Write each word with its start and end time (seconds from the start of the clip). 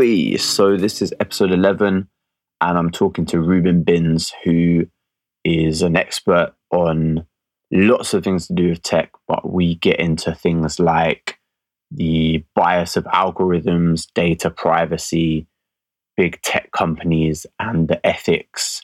We 0.00 0.38
so 0.38 0.78
this 0.78 1.02
is 1.02 1.12
episode 1.20 1.52
eleven, 1.52 2.08
and 2.62 2.78
I'm 2.78 2.90
talking 2.90 3.26
to 3.26 3.38
Reuben 3.38 3.82
Binns, 3.82 4.32
who 4.44 4.86
is 5.44 5.82
an 5.82 5.94
expert 5.94 6.54
on 6.70 7.26
lots 7.70 8.14
of 8.14 8.24
things 8.24 8.46
to 8.46 8.54
do 8.54 8.70
with 8.70 8.82
tech, 8.82 9.10
but 9.28 9.52
we 9.52 9.74
get 9.74 10.00
into 10.00 10.34
things 10.34 10.80
like 10.80 11.36
the 11.90 12.42
bias 12.54 12.96
of 12.96 13.04
algorithms, 13.04 14.06
data 14.14 14.48
privacy, 14.48 15.46
big 16.16 16.40
tech 16.40 16.72
companies, 16.72 17.44
and 17.58 17.86
the 17.88 18.00
ethics 18.06 18.80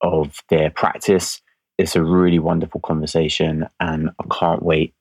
of 0.00 0.40
their 0.50 0.70
practice. 0.70 1.40
It's 1.78 1.94
a 1.94 2.02
really 2.02 2.40
wonderful 2.40 2.80
conversation, 2.80 3.68
and 3.78 4.10
I 4.18 4.34
can't 4.34 4.64
wait 4.64 4.92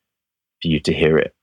for 0.62 0.68
you 0.68 0.80
to 0.82 0.94
hear 0.94 1.18
it. 1.18 1.34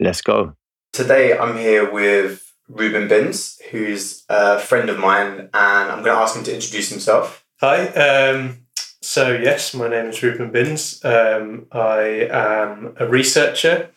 Let's 0.00 0.22
go. 0.22 0.56
Today, 0.92 1.38
I'm 1.38 1.56
here 1.56 1.88
with 1.88 2.49
Reuben 2.70 3.08
Binns, 3.08 3.60
who's 3.70 4.24
a 4.28 4.58
friend 4.58 4.88
of 4.88 4.98
mine, 4.98 5.50
and 5.52 5.90
I'm 5.90 6.02
going 6.04 6.16
to 6.16 6.22
ask 6.22 6.36
him 6.36 6.44
to 6.44 6.54
introduce 6.54 6.88
himself. 6.88 7.44
Hi. 7.60 7.88
Um, 7.88 8.66
so, 9.02 9.32
yes, 9.32 9.74
my 9.74 9.88
name 9.88 10.06
is 10.06 10.22
Reuben 10.22 10.50
Binns. 10.50 11.04
Um, 11.04 11.66
I 11.72 12.28
am 12.30 12.94
a 12.98 13.08
researcher. 13.08 13.90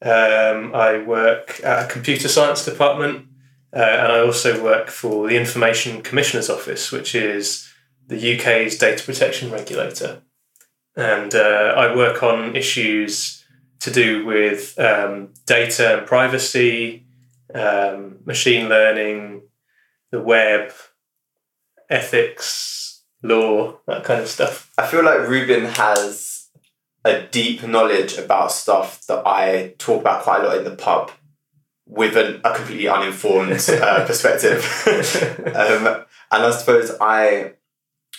Um, 0.00 0.74
I 0.74 1.02
work 1.04 1.60
at 1.64 1.86
a 1.86 1.92
computer 1.92 2.28
science 2.28 2.64
department, 2.64 3.26
uh, 3.74 3.80
and 3.80 4.12
I 4.12 4.20
also 4.20 4.62
work 4.62 4.88
for 4.88 5.28
the 5.28 5.36
Information 5.36 6.02
Commissioner's 6.02 6.50
Office, 6.50 6.92
which 6.92 7.14
is 7.14 7.68
the 8.06 8.36
UK's 8.36 8.78
data 8.78 9.02
protection 9.02 9.50
regulator. 9.50 10.22
And 10.96 11.34
uh, 11.34 11.74
I 11.76 11.94
work 11.96 12.22
on 12.22 12.54
issues 12.54 13.44
to 13.80 13.90
do 13.90 14.24
with 14.24 14.78
um, 14.78 15.32
data 15.46 15.98
and 15.98 16.06
privacy, 16.06 17.01
um, 17.54 18.18
machine 18.24 18.68
learning, 18.68 19.42
the 20.10 20.20
web, 20.20 20.72
ethics, 21.90 23.02
law, 23.22 23.78
that 23.86 24.04
kind 24.04 24.20
of 24.20 24.28
stuff. 24.28 24.72
I 24.78 24.86
feel 24.86 25.04
like 25.04 25.28
Reuben 25.28 25.66
has 25.66 26.48
a 27.04 27.22
deep 27.22 27.62
knowledge 27.62 28.16
about 28.16 28.52
stuff 28.52 29.06
that 29.06 29.26
I 29.26 29.74
talk 29.78 30.00
about 30.00 30.22
quite 30.22 30.42
a 30.42 30.46
lot 30.46 30.58
in 30.58 30.64
the 30.64 30.76
pub 30.76 31.10
with 31.86 32.16
an, 32.16 32.40
a 32.44 32.54
completely 32.54 32.88
uninformed 32.88 33.52
uh, 33.68 34.06
perspective. 34.06 34.64
um, 35.46 35.86
and 35.86 36.06
I 36.30 36.50
suppose 36.50 36.92
I 37.00 37.52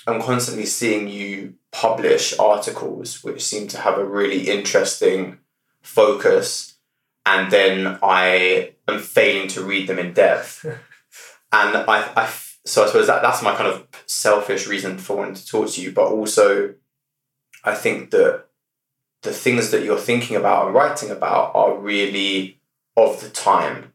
am 0.05 0.21
constantly 0.21 0.65
seeing 0.65 1.07
you 1.07 1.55
publish 1.71 2.37
articles 2.37 3.23
which 3.23 3.43
seem 3.43 3.67
to 3.69 3.79
have 3.79 3.97
a 3.97 4.05
really 4.05 4.49
interesting 4.49 5.39
focus, 5.81 6.72
and 7.25 7.51
then 7.51 7.99
I 8.01 8.73
am 8.87 8.99
failing 8.99 9.47
to 9.49 9.63
read 9.63 9.87
them 9.87 9.99
in 9.99 10.13
depth. 10.13 10.65
and 10.65 10.77
I, 11.77 12.11
I, 12.15 12.29
so 12.65 12.83
I 12.83 12.87
suppose 12.87 13.07
that 13.07 13.21
that's 13.21 13.41
my 13.41 13.55
kind 13.55 13.67
of 13.67 13.87
selfish 14.05 14.67
reason 14.67 14.97
for 14.97 15.17
wanting 15.17 15.35
to 15.35 15.45
talk 15.45 15.69
to 15.69 15.81
you, 15.81 15.91
but 15.91 16.07
also 16.07 16.75
I 17.63 17.75
think 17.75 18.11
that 18.11 18.45
the 19.21 19.31
things 19.31 19.71
that 19.71 19.83
you're 19.83 19.97
thinking 19.97 20.35
about 20.35 20.65
and 20.65 20.75
writing 20.75 21.09
about 21.09 21.55
are 21.55 21.77
really 21.77 22.59
of 22.97 23.21
the 23.21 23.29
time. 23.29 23.93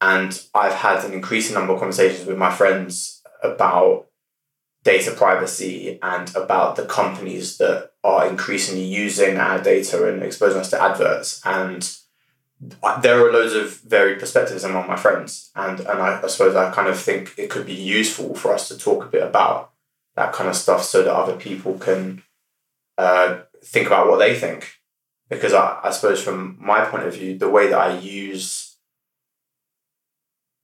And 0.00 0.40
I've 0.54 0.74
had 0.74 1.04
an 1.04 1.14
increasing 1.14 1.54
number 1.54 1.72
of 1.72 1.78
conversations 1.78 2.26
with 2.26 2.36
my 2.36 2.52
friends 2.52 3.22
about 3.42 4.08
data 4.84 5.10
privacy 5.12 5.98
and 6.02 6.34
about 6.36 6.76
the 6.76 6.84
companies 6.84 7.56
that 7.56 7.92
are 8.04 8.28
increasingly 8.28 8.84
using 8.84 9.38
our 9.38 9.60
data 9.60 10.06
and 10.06 10.22
exposing 10.22 10.60
us 10.60 10.70
to 10.70 10.80
adverts. 10.80 11.40
And 11.44 11.96
there 12.60 13.26
are 13.26 13.32
loads 13.32 13.52
of 13.52 13.80
varied 13.80 14.18
perspectives 14.18 14.64
among 14.64 14.88
my 14.88 14.96
friends. 14.96 15.50
And, 15.54 15.80
and 15.80 16.00
I, 16.00 16.22
I 16.22 16.26
suppose 16.26 16.56
I 16.56 16.70
kind 16.70 16.88
of 16.88 16.98
think 16.98 17.34
it 17.36 17.50
could 17.50 17.66
be 17.66 17.74
useful 17.74 18.34
for 18.34 18.52
us 18.52 18.68
to 18.68 18.78
talk 18.78 19.04
a 19.04 19.08
bit 19.08 19.22
about 19.22 19.72
that 20.14 20.32
kind 20.32 20.48
of 20.48 20.56
stuff 20.56 20.82
so 20.82 21.02
that 21.02 21.14
other 21.14 21.36
people 21.36 21.78
can 21.78 22.22
uh, 22.96 23.40
think 23.62 23.86
about 23.86 24.08
what 24.08 24.18
they 24.18 24.34
think. 24.34 24.72
Because 25.28 25.52
I, 25.52 25.80
I 25.82 25.90
suppose, 25.90 26.22
from 26.22 26.56
my 26.60 26.84
point 26.84 27.04
of 27.04 27.14
view, 27.14 27.36
the 27.36 27.50
way 27.50 27.68
that 27.68 27.78
I 27.78 27.98
use 27.98 28.76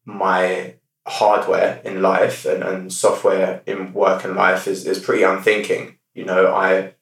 my 0.05 0.77
hardware 1.07 1.81
in 1.85 2.01
life 2.01 2.45
and, 2.45 2.63
and 2.63 2.93
software 2.93 3.63
in 3.67 3.93
work 3.93 4.25
and 4.25 4.37
life 4.37 4.67
is, 4.67 4.87
is 4.87 5.01
pretty 5.01 5.25
unthinking. 5.25 5.99
You 6.15 6.25
know, 6.25 6.55
I 6.55 6.95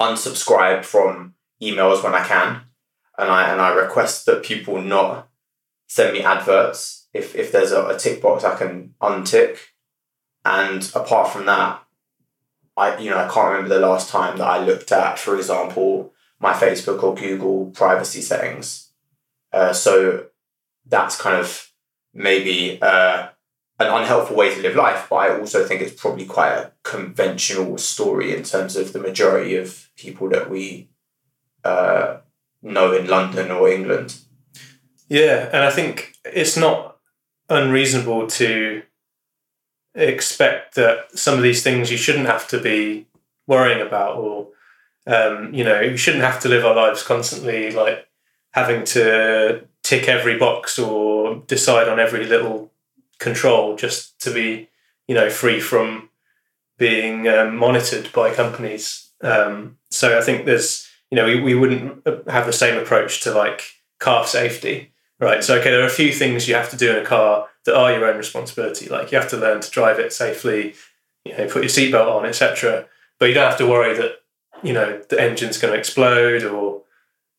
unsubscribe 0.00 0.84
from 0.84 1.34
emails 1.60 2.02
when 2.02 2.14
I 2.14 2.24
can 2.24 2.62
and 3.20 3.30
I 3.30 3.50
and 3.50 3.60
I 3.60 3.74
request 3.74 4.26
that 4.26 4.42
people 4.42 4.80
not 4.80 5.28
send 5.86 6.14
me 6.14 6.22
adverts 6.22 7.08
if, 7.12 7.34
if 7.34 7.52
there's 7.52 7.72
a, 7.72 7.86
a 7.86 7.98
tick 7.98 8.22
box 8.22 8.44
I 8.44 8.56
can 8.56 8.94
untick. 9.00 9.58
And 10.44 10.90
apart 10.94 11.32
from 11.32 11.46
that, 11.46 11.82
I 12.76 12.96
you 12.98 13.10
know 13.10 13.18
I 13.18 13.28
can't 13.28 13.52
remember 13.52 13.68
the 13.74 13.86
last 13.86 14.08
time 14.08 14.38
that 14.38 14.46
I 14.46 14.64
looked 14.64 14.90
at, 14.90 15.18
for 15.18 15.36
example, 15.36 16.14
my 16.38 16.52
Facebook 16.52 17.02
or 17.02 17.14
Google 17.14 17.66
privacy 17.66 18.22
settings. 18.22 18.90
Uh, 19.52 19.72
so 19.72 20.26
that's 20.86 21.20
kind 21.20 21.36
of 21.36 21.70
maybe 22.14 22.80
uh, 22.80 23.28
an 23.78 23.86
unhelpful 23.86 24.36
way 24.36 24.54
to 24.54 24.60
live 24.60 24.76
life, 24.76 25.08
but 25.10 25.16
I 25.16 25.38
also 25.38 25.64
think 25.64 25.80
it's 25.82 26.00
probably 26.00 26.24
quite 26.24 26.52
a 26.52 26.72
conventional 26.82 27.76
story 27.78 28.34
in 28.34 28.44
terms 28.44 28.76
of 28.76 28.92
the 28.92 28.98
majority 28.98 29.56
of 29.56 29.90
people 29.96 30.28
that 30.30 30.48
we 30.48 30.90
uh, 31.64 32.18
know 32.62 32.92
in 32.92 33.06
London 33.06 33.50
or 33.50 33.68
England. 33.68 34.16
Yeah, 35.08 35.48
and 35.52 35.64
I 35.64 35.70
think 35.70 36.14
it's 36.24 36.56
not 36.56 36.98
unreasonable 37.48 38.26
to 38.28 38.82
expect 39.94 40.76
that 40.76 41.18
some 41.18 41.36
of 41.36 41.42
these 41.42 41.62
things 41.62 41.90
you 41.90 41.96
shouldn't 41.96 42.26
have 42.26 42.46
to 42.48 42.60
be 42.60 43.06
worrying 43.48 43.84
about 43.84 44.16
or 44.16 44.48
um, 45.06 45.52
you 45.52 45.64
know 45.64 45.80
you 45.80 45.96
shouldn't 45.96 46.22
have 46.22 46.38
to 46.40 46.48
live 46.48 46.64
our 46.64 46.76
lives 46.76 47.02
constantly 47.02 47.72
like 47.72 48.06
having 48.52 48.84
to 48.84 49.64
tick 49.82 50.08
every 50.08 50.38
box 50.38 50.78
or 50.78 51.36
decide 51.46 51.88
on 51.88 52.00
every 52.00 52.24
little 52.24 52.70
control 53.18 53.76
just 53.76 54.18
to 54.20 54.32
be, 54.32 54.68
you 55.06 55.14
know, 55.14 55.30
free 55.30 55.60
from 55.60 56.08
being 56.78 57.28
um, 57.28 57.56
monitored 57.56 58.12
by 58.12 58.34
companies. 58.34 59.10
Um, 59.20 59.78
so 59.90 60.18
I 60.18 60.22
think 60.22 60.46
there's, 60.46 60.89
you 61.10 61.16
know, 61.16 61.26
we, 61.26 61.40
we 61.40 61.54
wouldn't 61.54 62.06
have 62.28 62.46
the 62.46 62.52
same 62.52 62.78
approach 62.78 63.22
to 63.22 63.32
like 63.32 63.62
car 63.98 64.26
safety, 64.26 64.92
right? 65.18 65.42
So, 65.42 65.58
okay, 65.58 65.70
there 65.70 65.82
are 65.82 65.86
a 65.86 65.90
few 65.90 66.12
things 66.12 66.48
you 66.48 66.54
have 66.54 66.70
to 66.70 66.76
do 66.76 66.90
in 66.90 67.02
a 67.02 67.06
car 67.06 67.48
that 67.64 67.76
are 67.76 67.92
your 67.92 68.06
own 68.06 68.16
responsibility. 68.16 68.88
Like 68.88 69.12
you 69.12 69.18
have 69.18 69.30
to 69.30 69.36
learn 69.36 69.60
to 69.60 69.70
drive 69.70 69.98
it 69.98 70.12
safely, 70.12 70.74
you 71.24 71.36
know, 71.36 71.46
put 71.46 71.62
your 71.62 71.70
seatbelt 71.70 72.10
on, 72.10 72.26
etc. 72.26 72.86
But 73.18 73.26
you 73.26 73.34
don't 73.34 73.48
have 73.48 73.58
to 73.58 73.66
worry 73.66 73.96
that, 73.96 74.22
you 74.62 74.72
know, 74.72 75.02
the 75.08 75.20
engine's 75.20 75.58
going 75.58 75.74
to 75.74 75.78
explode 75.78 76.44
or 76.44 76.82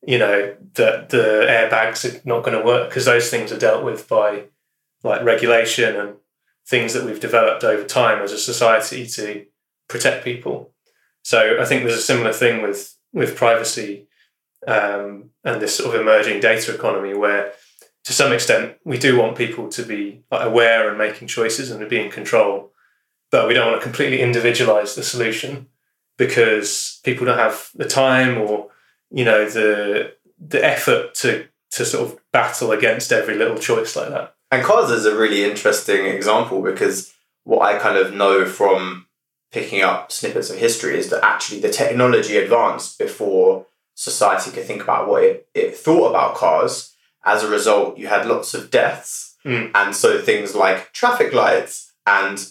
you 0.06 0.18
know 0.18 0.56
that 0.74 1.10
the 1.10 1.46
airbags 1.48 2.06
are 2.06 2.22
not 2.26 2.44
going 2.44 2.58
to 2.58 2.66
work 2.66 2.90
because 2.90 3.06
those 3.06 3.30
things 3.30 3.52
are 3.52 3.60
dealt 3.60 3.84
with 3.84 4.08
by 4.08 4.44
like 5.04 5.24
regulation 5.24 5.96
and 5.96 6.16
things 6.66 6.94
that 6.94 7.06
we've 7.06 7.20
developed 7.20 7.64
over 7.64 7.84
time 7.84 8.22
as 8.22 8.32
a 8.32 8.38
society 8.38 9.06
to 9.06 9.46
protect 9.88 10.24
people. 10.24 10.72
So 11.24 11.60
I 11.60 11.66
think 11.66 11.84
there's 11.84 11.98
a 11.98 12.02
similar 12.02 12.34
thing 12.34 12.62
with 12.62 12.98
with 13.14 13.36
privacy 13.36 14.08
um, 14.68 15.32
and 15.44 15.62
this 15.62 15.76
sort 15.76 15.96
of 15.96 16.02
emerging 16.02 16.40
data 16.40 16.74
economy 16.74 17.14
where 17.14 17.54
to 18.04 18.14
some 18.14 18.32
extent 18.32 18.78
we 18.84 18.98
do 18.98 19.18
want 19.18 19.38
people 19.38 19.70
to 19.70 19.84
be 19.84 20.24
aware 20.32 20.90
and 20.90 20.98
making 20.98 21.28
choices 21.28 21.72
and 21.72 21.80
to 21.80 21.88
be 21.88 22.00
in 22.00 22.12
control 22.12 22.72
but 23.32 23.48
we 23.48 23.54
don't 23.54 23.72
want 23.72 23.82
to 23.82 23.84
completely 23.84 24.22
individualize 24.22 24.96
the 24.96 25.04
solution 25.04 25.68
because 26.18 27.00
people 27.04 27.26
don't 27.26 27.40
have 27.40 27.70
the 27.74 27.88
time 27.88 28.38
or 28.38 28.70
you 29.10 29.26
know 29.26 29.50
the 29.50 30.14
the 30.40 30.64
effort 30.64 31.14
to 31.16 31.48
to 31.72 31.86
sort 31.86 32.08
of 32.08 32.20
battle 32.32 32.72
against 32.72 33.12
every 33.12 33.36
little 33.36 33.58
choice 33.58 33.96
like 33.96 34.10
that. 34.10 34.36
And 34.52 34.64
cars 34.64 34.92
is 34.92 35.06
a 35.06 35.16
really 35.16 35.44
interesting 35.44 36.06
example 36.06 36.62
because 36.62 37.14
what 37.44 37.62
I 37.62 37.80
kind 37.80 37.98
of 37.98 38.14
know 38.14 38.46
from 38.46 39.08
picking 39.52 39.82
up 39.82 40.12
snippets 40.12 40.50
of 40.50 40.58
history 40.58 40.98
is 40.98 41.10
that 41.10 41.24
actually 41.24 41.60
the 41.60 41.70
technology 41.70 42.38
advanced 42.38 42.98
before 42.98 43.66
society 43.96 44.52
could 44.52 44.66
think 44.66 44.82
about 44.82 45.08
what 45.08 45.24
it, 45.24 45.48
it 45.54 45.76
thought 45.76 46.10
about 46.10 46.36
cars. 46.36 46.96
As 47.24 47.44
a 47.44 47.50
result, 47.50 47.98
you 47.98 48.08
had 48.08 48.26
lots 48.26 48.54
of 48.54 48.72
deaths. 48.72 49.36
Mm. 49.46 49.72
And 49.76 49.96
so 49.96 50.22
things 50.22 50.56
like 50.56 50.92
traffic 50.94 51.34
lights 51.34 51.92
and 52.08 52.48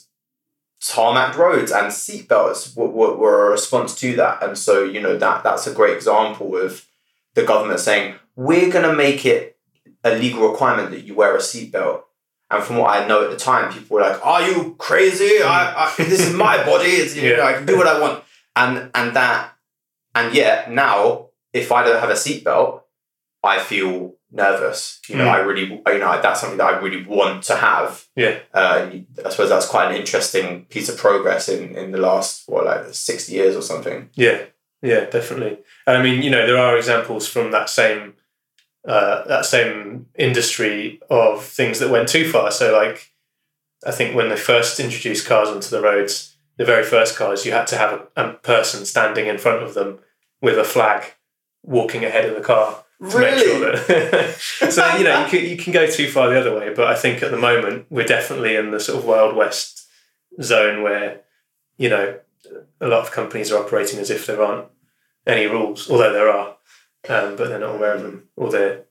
tarmac 0.81 1.37
roads 1.37 1.73
and 1.73 1.87
seatbelts 1.89 2.77
were, 2.77 2.89
were, 2.89 3.17
were 3.17 3.47
a 3.47 3.51
response 3.51 3.95
to 3.97 4.15
that. 4.17 4.43
And 4.43 4.57
so, 4.57 4.85
you 4.85 5.01
know, 5.01 5.17
that 5.17 5.43
that's 5.43 5.67
a 5.67 5.75
great 5.75 5.97
example 5.97 6.57
of 6.57 6.87
the 7.35 7.45
government 7.45 7.81
saying, 7.81 8.15
we're 8.37 8.71
going 8.71 8.89
to 8.89 8.95
make 8.95 9.27
it 9.27 9.59
a 10.05 10.15
legal 10.15 10.49
requirement 10.49 10.91
that 10.91 11.05
you 11.05 11.15
wear 11.15 11.35
a 11.35 11.41
seatbelt. 11.41 12.03
And 12.51 12.63
from 12.65 12.77
what 12.79 12.91
I 12.91 13.07
know 13.07 13.25
at 13.25 13.31
the 13.31 13.37
time, 13.37 13.73
people 13.73 13.95
were 13.97 14.03
like, 14.03 14.25
"Are 14.27 14.43
you 14.49 14.75
crazy? 14.79 15.43
I, 15.43 15.85
I 15.87 15.95
this 15.99 16.21
is 16.29 16.35
my 16.35 16.57
body. 16.65 16.91
It's, 16.91 17.15
you 17.17 17.31
Yeah. 17.31 17.37
know, 17.37 17.45
I 17.45 17.53
can 17.55 17.67
do 17.67 17.77
what 17.77 17.87
I 17.87 18.01
want." 18.01 18.25
And 18.57 18.91
and 18.95 19.15
that, 19.15 19.53
and 20.15 20.35
yet 20.35 20.71
now, 20.71 21.27
if 21.53 21.71
I 21.71 21.85
don't 21.85 22.01
have 22.01 22.11
a 22.11 22.15
seatbelt, 22.15 22.83
I 23.43 23.59
feel 23.61 24.15
nervous. 24.33 25.01
You 25.09 25.17
know, 25.17 25.25
Mm. 25.25 25.31
I 25.33 25.39
really, 25.41 25.63
you 25.87 25.99
know, 25.99 26.21
that's 26.23 26.41
something 26.41 26.59
that 26.59 26.75
I 26.75 26.79
really 26.79 27.05
want 27.05 27.43
to 27.45 27.57
have. 27.57 28.07
Yeah. 28.15 28.39
Uh, 28.55 28.89
I 29.25 29.31
suppose 29.31 29.49
that's 29.49 29.67
quite 29.67 29.91
an 29.91 29.97
interesting 29.97 30.67
piece 30.67 30.89
of 30.89 30.97
progress 30.97 31.49
in, 31.49 31.75
in 31.77 31.91
the 31.91 31.99
last, 31.99 32.49
what, 32.49 32.65
like 32.65 32.95
60 32.95 33.33
years 33.33 33.57
or 33.57 33.63
something. 33.63 34.09
Yeah, 34.15 34.43
yeah, 34.83 35.07
definitely. 35.07 35.59
And 35.87 35.99
I 35.99 36.03
mean, 36.03 36.23
you 36.23 36.31
know, 36.31 36.47
there 36.47 36.59
are 36.59 36.77
examples 36.77 37.27
from 37.27 37.51
that 37.51 37.69
same 37.69 38.15
uh, 38.87 39.27
that 39.27 39.45
same 39.45 40.07
industry 40.17 41.01
of 41.11 41.45
things 41.45 41.79
that 41.79 41.91
went 41.91 42.09
too 42.09 42.31
far. 42.31 42.51
So, 42.51 42.73
like, 42.73 43.13
I 43.87 43.91
think 43.91 44.15
when 44.15 44.29
they 44.29 44.37
first 44.37 44.81
introduced 44.81 45.27
cars 45.27 45.49
onto 45.49 45.69
the 45.69 45.83
roads, 45.83 46.37
the 46.57 46.65
very 46.65 46.85
first 46.85 47.17
cars, 47.17 47.47
you 47.47 47.53
had 47.53 47.67
to 47.69 47.77
have 47.77 48.07
a, 48.17 48.25
a 48.25 48.33
person 48.35 48.85
standing 48.85 49.27
in 49.27 49.39
front 49.39 49.63
of 49.63 49.75
them 49.75 49.99
with 50.41 50.59
a 50.59 50.65
flag, 50.65 51.13
walking 51.63 52.05
ahead 52.05 52.29
of 52.29 52.35
the 52.35 52.43
car 52.43 52.85
to 53.09 53.19
make 53.19 53.39
sure 53.39 53.61
that. 53.61 54.37
so 54.71 54.97
you 54.97 55.05
know, 55.05 55.25
you 55.25 55.31
can 55.31 55.45
you 55.45 55.57
can 55.57 55.73
go 55.73 55.87
too 55.87 56.09
far 56.09 56.29
the 56.29 56.39
other 56.39 56.55
way, 56.55 56.73
but 56.75 56.89
I 56.89 56.95
think 56.95 57.23
at 57.23 57.31
the 57.31 57.39
moment 57.39 57.87
we're 57.91 58.05
definitely 58.05 58.57
in 58.57 58.71
the 58.71 58.81
sort 58.81 58.99
of 58.99 59.05
wild 59.05 59.37
west 59.37 59.87
zone 60.43 60.83
where 60.83 61.21
you 61.77 61.89
know 61.89 62.19
a 62.81 62.87
lot 62.87 63.01
of 63.01 63.13
companies 63.13 63.51
are 63.51 63.63
operating 63.63 63.99
as 63.99 64.11
if 64.11 64.27
there 64.27 64.43
aren't 64.43 64.67
any 65.27 65.47
rules, 65.47 65.91
although 65.91 66.13
there 66.13 66.31
are, 66.31 66.57
um, 67.09 67.37
but 67.37 67.49
they're 67.49 67.59
not 67.59 67.77
aware 67.77 67.95
of 67.95 68.03
them, 68.03 68.29
or 68.37 68.51
they're 68.51 68.85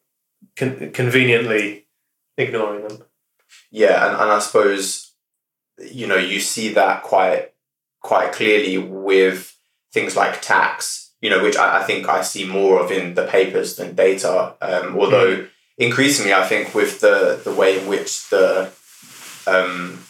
con- 0.55 0.91
conveniently 0.91 1.87
ignoring 2.37 2.87
them. 2.87 3.03
Yeah, 3.71 4.07
and, 4.07 4.21
and 4.21 4.31
I 4.31 4.39
suppose 4.39 5.13
you 5.77 6.07
know 6.07 6.17
you 6.17 6.39
see 6.39 6.73
that 6.73 7.03
quite 7.03 7.53
quite 8.01 8.31
clearly 8.31 8.77
with 8.77 9.55
things 9.91 10.15
like 10.15 10.41
tax, 10.41 11.13
you 11.21 11.29
know, 11.29 11.43
which 11.43 11.57
I, 11.57 11.81
I 11.81 11.83
think 11.83 12.07
I 12.07 12.21
see 12.21 12.45
more 12.45 12.79
of 12.79 12.91
in 12.91 13.15
the 13.15 13.25
papers 13.27 13.75
than 13.75 13.95
data. 13.95 14.55
Um, 14.61 14.97
although 14.97 15.47
increasingly, 15.77 16.33
I 16.33 16.45
think 16.45 16.73
with 16.73 16.99
the 17.01 17.41
the 17.43 17.53
way 17.53 17.79
in 17.79 17.87
which 17.87 18.29
the 18.29 18.71
um, 19.47 20.03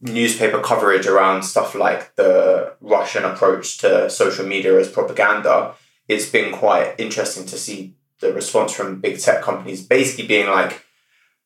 newspaper 0.00 0.60
coverage 0.60 1.06
around 1.06 1.42
stuff 1.42 1.74
like 1.74 2.14
the 2.16 2.74
Russian 2.80 3.24
approach 3.24 3.78
to 3.78 4.08
social 4.10 4.46
media 4.46 4.78
as 4.78 4.88
propaganda, 4.88 5.74
it's 6.08 6.28
been 6.30 6.52
quite 6.52 6.94
interesting 6.98 7.44
to 7.46 7.56
see 7.58 7.94
the 8.20 8.32
response 8.32 8.72
from 8.72 9.00
big 9.00 9.18
tech 9.20 9.42
companies 9.42 9.86
basically 9.86 10.26
being 10.26 10.48
like, 10.48 10.84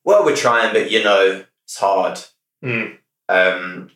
well, 0.05 0.25
we're 0.25 0.37
trying, 0.37 0.73
but 0.73 0.91
you 0.91 1.03
know, 1.05 1.45
it's 1.65 1.79
hard. 1.79 2.19
Mm. 2.65 2.97
Um, 3.29 3.91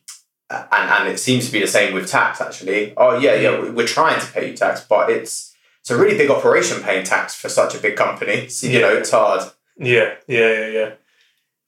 and, 0.50 0.66
and 0.72 1.08
it 1.08 1.18
seems 1.18 1.46
to 1.46 1.52
be 1.52 1.60
the 1.60 1.66
same 1.66 1.94
with 1.94 2.08
tax 2.08 2.40
actually. 2.40 2.94
Oh 2.96 3.18
yeah, 3.18 3.34
yeah, 3.34 3.60
we- 3.60 3.70
we're 3.70 3.86
trying 3.86 4.20
to 4.20 4.26
pay 4.32 4.50
you 4.50 4.56
tax, 4.56 4.82
but 4.82 5.10
it's 5.10 5.54
it's 5.80 5.90
a 5.90 5.96
really 5.96 6.16
big 6.18 6.30
operation 6.30 6.82
paying 6.82 7.04
tax 7.04 7.34
for 7.34 7.48
such 7.48 7.74
a 7.74 7.78
big 7.78 7.96
company. 7.96 8.48
So 8.48 8.66
you 8.66 8.74
Yeah. 8.74 8.80
know, 8.80 8.96
it's 8.96 9.10
hard. 9.10 9.42
Yeah, 9.78 10.14
yeah, 10.26 10.66
yeah, 10.66 10.94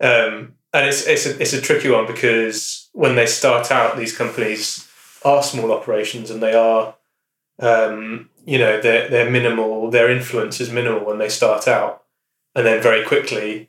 yeah. 0.00 0.06
Um, 0.08 0.54
and 0.72 0.86
it's 0.88 1.06
it's 1.06 1.26
a, 1.26 1.40
it's 1.40 1.52
a 1.52 1.60
tricky 1.60 1.90
one 1.90 2.06
because 2.06 2.88
when 2.92 3.16
they 3.16 3.26
start 3.26 3.70
out, 3.72 3.96
these 3.96 4.16
companies 4.16 4.88
are 5.24 5.42
small 5.42 5.72
operations 5.72 6.30
and 6.30 6.40
they 6.42 6.54
are, 6.54 6.94
um, 7.60 8.30
you 8.48 8.56
know, 8.56 8.80
they're 8.80 9.10
they're 9.10 9.30
minimal. 9.30 9.90
Their 9.90 10.10
influence 10.10 10.58
is 10.58 10.72
minimal 10.72 11.04
when 11.04 11.18
they 11.18 11.28
start 11.28 11.68
out, 11.68 12.04
and 12.54 12.66
then 12.66 12.82
very 12.82 13.04
quickly, 13.04 13.68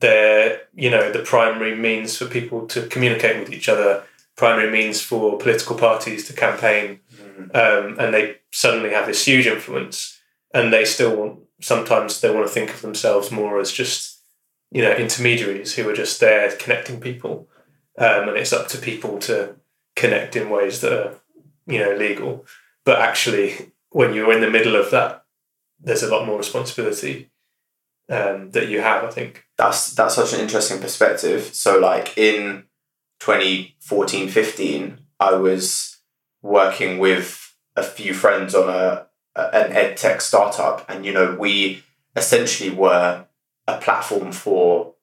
they're 0.00 0.60
you 0.74 0.90
know 0.90 1.10
the 1.10 1.20
primary 1.20 1.74
means 1.74 2.18
for 2.18 2.26
people 2.26 2.66
to 2.66 2.86
communicate 2.88 3.40
with 3.40 3.50
each 3.50 3.70
other, 3.70 4.04
primary 4.36 4.70
means 4.70 5.00
for 5.00 5.38
political 5.38 5.78
parties 5.78 6.26
to 6.26 6.34
campaign, 6.34 7.00
um, 7.54 7.96
and 7.98 8.12
they 8.12 8.36
suddenly 8.50 8.90
have 8.90 9.06
this 9.06 9.24
huge 9.24 9.46
influence, 9.46 10.20
and 10.52 10.74
they 10.74 10.84
still 10.84 11.16
want 11.16 11.38
sometimes 11.62 12.20
they 12.20 12.30
want 12.30 12.46
to 12.46 12.52
think 12.52 12.68
of 12.68 12.82
themselves 12.82 13.30
more 13.30 13.58
as 13.58 13.72
just 13.72 14.20
you 14.70 14.82
know 14.82 14.92
intermediaries 14.92 15.76
who 15.76 15.88
are 15.88 15.96
just 15.96 16.20
there 16.20 16.54
connecting 16.56 17.00
people. 17.00 17.48
Um, 17.96 18.28
and 18.28 18.36
it's 18.36 18.52
up 18.52 18.68
to 18.68 18.78
people 18.78 19.18
to 19.20 19.56
connect 19.96 20.36
in 20.36 20.50
ways 20.50 20.82
that 20.82 20.92
are 20.92 21.14
you 21.66 21.78
know 21.78 21.94
legal. 21.96 22.44
But 22.84 23.00
actually 23.00 23.72
when 23.90 24.14
you're 24.14 24.32
in 24.32 24.40
the 24.40 24.50
middle 24.50 24.76
of 24.76 24.90
that 24.90 25.24
there's 25.80 26.02
a 26.02 26.10
lot 26.10 26.26
more 26.26 26.38
responsibility 26.38 27.30
um, 28.10 28.50
that 28.52 28.68
you 28.68 28.80
have 28.80 29.04
i 29.04 29.10
think 29.10 29.48
That's 29.58 29.92
that's 29.92 30.14
such 30.14 30.32
an 30.32 30.40
interesting 30.40 30.80
perspective. 30.80 31.52
So 31.52 31.78
like 31.80 32.16
in 32.16 32.64
2014, 33.18 34.28
15, 34.28 34.98
I 35.18 35.34
was 35.34 35.98
working 36.40 36.98
with 37.00 37.56
a 37.76 37.82
few 37.82 38.14
friends 38.14 38.54
on 38.54 38.68
a, 38.68 39.06
an 39.34 39.72
ed 39.72 39.96
tech 39.96 40.20
startup, 40.20 40.88
and 40.88 41.04
you 41.04 41.12
know 41.12 41.34
we 41.38 41.82
essentially 42.14 42.70
were 42.70 43.26
a 43.66 43.78
platform 43.78 44.30
for 44.30 44.94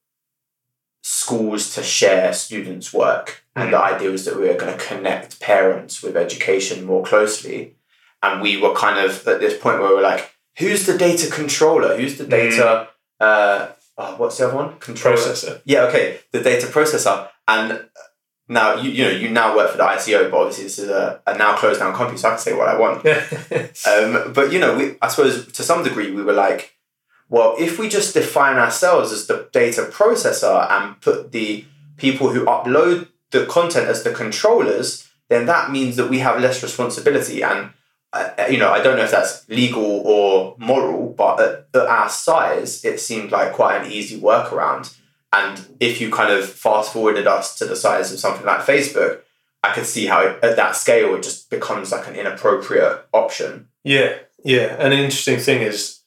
schools 1.03 1.75
to 1.75 1.83
share 1.83 2.31
students' 2.31 2.93
work. 2.93 3.43
And 3.57 3.73
the 3.73 3.79
idea 3.79 4.11
was 4.11 4.25
that 4.25 4.37
we 4.37 4.47
were 4.47 4.55
going 4.55 4.77
to 4.77 4.85
connect 4.85 5.39
parents 5.39 6.01
with 6.01 6.17
education 6.17 6.85
more 6.85 7.03
closely. 7.03 7.74
And 8.25 8.41
we 8.41 8.57
were 8.57 8.73
kind 8.73 8.99
of 8.99 9.27
at 9.27 9.39
this 9.39 9.57
point 9.57 9.79
where 9.79 9.89
we 9.89 9.95
were 9.95 10.01
like, 10.01 10.31
who's 10.57 10.85
the 10.85 10.97
data 10.97 11.29
controller? 11.31 11.95
Who's 11.97 12.17
the 12.17 12.25
data? 12.25 12.87
Uh, 13.19 13.69
oh, 13.97 14.15
what's 14.17 14.37
the 14.37 14.47
other 14.47 14.55
one? 14.55 14.79
Controller. 14.79 15.17
processor 15.17 15.61
Yeah, 15.65 15.83
okay, 15.83 16.19
the 16.31 16.41
data 16.41 16.67
processor. 16.67 17.29
And 17.47 17.85
now 18.47 18.75
you 18.75 18.91
you 18.91 19.03
know 19.03 19.11
you 19.11 19.29
now 19.29 19.55
work 19.55 19.71
for 19.71 19.77
the 19.77 19.83
ICO, 19.83 20.29
but 20.29 20.37
obviously 20.37 20.65
this 20.65 20.79
is 20.79 20.89
a, 20.89 21.21
a 21.25 21.37
now 21.37 21.55
closed 21.55 21.79
down 21.79 21.93
company, 21.93 22.17
so 22.17 22.29
I 22.29 22.31
can 22.31 22.39
say 22.39 22.53
what 22.53 22.67
I 22.67 22.77
want. 22.77 23.05
Um, 23.87 24.33
but 24.33 24.51
you 24.51 24.59
know, 24.59 24.75
we 24.77 24.95
I 25.01 25.07
suppose 25.07 25.51
to 25.51 25.63
some 25.63 25.83
degree 25.83 26.11
we 26.11 26.23
were 26.23 26.33
like, 26.33 26.75
well, 27.29 27.55
if 27.59 27.77
we 27.79 27.89
just 27.89 28.13
define 28.13 28.57
ourselves 28.57 29.11
as 29.11 29.27
the 29.27 29.49
data 29.51 29.83
processor 29.91 30.69
and 30.71 30.99
put 31.01 31.31
the 31.31 31.65
people 31.97 32.29
who 32.29 32.45
upload 32.45 33.09
the 33.31 33.45
content 33.45 33.87
as 33.87 34.03
the 34.03 34.11
controllers, 34.11 35.07
then 35.29 35.45
that 35.45 35.71
means 35.71 35.95
that 35.95 36.09
we 36.09 36.19
have 36.19 36.39
less 36.39 36.61
responsibility. 36.61 37.41
And 37.41 37.71
you 38.49 38.57
know, 38.57 38.71
I 38.71 38.81
don't 38.81 38.97
know 38.97 39.03
if 39.03 39.11
that's 39.11 39.47
legal 39.49 39.83
or 39.83 40.55
moral, 40.57 41.13
but 41.13 41.39
at, 41.39 41.67
at 41.73 41.87
our 41.87 42.09
size, 42.09 42.83
it 42.85 42.99
seemed 42.99 43.31
like 43.31 43.53
quite 43.53 43.81
an 43.81 43.91
easy 43.91 44.19
workaround. 44.19 44.95
And 45.33 45.75
if 45.79 45.99
you 45.99 46.11
kind 46.11 46.31
of 46.31 46.47
fast 46.47 46.93
forwarded 46.93 47.27
us 47.27 47.55
to 47.57 47.65
the 47.65 47.75
size 47.75 48.11
of 48.11 48.19
something 48.19 48.45
like 48.45 48.61
Facebook, 48.61 49.21
I 49.63 49.73
could 49.73 49.85
see 49.85 50.05
how 50.05 50.37
at 50.41 50.55
that 50.55 50.75
scale 50.75 51.15
it 51.15 51.23
just 51.23 51.49
becomes 51.49 51.91
like 51.91 52.07
an 52.07 52.15
inappropriate 52.15 53.05
option. 53.11 53.67
Yeah, 53.83 54.17
yeah. 54.43 54.75
And 54.79 54.93
an 54.93 54.99
interesting 54.99 55.39
thing 55.39 55.61
is, 55.61 56.01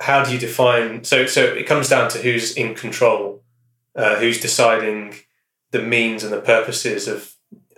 how 0.00 0.24
do 0.24 0.32
you 0.32 0.38
define? 0.38 1.04
So, 1.04 1.26
so 1.26 1.42
it 1.42 1.66
comes 1.66 1.88
down 1.88 2.10
to 2.10 2.18
who's 2.18 2.54
in 2.56 2.74
control, 2.74 3.44
uh, 3.94 4.16
who's 4.16 4.40
deciding 4.40 5.14
the 5.70 5.80
means 5.80 6.24
and 6.24 6.32
the 6.32 6.40
purposes 6.40 7.08
of 7.08 7.34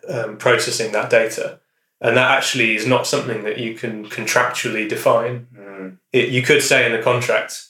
um, 0.08 0.36
processing 0.36 0.92
that 0.92 1.10
data, 1.10 1.60
and 2.00 2.16
that 2.16 2.30
actually 2.30 2.76
is 2.76 2.86
not 2.86 3.06
something 3.06 3.42
that 3.44 3.58
you 3.58 3.74
can 3.74 4.06
contractually 4.06 4.88
define. 4.88 5.46
Mm. 5.56 5.98
It, 6.12 6.28
you 6.28 6.42
could 6.42 6.62
say 6.62 6.86
in 6.86 6.92
the 6.92 7.02
contract, 7.02 7.68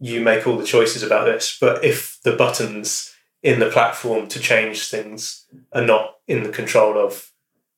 you 0.00 0.20
make 0.20 0.46
all 0.46 0.56
the 0.56 0.64
choices 0.64 1.02
about 1.02 1.24
this, 1.24 1.56
but 1.60 1.84
if 1.84 2.18
the 2.22 2.36
buttons 2.36 3.14
in 3.42 3.60
the 3.60 3.70
platform 3.70 4.26
to 4.28 4.40
change 4.40 4.88
things 4.88 5.46
are 5.72 5.84
not 5.84 6.16
in 6.26 6.42
the 6.42 6.48
control 6.48 6.98
of 6.98 7.30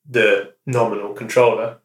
the 0.08 0.54
nominal 0.66 1.12
controller, 1.12 1.78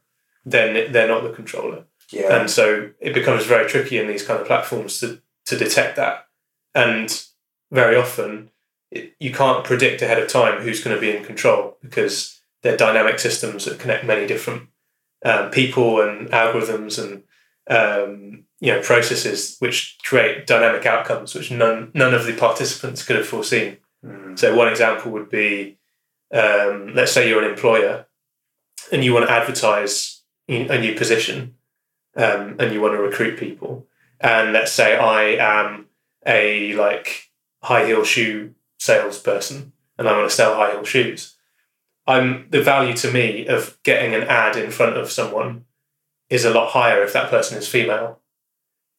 then 0.46 0.92
they're 0.92 1.08
not 1.08 1.24
the 1.24 1.34
controller. 1.34 1.84
Yeah. 2.10 2.40
And 2.40 2.50
so 2.50 2.92
it 3.00 3.14
becomes 3.14 3.46
very 3.46 3.68
tricky 3.68 3.98
in 3.98 4.08
these 4.08 4.26
kind 4.26 4.40
of 4.40 4.48
platforms 4.48 5.00
to, 5.00 5.22
to 5.46 5.58
detect 5.58 5.96
that. 5.96 6.28
And 6.76 7.26
very 7.72 7.96
often, 7.96 8.52
it, 8.92 9.16
you 9.20 9.32
can't 9.32 9.66
predict 9.66 10.02
ahead 10.02 10.22
of 10.22 10.30
time 10.30 10.62
who's 10.62 10.84
going 10.84 10.96
to 10.96 11.02
be 11.02 11.16
in 11.16 11.24
control 11.24 11.78
because 11.82 12.42
they're 12.64 12.78
dynamic 12.78 13.20
systems 13.20 13.66
that 13.66 13.80
connect 13.80 14.06
many 14.06 14.26
different 14.26 14.70
um, 15.24 15.52
people 15.52 16.02
and 16.02 16.30
algorithms 16.30 17.02
and 17.02 17.24
um, 17.70 18.46
you 18.60 18.72
know 18.74 18.82
processes 18.82 19.58
which 19.60 19.98
create 20.04 20.48
dynamic 20.48 20.86
outcomes 20.86 21.36
which 21.36 21.52
none 21.52 21.92
none 21.94 22.14
of 22.14 22.26
the 22.26 22.34
participants 22.34 23.04
could 23.04 23.16
have 23.16 23.28
foreseen. 23.28 23.78
Mm. 24.04 24.38
So 24.38 24.56
one 24.56 24.68
example 24.68 25.12
would 25.12 25.30
be, 25.30 25.78
um, 26.34 26.94
let's 26.94 27.12
say 27.12 27.30
you're 27.30 27.44
an 27.44 27.50
employer, 27.50 28.06
and 28.92 29.04
you 29.04 29.14
want 29.14 29.28
to 29.28 29.32
advertise 29.32 30.24
a 30.50 30.78
new 30.78 30.94
position, 30.96 31.56
um, 32.18 32.58
and 32.60 32.74
you 32.74 32.82
want 32.82 32.94
to 32.96 33.02
recruit 33.02 33.40
people, 33.40 33.88
and 34.20 34.52
let's 34.52 34.72
say 34.72 34.98
I 34.98 35.36
am 35.40 35.88
a 36.26 36.74
like 36.74 37.30
high 37.62 37.86
heel 37.86 38.04
shoe 38.04 38.56
salesperson, 38.78 39.72
and 39.98 40.10
I 40.10 40.18
want 40.18 40.30
to 40.30 40.36
sell 40.36 40.56
high 40.56 40.72
heel 40.72 40.84
shoes. 40.84 41.33
I'm 42.06 42.48
the 42.50 42.62
value 42.62 42.96
to 42.98 43.12
me 43.12 43.48
of 43.48 43.78
getting 43.84 44.14
an 44.14 44.24
ad 44.24 44.56
in 44.58 44.72
front 44.72 44.98
of 44.98 45.12
someone 45.12 45.66
is 46.30 46.46
a 46.46 46.54
lot 46.54 46.72
higher 46.72 47.04
if 47.04 47.14
that 47.14 47.30
person 47.30 47.58
is 47.58 47.68
female, 47.68 48.20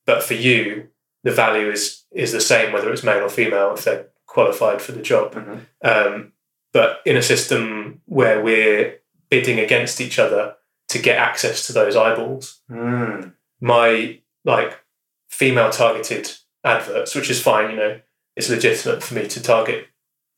but 0.07 0.23
for 0.23 0.35
you, 0.35 0.89
the 1.23 1.31
value 1.33 1.71
is 1.71 2.05
is 2.13 2.33
the 2.33 2.41
same 2.41 2.73
whether 2.73 2.93
it's 2.93 3.03
male 3.03 3.25
or 3.25 3.29
female 3.29 3.75
if 3.75 3.85
they're 3.85 4.09
qualified 4.27 4.81
for 4.81 4.93
the 4.93 5.03
job. 5.03 5.35
Mhm. 5.35 5.61
Um, 5.83 6.33
but 6.73 7.01
in 7.05 7.17
a 7.17 7.23
system 7.23 8.01
where 8.07 8.41
we're 8.43 9.01
bidding 9.31 9.59
against 9.59 10.01
each 10.01 10.19
other 10.19 10.57
to 10.89 10.99
get 10.99 11.19
access 11.19 11.67
to 11.67 11.73
those 11.73 11.97
eyeballs, 11.97 12.61
Mm. 12.71 13.33
my 13.61 14.21
like 14.45 14.79
female 15.29 15.71
targeted 15.71 16.31
adverts, 16.63 17.15
which 17.15 17.31
is 17.31 17.43
fine. 17.43 17.71
You 17.71 17.77
know, 17.77 18.01
it's 18.37 18.49
legitimate 18.51 19.03
for 19.03 19.15
me 19.15 19.27
to 19.29 19.43
target 19.43 19.89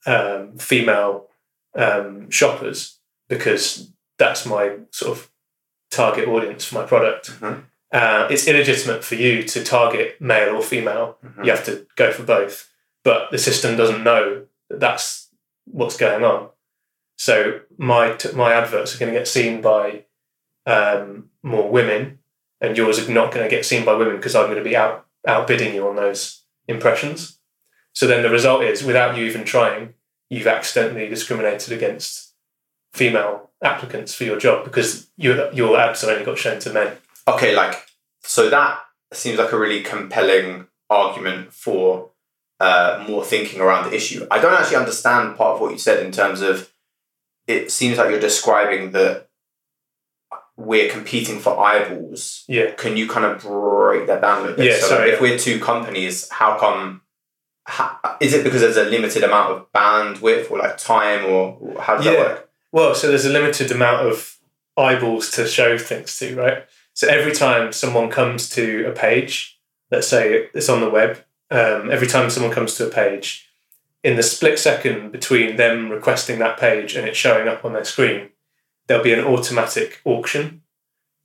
um, 0.06 0.56
female 0.58 1.28
um, 1.76 2.30
shoppers 2.30 2.98
because 3.28 3.90
that's 4.18 4.46
my 4.46 4.76
sort 4.90 5.16
of 5.16 5.30
target 5.90 6.28
audience 6.28 6.64
for 6.64 6.76
my 6.76 6.84
product. 6.86 7.30
Mhm. 7.40 7.64
Uh, 7.92 8.26
it's 8.30 8.46
illegitimate 8.48 9.04
for 9.04 9.14
you 9.14 9.42
to 9.44 9.62
target 9.62 10.20
male 10.20 10.56
or 10.56 10.62
female. 10.62 11.18
Mhm. 11.24 11.44
You 11.44 11.50
have 11.50 11.64
to 11.66 11.86
go 11.96 12.12
for 12.12 12.22
both, 12.24 12.68
but 13.04 13.30
the 13.30 13.38
system 13.38 13.76
doesn't 13.76 14.02
know 14.02 14.46
that 14.68 14.80
that's 14.80 15.28
what's 15.66 15.96
going 15.96 16.24
on. 16.24 16.48
So 17.18 17.60
my 17.78 18.12
t- 18.12 18.32
my 18.32 18.52
adverts 18.52 18.94
are 18.94 18.98
going 18.98 19.12
to 19.12 19.18
get 19.18 19.28
seen 19.28 19.60
by 19.60 20.04
um, 20.66 21.30
more 21.44 21.70
women, 21.70 22.18
and 22.60 22.76
yours 22.76 22.98
are 22.98 23.12
not 23.12 23.32
going 23.32 23.44
to 23.44 23.48
get 23.56 23.64
seen 23.64 23.84
by 23.84 23.94
women 23.94 24.16
because 24.16 24.34
I'm 24.34 24.46
going 24.46 24.58
to 24.64 24.64
be 24.70 24.76
out 24.76 25.06
outbidding 25.28 25.74
you 25.74 25.86
on 25.88 25.96
those 25.96 26.42
impressions. 26.68 27.38
So 27.92 28.06
then 28.06 28.22
the 28.22 28.30
result 28.30 28.62
is, 28.64 28.82
without 28.82 29.16
you 29.16 29.24
even 29.26 29.44
trying, 29.44 29.94
you've 30.30 30.46
accidentally 30.46 31.08
discriminated 31.08 31.72
against 31.72 32.34
female 32.92 33.50
applicants 33.62 34.14
for 34.14 34.24
your 34.24 34.38
job 34.38 34.64
because 34.64 35.08
your 35.16 35.52
your 35.52 35.78
ads 35.78 36.02
have 36.02 36.10
only 36.10 36.24
got 36.24 36.38
shown 36.38 36.58
to 36.60 36.72
men. 36.72 36.96
Okay, 37.28 37.54
like 37.54 37.86
so 38.22 38.50
that 38.50 38.80
seems 39.12 39.38
like 39.38 39.52
a 39.52 39.58
really 39.58 39.82
compelling 39.82 40.66
argument 40.90 41.52
for 41.52 42.10
uh, 42.60 43.04
more 43.08 43.24
thinking 43.24 43.60
around 43.60 43.88
the 43.88 43.94
issue. 43.94 44.26
I 44.30 44.40
don't 44.40 44.54
actually 44.54 44.76
understand 44.76 45.36
part 45.36 45.56
of 45.56 45.60
what 45.60 45.72
you 45.72 45.78
said 45.78 46.04
in 46.04 46.12
terms 46.12 46.40
of 46.40 46.72
it 47.46 47.70
seems 47.70 47.98
like 47.98 48.10
you're 48.10 48.20
describing 48.20 48.92
that 48.92 49.28
we're 50.56 50.90
competing 50.90 51.38
for 51.38 51.58
eyeballs. 51.58 52.44
Yeah. 52.48 52.72
Can 52.72 52.96
you 52.96 53.08
kind 53.08 53.26
of 53.26 53.42
break 53.42 54.06
that 54.06 54.22
down 54.22 54.48
a 54.48 54.52
bit? 54.52 54.66
Yeah, 54.66 54.80
so 54.80 54.88
sorry, 54.88 55.10
if 55.10 55.20
we're 55.20 55.38
two 55.38 55.60
companies, 55.60 56.28
how 56.30 56.58
come? 56.58 57.02
Is 58.20 58.32
it 58.32 58.44
because 58.44 58.60
there's 58.60 58.76
a 58.76 58.84
limited 58.84 59.22
amount 59.24 59.52
of 59.52 59.72
bandwidth 59.72 60.50
or 60.50 60.58
like 60.58 60.78
time 60.78 61.24
or 61.26 61.58
how 61.80 61.96
does 61.96 62.04
that 62.04 62.14
Yeah. 62.14 62.20
work? 62.20 62.48
Well, 62.72 62.94
so 62.94 63.08
there's 63.08 63.24
a 63.24 63.30
limited 63.30 63.70
amount 63.70 64.06
of 64.06 64.36
eyeballs 64.76 65.30
to 65.32 65.46
show 65.46 65.76
things 65.78 66.16
to, 66.18 66.34
right? 66.36 66.64
So 66.94 67.08
every 67.08 67.32
time 67.32 67.72
someone 67.72 68.08
comes 68.10 68.48
to 68.50 68.86
a 68.86 68.92
page, 68.92 69.58
let's 69.90 70.08
say 70.08 70.48
it's 70.54 70.68
on 70.68 70.80
the 70.80 70.90
web, 70.90 71.24
um, 71.50 71.90
every 71.90 72.06
time 72.06 72.30
someone 72.30 72.52
comes 72.52 72.74
to 72.76 72.86
a 72.86 72.90
page, 72.90 73.50
in 74.02 74.16
the 74.16 74.22
split 74.22 74.58
second 74.58 75.10
between 75.10 75.56
them 75.56 75.90
requesting 75.90 76.38
that 76.38 76.58
page 76.58 76.94
and 76.94 77.08
it 77.08 77.16
showing 77.16 77.48
up 77.48 77.64
on 77.64 77.72
their 77.72 77.84
screen, 77.84 78.30
there'll 78.86 79.02
be 79.02 79.12
an 79.12 79.24
automatic 79.24 80.00
auction. 80.04 80.62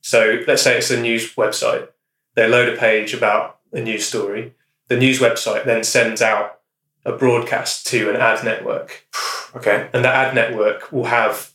So 0.00 0.42
let's 0.46 0.62
say 0.62 0.78
it's 0.78 0.90
a 0.90 1.00
news 1.00 1.34
website. 1.34 1.88
They 2.34 2.48
load 2.48 2.68
a 2.68 2.76
page 2.76 3.14
about 3.14 3.60
a 3.72 3.80
news 3.80 4.04
story. 4.06 4.54
The 4.92 4.98
news 4.98 5.20
website 5.20 5.64
then 5.64 5.84
sends 5.84 6.20
out 6.20 6.60
a 7.06 7.12
broadcast 7.12 7.86
to 7.86 8.10
an 8.10 8.16
ad 8.16 8.44
network 8.44 9.06
Okay. 9.56 9.88
and 9.94 10.04
that 10.04 10.14
ad 10.14 10.34
network 10.34 10.92
will 10.92 11.06
have 11.06 11.52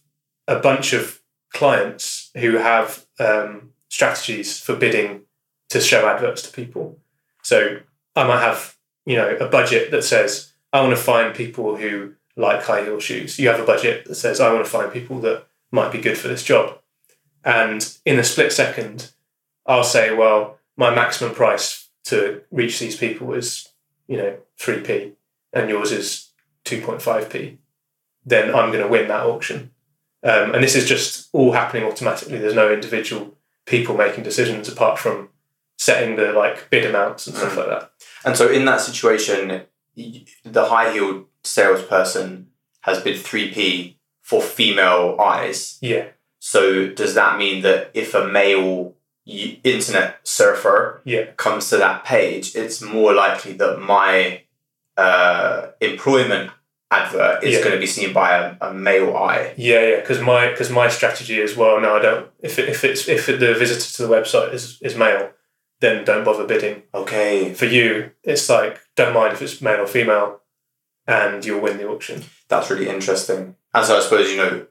a 0.47 0.57
bunch 0.57 0.91
of 0.91 1.21
clients 1.53 2.31
who 2.35 2.55
have 2.55 3.05
um, 3.19 3.73
strategies 3.89 4.59
for 4.59 4.75
bidding 4.75 5.21
to 5.69 5.79
show 5.79 6.07
adverts 6.07 6.41
to 6.41 6.51
people. 6.51 6.97
So 7.43 7.81
I 8.15 8.27
might 8.27 8.41
have, 8.41 8.75
you 9.05 9.17
know, 9.17 9.29
a 9.35 9.47
budget 9.47 9.91
that 9.91 10.03
says 10.03 10.53
I 10.73 10.81
want 10.81 10.97
to 10.97 11.03
find 11.03 11.35
people 11.35 11.77
who 11.77 12.13
like 12.35 12.63
high 12.63 12.85
heel 12.85 12.99
shoes. 12.99 13.37
You 13.37 13.49
have 13.49 13.59
a 13.59 13.65
budget 13.65 14.05
that 14.05 14.15
says 14.15 14.39
I 14.39 14.51
want 14.51 14.65
to 14.65 14.71
find 14.71 14.91
people 14.91 15.19
that 15.19 15.45
might 15.69 15.91
be 15.91 16.01
good 16.01 16.17
for 16.17 16.27
this 16.27 16.43
job. 16.43 16.79
And 17.45 17.87
in 18.03 18.17
a 18.17 18.23
split 18.23 18.51
second, 18.51 19.11
I'll 19.67 19.83
say, 19.83 20.11
well, 20.11 20.57
my 20.75 20.89
maximum 20.89 21.35
price 21.35 21.86
to 22.09 22.41
reach 22.51 22.79
these 22.79 22.95
people 22.97 23.33
is, 23.33 23.69
you 24.07 24.17
know, 24.17 24.37
3p 24.59 25.13
and 25.53 25.69
yours 25.69 25.91
is 25.91 26.31
2.5p 26.65 27.57
then 28.25 28.53
I'm 28.53 28.71
going 28.73 28.83
to 28.83 28.89
win 28.89 29.07
that 29.07 29.25
auction. 29.25 29.71
Um, 30.21 30.53
and 30.53 30.61
this 30.61 30.75
is 30.75 30.85
just 30.85 31.29
all 31.31 31.53
happening 31.53 31.85
automatically. 31.85 32.37
There's 32.37 32.53
no 32.53 32.69
individual 32.73 33.37
people 33.65 33.95
making 33.95 34.25
decisions 34.25 34.67
apart 34.67 34.99
from 34.99 35.29
setting 35.77 36.17
the 36.17 36.33
like 36.33 36.69
bid 36.69 36.85
amounts 36.85 37.25
and 37.27 37.37
stuff 37.37 37.53
Mm. 37.53 37.57
like 37.57 37.67
that. 37.69 37.91
And 38.25 38.35
so 38.35 38.51
in 38.51 38.65
that 38.65 38.81
situation, 38.81 39.61
the 39.95 40.65
high 40.65 40.91
heeled 40.91 41.27
salesperson 41.45 42.47
has 42.81 43.01
bid 43.01 43.15
3p 43.23 43.95
for 44.21 44.41
female 44.41 45.15
eyes. 45.21 45.77
Yeah, 45.81 46.07
So 46.39 46.87
does 46.89 47.13
that 47.13 47.37
mean 47.37 47.61
that 47.63 47.91
if 47.93 48.13
a 48.13 48.27
male 48.27 48.93
internet 49.63 50.19
surfer 50.23 51.01
yeah, 51.03 51.25
comes 51.37 51.69
to 51.69 51.77
that 51.77 52.03
page, 52.05 52.55
it's 52.55 52.81
more 52.81 53.13
likely 53.13 53.53
that 53.53 53.79
my 53.79 54.41
uh, 54.95 55.67
employment 55.81 56.51
advert 56.89 57.43
is 57.43 57.55
Yeah. 57.55 57.59
going 57.63 57.73
to 57.73 57.79
be 57.79 57.85
seen 57.85 58.13
by 58.13 58.37
a, 58.37 58.55
a 58.61 58.73
male 58.73 59.15
eye? 59.15 59.53
yeah, 59.57 59.81
yeah. 59.87 59.95
Because 59.99 60.21
my 60.21 60.49
because 60.49 60.69
my 60.69 60.87
strategy 60.87 61.37
is 61.39 61.55
well, 61.57 61.79
no, 61.81 61.97
I 61.97 62.01
don't. 62.01 62.27
If 62.39 62.57
it, 62.59 62.69
if 62.69 62.83
it's 62.83 63.07
if 63.07 63.27
it, 63.29 63.39
the 63.39 63.53
visitor 63.53 63.91
to 63.97 64.07
the 64.07 64.13
website 64.15 64.53
is 64.53 64.79
is 64.81 64.95
male, 64.95 65.31
then 65.81 66.05
don't 66.05 66.23
bother 66.23 66.45
bidding. 66.47 66.83
Okay, 66.93 67.53
For 67.53 67.65
you, 67.65 68.11
it's 68.23 68.47
like 68.49 68.79
don't 68.95 69.13
mind 69.13 69.33
if 69.33 69.41
it's 69.41 69.61
male 69.61 69.81
or 69.81 69.87
female, 69.87 70.39
and 71.05 71.43
you'll 71.45 71.61
win 71.61 71.77
the 71.77 71.87
auction. 71.87 72.23
that's 72.47 72.69
really 72.69 72.87
interesting. 72.89 73.55
And 73.73 73.85
so 73.85 73.97
I 73.97 73.99
suppose, 73.99 74.31
you 74.31 74.37
know, 74.37 74.65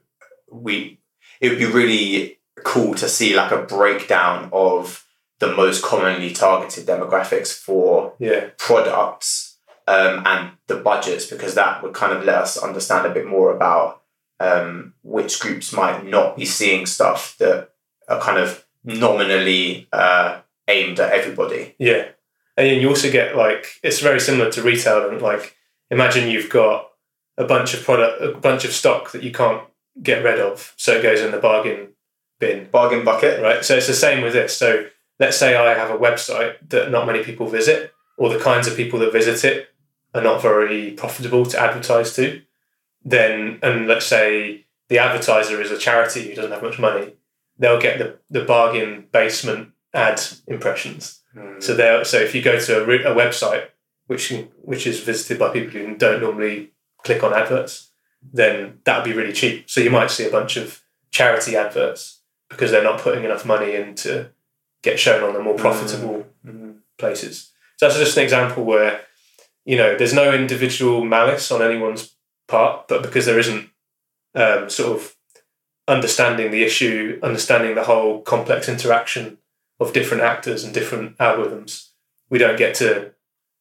we 0.51 0.99
it 1.39 1.49
would 1.49 1.59
be 1.59 1.65
really 1.67 2.36
cool 2.63 2.93
to 2.95 3.07
see 3.07 3.35
like 3.35 3.51
a 3.51 3.63
breakdown 3.63 4.49
of 4.51 5.05
the 5.39 5.53
most 5.55 5.83
commonly 5.83 6.31
targeted 6.31 6.85
demographics 6.85 7.53
for 7.53 8.13
Yeah, 8.19 8.49
products 8.57 9.57
um, 9.87 10.23
and 10.25 10.51
the 10.67 10.77
budgets 10.77 11.25
because 11.25 11.55
that 11.55 11.81
would 11.81 11.93
kind 11.93 12.13
of 12.13 12.25
let 12.25 12.35
us 12.35 12.57
understand 12.57 13.05
a 13.05 13.13
bit 13.13 13.27
more 13.27 13.55
about 13.55 14.01
um, 14.39 14.93
which 15.03 15.39
groups 15.39 15.73
might 15.73 16.05
not 16.05 16.35
be 16.35 16.45
seeing 16.45 16.85
stuff 16.85 17.35
that 17.39 17.69
are 18.07 18.21
kind 18.21 18.37
of 18.37 18.65
nominally 18.83 19.87
uh, 19.91 20.39
aimed 20.67 20.99
at 20.99 21.13
everybody. 21.13 21.75
Yeah, 21.79 22.09
and 22.55 22.67
then 22.67 22.81
you 22.81 22.89
also 22.89 23.11
get 23.11 23.35
like 23.35 23.79
it's 23.83 23.99
very 23.99 24.19
similar 24.19 24.51
to 24.51 24.61
retail. 24.61 25.09
And 25.09 25.21
like, 25.21 25.55
imagine 25.89 26.29
you've 26.29 26.49
got 26.49 26.89
a 27.37 27.45
bunch 27.45 27.73
of 27.73 27.83
product, 27.83 28.21
a 28.21 28.37
bunch 28.37 28.65
of 28.65 28.71
stock 28.71 29.11
that 29.11 29.23
you 29.23 29.31
can't 29.31 29.63
get 30.01 30.23
rid 30.23 30.39
of, 30.39 30.73
so 30.77 30.93
it 30.93 31.03
goes 31.03 31.21
in 31.21 31.31
the 31.31 31.39
bargain 31.39 31.89
bin, 32.39 32.69
Bargain 32.71 33.03
bucket. 33.03 33.41
right? 33.41 33.63
So 33.63 33.75
it's 33.75 33.87
the 33.87 33.93
same 33.93 34.23
with 34.23 34.33
this. 34.33 34.55
So 34.55 34.87
let's 35.19 35.37
say 35.37 35.55
I 35.55 35.73
have 35.73 35.89
a 35.89 35.97
website 35.97 36.69
that 36.69 36.91
not 36.91 37.07
many 37.07 37.23
people 37.23 37.47
visit, 37.47 37.93
or 38.17 38.29
the 38.29 38.39
kinds 38.39 38.67
of 38.67 38.75
people 38.75 38.99
that 38.99 39.11
visit 39.11 39.43
it 39.43 39.69
are 40.13 40.21
not 40.21 40.41
very 40.41 40.91
profitable 40.91 41.45
to 41.45 41.59
advertise 41.59 42.15
to. 42.15 42.41
Then, 43.03 43.59
and 43.61 43.87
let's 43.87 44.05
say 44.05 44.65
the 44.89 44.99
advertiser 44.99 45.61
is 45.61 45.71
a 45.71 45.77
charity 45.77 46.29
who 46.29 46.35
doesn't 46.35 46.51
have 46.51 46.63
much 46.63 46.79
money, 46.79 47.13
they'll 47.57 47.81
get 47.81 47.99
the, 47.99 48.19
the 48.29 48.45
bargain 48.45 49.07
basement 49.11 49.69
ad 49.93 50.21
impressions. 50.47 51.21
Hmm. 51.33 51.59
So 51.59 51.75
there, 51.75 52.03
so 52.03 52.17
if 52.17 52.33
you 52.35 52.41
go 52.41 52.59
to 52.59 52.77
a, 52.83 53.11
a 53.11 53.15
website 53.15 53.67
which 54.07 54.33
which 54.61 54.87
is 54.87 55.01
visited 55.01 55.37
by 55.37 55.49
people 55.49 55.71
who 55.71 55.95
don't 55.95 56.21
normally 56.21 56.71
click 57.03 57.23
on 57.23 57.33
adverts, 57.33 57.91
then 58.21 58.79
that 58.85 58.97
would 58.97 59.09
be 59.09 59.17
really 59.17 59.33
cheap. 59.33 59.69
So 59.69 59.81
you 59.81 59.89
might 59.89 60.11
see 60.11 60.25
a 60.25 60.31
bunch 60.31 60.57
of 60.57 60.81
charity 61.11 61.55
adverts 61.55 62.16
because 62.49 62.71
they're 62.71 62.83
not 62.83 63.01
putting 63.01 63.23
enough 63.23 63.45
money 63.45 63.75
in 63.75 63.95
to 63.95 64.29
get 64.81 64.99
shown 64.99 65.23
on 65.23 65.33
the 65.33 65.41
more 65.41 65.55
profitable 65.55 66.25
Mm. 66.45 66.77
places. 66.97 67.51
So 67.77 67.87
that's 67.87 67.99
just 67.99 68.17
an 68.17 68.23
example 68.23 68.63
where 68.63 69.01
you 69.65 69.75
know 69.77 69.97
there's 69.97 70.13
no 70.13 70.33
individual 70.33 71.03
malice 71.03 71.51
on 71.51 71.61
anyone's 71.61 72.15
part, 72.47 72.87
but 72.87 73.01
because 73.03 73.25
there 73.25 73.39
isn't 73.39 73.69
um, 74.35 74.69
sort 74.69 74.97
of 74.97 75.15
understanding 75.87 76.51
the 76.51 76.63
issue, 76.63 77.19
understanding 77.23 77.75
the 77.75 77.83
whole 77.83 78.21
complex 78.21 78.69
interaction 78.69 79.37
of 79.79 79.93
different 79.93 80.23
actors 80.23 80.63
and 80.63 80.73
different 80.73 81.17
algorithms, 81.17 81.89
we 82.29 82.37
don't 82.37 82.57
get 82.57 82.75
to 82.75 83.11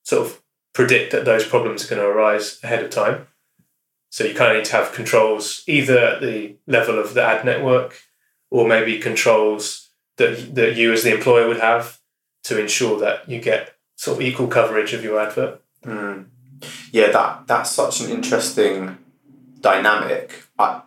sort 0.02 0.26
of 0.26 0.42
predict 0.72 1.12
that 1.12 1.24
those 1.24 1.46
problems 1.46 1.84
are 1.84 1.94
going 1.94 2.02
to 2.02 2.08
arise 2.08 2.58
ahead 2.62 2.82
of 2.84 2.90
time. 2.90 3.26
So 4.10 4.24
you 4.24 4.34
kind 4.34 4.52
of 4.52 4.56
need 4.58 4.66
to 4.66 4.76
have 4.76 4.92
controls 4.92 5.62
either 5.66 5.98
at 5.98 6.20
the 6.20 6.56
level 6.66 6.98
of 6.98 7.14
the 7.14 7.22
ad 7.22 7.44
network 7.44 8.02
or 8.50 8.66
maybe 8.66 8.98
controls 8.98 9.90
that, 10.16 10.54
that 10.54 10.76
you 10.76 10.92
as 10.92 11.02
the 11.02 11.14
employer 11.14 11.48
would 11.48 11.60
have 11.60 12.00
to 12.44 12.60
ensure 12.60 12.98
that 13.00 13.28
you 13.28 13.40
get 13.40 13.74
sort 13.96 14.18
of 14.18 14.22
equal 14.22 14.46
coverage 14.46 14.92
of 14.92 15.02
your 15.02 15.20
advert. 15.20 15.60
Mm. 15.84 16.26
Yeah, 16.90 17.10
that 17.10 17.46
that's 17.46 17.70
such 17.70 18.00
an 18.00 18.10
interesting 18.10 18.98
dynamic. 19.60 20.44
I 20.58 20.82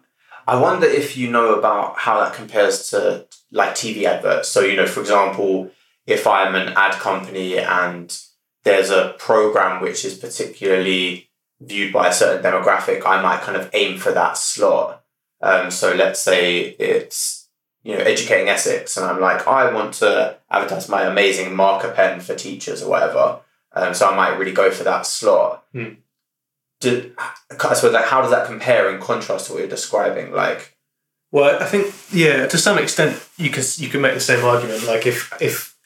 I 0.48 0.60
wonder 0.60 0.88
if 0.88 1.16
you 1.16 1.30
know 1.30 1.56
about 1.56 2.00
how 2.00 2.20
that 2.22 2.34
compares 2.34 2.90
to 2.90 3.28
like 3.52 3.76
TV 3.76 4.06
adverts. 4.06 4.50
So 4.50 4.62
you 4.62 4.76
know, 4.76 4.88
for 4.88 5.02
example, 5.02 5.72
if 6.08 6.26
I'm 6.26 6.56
an 6.56 6.70
ad 6.70 6.94
company 6.94 7.60
and 7.60 8.18
there's 8.64 8.90
a 8.90 9.16
program 9.20 9.82
which 9.82 10.04
is 10.04 10.16
particularly 10.16 11.30
viewed 11.62 11.94
by 11.94 12.08
a 12.08 12.14
certain 12.14 12.44
demographic, 12.44 13.06
I 13.06 13.22
might 13.22 13.42
kind 13.42 13.58
of 13.58 13.70
aim 13.74 14.00
for 14.00 14.12
that 14.12 14.38
slot. 14.38 15.04
Um, 15.42 15.72
so 15.72 15.94
let's 15.94 16.20
say 16.20 16.62
it's 16.80 17.39
you 17.84 17.98
know, 17.98 18.04
educating 18.04 18.50
Essex, 18.50 18.98
and 18.98 19.06
I'm 19.06 19.20
like, 19.20 19.48
I 19.48 19.74
want 19.74 19.94
to 19.96 20.38
advertise 20.52 20.90
my 20.90 21.04
amazing 21.04 21.56
marker 21.56 21.92
pen 21.92 22.20
for 22.20 22.36
teachers 22.36 22.84
or 22.84 22.90
whatever. 22.90 23.40
Um, 23.74 23.94
so 23.94 24.10
I 24.10 24.16
might 24.16 24.38
really 24.38 24.52
go 24.52 24.72
for 24.72 24.84
that 24.84 25.06
slot. 25.06 25.64
Hmm. 25.72 25.94
Did, 26.80 27.14
I 27.18 27.74
suppose 27.74 27.94
like 27.94 28.06
how 28.06 28.22
does 28.22 28.32
that 28.32 28.48
compare 28.48 28.94
in 28.94 29.02
contrast 29.02 29.48
to 29.48 29.54
what 29.54 29.60
you're 29.60 29.68
describing? 29.68 30.32
Like, 30.32 30.78
Well, 31.32 31.62
I 31.62 31.66
think 31.66 31.94
yeah, 32.12 32.48
to 32.48 32.58
some 32.58 32.78
extent 32.78 33.22
you 33.38 33.50
can 33.50 33.64
you 33.78 33.90
can 33.90 34.02
make 34.02 34.14
the 34.14 34.22
same 34.22 34.44
argument. 34.46 34.86
Like 34.86 35.06
if 35.06 35.34
if 35.42 35.78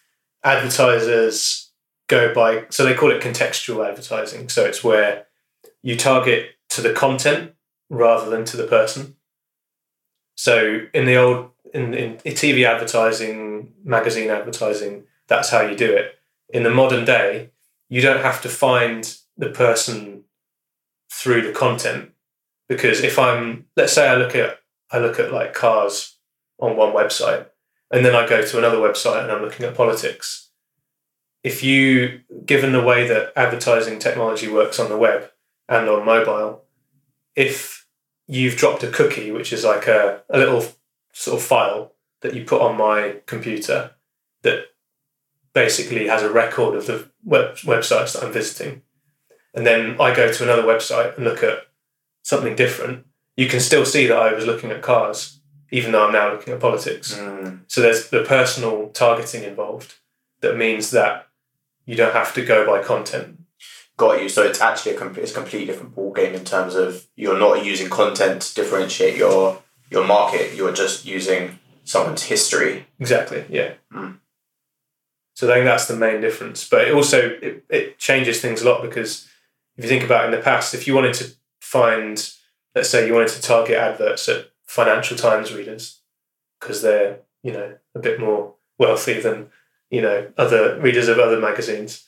advertisers 0.43 1.71
go 2.07 2.33
by 2.33 2.65
so 2.69 2.85
they 2.85 2.93
call 2.93 3.11
it 3.11 3.21
contextual 3.21 3.87
advertising. 3.87 4.49
So 4.49 4.65
it's 4.65 4.83
where 4.83 5.25
you 5.81 5.95
target 5.95 6.51
to 6.69 6.81
the 6.81 6.93
content 6.93 7.53
rather 7.89 8.29
than 8.29 8.45
to 8.45 8.57
the 8.57 8.67
person. 8.67 9.15
So 10.35 10.81
in 10.93 11.05
the 11.05 11.15
old 11.15 11.52
in, 11.73 11.93
in 11.93 12.17
TV 12.17 12.65
advertising, 12.65 13.73
magazine 13.83 14.29
advertising, 14.29 15.03
that's 15.27 15.49
how 15.49 15.61
you 15.61 15.75
do 15.75 15.91
it. 15.91 16.15
In 16.49 16.63
the 16.63 16.69
modern 16.69 17.03
day, 17.03 17.49
you 17.89 18.01
don't 18.01 18.21
have 18.21 18.41
to 18.43 18.49
find 18.49 19.17
the 19.37 19.49
person 19.49 20.23
through 21.11 21.41
the 21.41 21.51
content 21.51 22.11
because 22.67 23.01
if 23.01 23.17
I'm 23.19 23.65
let's 23.75 23.93
say 23.93 24.07
I 24.07 24.15
look 24.15 24.35
at 24.35 24.59
I 24.91 24.99
look 24.99 25.19
at 25.19 25.31
like 25.31 25.53
cars 25.53 26.17
on 26.59 26.75
one 26.75 26.93
website 26.93 27.47
and 27.91 28.05
then 28.05 28.15
I 28.15 28.27
go 28.27 28.43
to 28.43 28.57
another 28.57 28.77
website 28.77 29.23
and 29.23 29.31
I'm 29.31 29.41
looking 29.41 29.65
at 29.65 29.75
politics. 29.75 30.49
If 31.43 31.61
you, 31.61 32.21
given 32.45 32.71
the 32.71 32.81
way 32.81 33.07
that 33.07 33.33
advertising 33.35 33.99
technology 33.99 34.47
works 34.47 34.79
on 34.79 34.89
the 34.89 34.97
web 34.97 35.29
and 35.67 35.89
on 35.89 36.05
mobile, 36.05 36.63
if 37.35 37.85
you've 38.27 38.55
dropped 38.55 38.83
a 38.83 38.89
cookie, 38.89 39.31
which 39.31 39.51
is 39.51 39.63
like 39.65 39.87
a, 39.87 40.23
a 40.29 40.37
little 40.37 40.63
sort 41.13 41.39
of 41.39 41.45
file 41.45 41.93
that 42.21 42.33
you 42.33 42.43
put 42.43 42.61
on 42.61 42.77
my 42.77 43.17
computer 43.25 43.91
that 44.41 44.65
basically 45.53 46.07
has 46.07 46.23
a 46.23 46.31
record 46.31 46.75
of 46.75 46.87
the 46.87 47.09
web, 47.23 47.55
websites 47.57 48.13
that 48.13 48.23
I'm 48.23 48.33
visiting, 48.33 48.81
and 49.53 49.65
then 49.65 49.99
I 49.99 50.13
go 50.15 50.31
to 50.31 50.43
another 50.43 50.63
website 50.63 51.15
and 51.15 51.23
look 51.23 51.43
at 51.43 51.59
something 52.23 52.55
different, 52.55 53.05
you 53.35 53.47
can 53.47 53.59
still 53.59 53.85
see 53.85 54.07
that 54.07 54.17
I 54.17 54.33
was 54.33 54.45
looking 54.45 54.71
at 54.71 54.81
cars, 54.81 55.39
even 55.71 55.91
though 55.91 56.05
I'm 56.05 56.13
now 56.13 56.31
looking 56.31 56.53
at 56.53 56.59
politics. 56.59 57.13
Mm. 57.15 57.59
So 57.67 57.81
there's 57.81 58.09
the 58.09 58.23
personal 58.23 58.89
targeting 58.89 59.43
involved 59.43 59.95
that 60.41 60.57
means 60.57 60.91
that 60.91 61.27
you 61.85 61.95
don't 61.95 62.13
have 62.13 62.33
to 62.35 62.45
go 62.45 62.65
by 62.65 62.83
content. 62.83 63.39
got 63.97 64.21
you. 64.21 64.29
So 64.29 64.43
it's 64.43 64.61
actually 64.61 64.95
a, 64.95 64.97
com- 64.97 65.15
it's 65.17 65.31
a 65.31 65.35
completely 65.35 65.67
different 65.67 65.95
ball 65.95 66.13
game 66.13 66.33
in 66.33 66.45
terms 66.45 66.75
of 66.75 67.07
you're 67.15 67.39
not 67.39 67.65
using 67.65 67.89
content 67.89 68.41
to 68.41 68.55
differentiate 68.55 69.17
your 69.17 69.62
your 69.93 70.05
market. 70.05 70.55
You're 70.55 70.73
just 70.73 71.05
using 71.05 71.59
someone's 71.83 72.23
history. 72.23 72.87
Exactly. 72.99 73.45
Yeah. 73.49 73.73
Mm. 73.93 74.19
So 75.35 75.49
I 75.49 75.55
think 75.55 75.65
that's 75.65 75.87
the 75.87 75.95
main 75.95 76.21
difference. 76.21 76.67
But 76.67 76.87
it 76.87 76.93
also 76.93 77.37
it, 77.41 77.65
it 77.69 77.97
changes 77.97 78.41
things 78.41 78.61
a 78.61 78.69
lot 78.69 78.81
because 78.81 79.27
if 79.77 79.83
you 79.83 79.89
think 79.89 80.03
about 80.03 80.23
it 80.23 80.25
in 80.27 80.31
the 80.31 80.43
past, 80.43 80.73
if 80.73 80.87
you 80.87 80.93
wanted 80.93 81.13
to 81.15 81.31
find, 81.59 82.29
let's 82.75 82.89
say 82.89 83.07
you 83.07 83.13
wanted 83.13 83.29
to 83.29 83.41
target 83.41 83.77
adverts 83.77 84.29
at 84.29 84.51
Financial 84.65 85.17
Times 85.17 85.53
readers 85.53 85.99
because 86.59 86.81
they're 86.81 87.19
you 87.41 87.51
know 87.51 87.75
a 87.95 87.99
bit 87.99 88.19
more 88.19 88.55
wealthy 88.77 89.19
than 89.19 89.49
you 89.89 90.01
know 90.01 90.31
other 90.37 90.79
readers 90.79 91.07
of 91.07 91.19
other 91.19 91.39
magazines, 91.39 92.05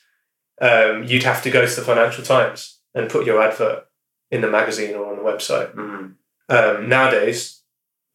um, 0.61 1.03
you'd 1.03 1.23
have 1.23 1.41
to 1.43 1.51
go 1.51 1.65
to 1.65 1.75
the 1.75 1.81
Financial 1.81 2.23
Times 2.23 2.79
and 2.93 3.09
put 3.09 3.25
your 3.25 3.41
advert 3.41 3.87
in 4.31 4.41
the 4.41 4.49
magazine 4.49 4.95
or 4.95 5.11
on 5.11 5.17
the 5.17 5.23
website. 5.23 5.73
Mm. 5.75 6.13
Um, 6.47 6.89
nowadays, 6.89 7.61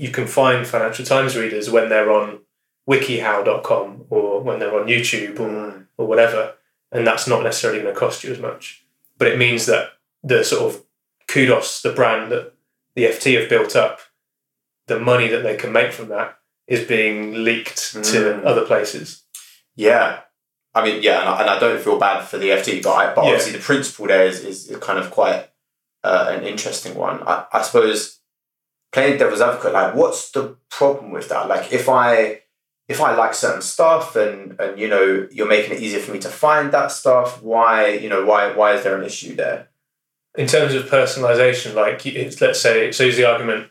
you 0.04 0.10
can 0.10 0.26
find 0.26 0.66
Financial 0.66 1.04
Times 1.04 1.36
readers 1.36 1.68
when 1.70 1.88
they're 1.90 2.10
on 2.10 2.26
wikihow.com 2.88 4.06
or 4.10 4.40
when 4.40 4.58
they're 4.58 4.78
on 4.78 4.86
YouTube 4.88 5.38
or, 5.40 5.48
Mm. 5.48 5.86
or 5.98 6.06
whatever, 6.06 6.54
and 6.92 7.06
that's 7.06 7.26
not 7.26 7.42
necessarily 7.42 7.80
going 7.82 7.94
to 7.94 7.98
cost 8.00 8.24
you 8.24 8.32
as 8.32 8.38
much. 8.38 8.84
But 9.18 9.28
it 9.28 9.38
means 9.38 9.66
that 9.66 9.92
the 10.22 10.42
sort 10.44 10.62
of 10.74 10.82
kudos, 11.28 11.82
the 11.82 11.92
brand 11.92 12.32
that 12.32 12.52
the 12.94 13.04
FT 13.04 13.38
have 13.38 13.48
built 13.48 13.76
up, 13.76 14.00
the 14.86 14.98
money 14.98 15.28
that 15.28 15.42
they 15.42 15.56
can 15.56 15.72
make 15.72 15.92
from 15.92 16.08
that 16.08 16.38
is 16.66 16.84
being 16.86 17.44
leaked 17.44 17.92
to 17.92 18.00
Mm. 18.00 18.44
other 18.46 18.64
places. 18.64 19.22
Yeah. 19.76 20.20
I 20.74 20.84
mean, 20.84 21.02
yeah, 21.02 21.20
and 21.20 21.28
I, 21.28 21.40
and 21.42 21.50
I 21.50 21.58
don't 21.58 21.80
feel 21.82 21.98
bad 21.98 22.26
for 22.28 22.38
the 22.38 22.50
FT, 22.50 22.80
but, 22.82 22.92
I, 22.94 23.14
but 23.14 23.24
Yeah. 23.24 23.30
obviously 23.32 23.52
the 23.52 23.58
principle 23.70 24.06
there 24.06 24.24
is, 24.26 24.44
is, 24.44 24.70
is 24.70 24.76
kind 24.78 24.98
of 24.98 25.10
quite 25.10 25.48
uh, 26.02 26.28
an 26.34 26.44
interesting 26.46 26.94
one. 26.94 27.22
I, 27.26 27.44
I 27.52 27.60
suppose 27.60 28.19
playing 28.92 29.18
devil's 29.18 29.40
advocate, 29.40 29.72
like, 29.72 29.94
what's 29.94 30.30
the 30.32 30.56
problem 30.70 31.10
with 31.12 31.28
that? 31.28 31.48
Like, 31.48 31.72
if 31.72 31.88
I 31.88 32.42
if 32.88 33.00
I 33.00 33.14
like 33.14 33.34
certain 33.34 33.62
stuff 33.62 34.16
and 34.16 34.58
and 34.60 34.78
you 34.78 34.88
know 34.88 35.28
you're 35.30 35.46
making 35.48 35.74
it 35.76 35.80
easier 35.80 36.00
for 36.00 36.12
me 36.12 36.18
to 36.20 36.28
find 36.28 36.72
that 36.72 36.90
stuff, 36.92 37.42
why 37.42 37.88
you 37.88 38.08
know 38.08 38.24
why 38.24 38.52
why 38.52 38.72
is 38.74 38.82
there 38.84 38.96
an 38.98 39.04
issue 39.04 39.34
there? 39.36 39.68
in 40.38 40.46
terms 40.46 40.74
of 40.74 40.84
personalization, 40.84 41.74
like 41.74 42.06
it's, 42.06 42.40
let's 42.40 42.60
say, 42.60 42.92
so 42.92 43.02
use 43.02 43.16
the 43.16 43.24
argument: 43.28 43.68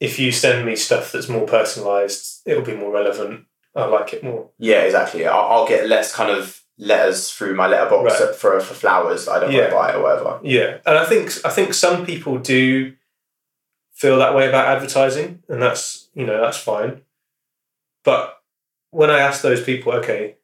if 0.00 0.18
you 0.18 0.32
send 0.32 0.64
me 0.64 0.74
stuff 0.74 1.12
that's 1.12 1.28
more 1.28 1.46
personalized, 1.46 2.40
it'll 2.46 2.62
be 2.64 2.74
more 2.74 2.92
relevant. 2.92 3.44
I 3.76 3.84
like 3.84 4.12
it 4.14 4.24
more. 4.24 4.48
Yeah, 4.58 4.80
exactly. 4.82 5.26
I'll, 5.26 5.40
I'll 5.50 5.68
get 5.68 5.86
less 5.86 6.14
kind 6.14 6.30
of 6.30 6.62
letters 6.78 7.30
through 7.30 7.54
my 7.54 7.66
letterbox 7.68 8.20
Right. 8.20 8.34
for 8.34 8.58
for 8.60 8.74
flowers 8.74 9.26
that 9.26 9.32
I 9.32 9.40
don't 9.40 9.52
Yeah. 9.52 9.58
want 9.60 9.70
to 9.70 9.76
buy 9.76 9.92
or 9.94 10.02
whatever. 10.02 10.40
Yeah, 10.42 10.78
and 10.86 10.98
I 10.98 11.04
think 11.04 11.30
I 11.44 11.50
think 11.50 11.74
some 11.74 12.06
people 12.06 12.38
do 12.38 12.94
feel 14.00 14.18
that 14.18 14.34
way 14.34 14.48
about 14.48 14.66
advertising, 14.74 15.42
and 15.48 15.60
that's 15.62 16.08
you 16.14 16.26
know 16.26 16.40
that's 16.40 16.58
fine. 16.58 17.02
But 18.04 18.38
when 18.90 19.10
I 19.10 19.20
ask 19.20 19.42
those 19.42 19.62
people, 19.62 19.92
okay, 19.92 20.36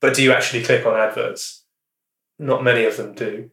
but 0.00 0.14
do 0.14 0.22
you 0.22 0.32
actually 0.32 0.62
click 0.64 0.86
on 0.86 0.94
adverts? 0.98 1.64
Not 2.38 2.62
many 2.64 2.84
of 2.84 2.96
them 2.96 3.14
do. 3.14 3.50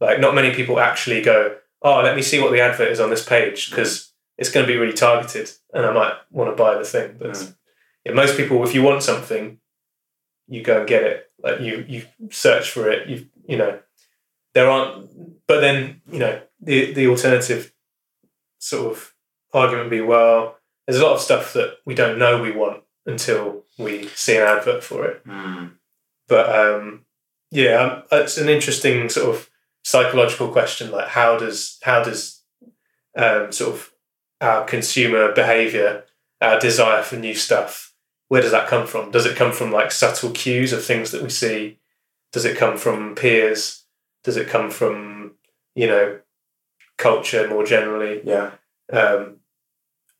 Like, 0.00 0.18
not 0.20 0.34
many 0.34 0.52
people 0.52 0.80
actually 0.80 1.22
go, 1.22 1.56
oh, 1.82 2.00
let 2.02 2.16
me 2.16 2.22
see 2.22 2.40
what 2.40 2.50
the 2.52 2.60
advert 2.60 2.90
is 2.90 2.98
on 3.00 3.10
this 3.10 3.24
page 3.24 3.70
because 3.70 4.12
it's 4.36 4.50
going 4.50 4.66
to 4.66 4.72
be 4.72 4.78
really 4.78 4.92
targeted, 4.94 5.50
and 5.72 5.86
I 5.86 5.92
might 5.92 6.14
want 6.30 6.50
to 6.50 6.62
buy 6.62 6.74
the 6.76 6.84
thing. 6.84 7.16
But 7.18 7.30
Mm. 7.32 7.56
yeah, 8.04 8.12
most 8.12 8.36
people, 8.36 8.64
if 8.64 8.74
you 8.74 8.82
want 8.82 9.02
something, 9.04 9.60
you 10.48 10.62
go 10.62 10.80
and 10.80 10.88
get 10.88 11.04
it. 11.04 11.30
Like 11.42 11.60
you, 11.60 11.84
you 11.88 12.06
search 12.30 12.70
for 12.70 12.90
it. 12.90 13.08
You, 13.08 13.26
you 13.48 13.56
know, 13.56 13.78
there 14.54 14.68
aren't. 14.68 15.46
But 15.46 15.60
then 15.60 16.00
you 16.10 16.18
know 16.18 16.40
the 16.60 16.92
the 16.92 17.06
alternative 17.08 17.72
sort 18.62 18.92
of 18.92 19.12
argument 19.52 19.90
be 19.90 20.00
well, 20.00 20.56
there's 20.86 21.00
a 21.00 21.04
lot 21.04 21.14
of 21.14 21.20
stuff 21.20 21.52
that 21.54 21.78
we 21.84 21.94
don't 21.94 22.18
know 22.18 22.40
we 22.40 22.52
want 22.52 22.82
until 23.06 23.64
we 23.78 24.06
see 24.08 24.36
an 24.36 24.42
advert 24.42 24.84
for 24.84 25.04
it. 25.06 25.26
Mm. 25.26 25.72
But 26.28 26.54
um, 26.54 27.04
yeah, 27.50 27.80
um, 27.80 28.02
it's 28.12 28.38
an 28.38 28.48
interesting 28.48 29.08
sort 29.08 29.34
of 29.34 29.50
psychological 29.84 30.48
question. 30.48 30.90
Like 30.90 31.08
how 31.08 31.36
does 31.36 31.78
how 31.82 32.04
does 32.04 32.42
um, 33.16 33.50
sort 33.50 33.74
of 33.74 33.92
our 34.40 34.64
consumer 34.64 35.32
behavior, 35.32 36.04
our 36.40 36.58
desire 36.58 37.02
for 37.02 37.16
new 37.16 37.34
stuff, 37.34 37.92
where 38.28 38.42
does 38.42 38.52
that 38.52 38.68
come 38.68 38.86
from? 38.86 39.10
Does 39.10 39.26
it 39.26 39.36
come 39.36 39.52
from 39.52 39.72
like 39.72 39.90
subtle 39.90 40.30
cues 40.30 40.72
of 40.72 40.84
things 40.84 41.10
that 41.10 41.22
we 41.22 41.30
see? 41.30 41.78
Does 42.32 42.44
it 42.44 42.56
come 42.56 42.76
from 42.76 43.14
peers? 43.14 43.84
Does 44.22 44.36
it 44.36 44.48
come 44.48 44.70
from 44.70 45.34
you 45.74 45.88
know 45.88 46.20
culture 46.98 47.48
more 47.48 47.64
generally? 47.64 48.20
Yeah. 48.24 48.52
Um, 48.92 49.38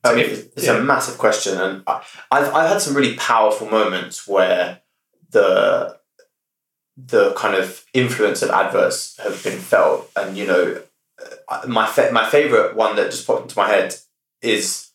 I 0.05 0.15
mean, 0.15 0.27
it's, 0.27 0.41
it's 0.57 0.67
yeah. 0.67 0.79
a 0.79 0.83
massive 0.83 1.19
question, 1.19 1.61
and 1.61 1.83
I, 1.87 2.03
I've 2.31 2.53
I've 2.53 2.69
had 2.69 2.81
some 2.81 2.95
really 2.95 3.15
powerful 3.17 3.69
moments 3.69 4.27
where 4.27 4.81
the 5.31 5.99
the 6.97 7.33
kind 7.35 7.55
of 7.55 7.85
influence 7.95 8.43
of 8.43 8.51
adverts 8.51 9.17
have 9.19 9.43
been 9.45 9.59
felt, 9.59 10.11
and 10.17 10.37
you 10.37 10.47
know, 10.47 10.83
uh, 11.49 11.67
my 11.69 11.87
fa- 11.87 12.11
my 12.13 12.29
favorite 12.29 12.75
one 12.75 12.97
that 12.97 13.11
just 13.11 13.27
popped 13.27 13.43
into 13.43 13.59
my 13.59 13.69
head 13.69 13.95
is 14.41 14.91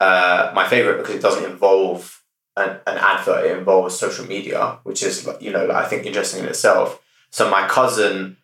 uh, 0.00 0.50
my 0.54 0.66
favorite 0.66 0.98
because 0.98 1.14
it 1.14 1.22
doesn't 1.22 1.48
involve 1.48 2.24
an, 2.56 2.80
an 2.86 2.98
advert; 2.98 3.46
it 3.46 3.56
involves 3.56 3.96
social 3.96 4.26
media, 4.26 4.78
which 4.82 5.04
is 5.04 5.28
you 5.40 5.52
know 5.52 5.70
I 5.70 5.84
think 5.84 6.04
interesting 6.04 6.42
in 6.42 6.48
itself. 6.48 7.00
So 7.30 7.48
my 7.48 7.66
cousin 7.68 8.38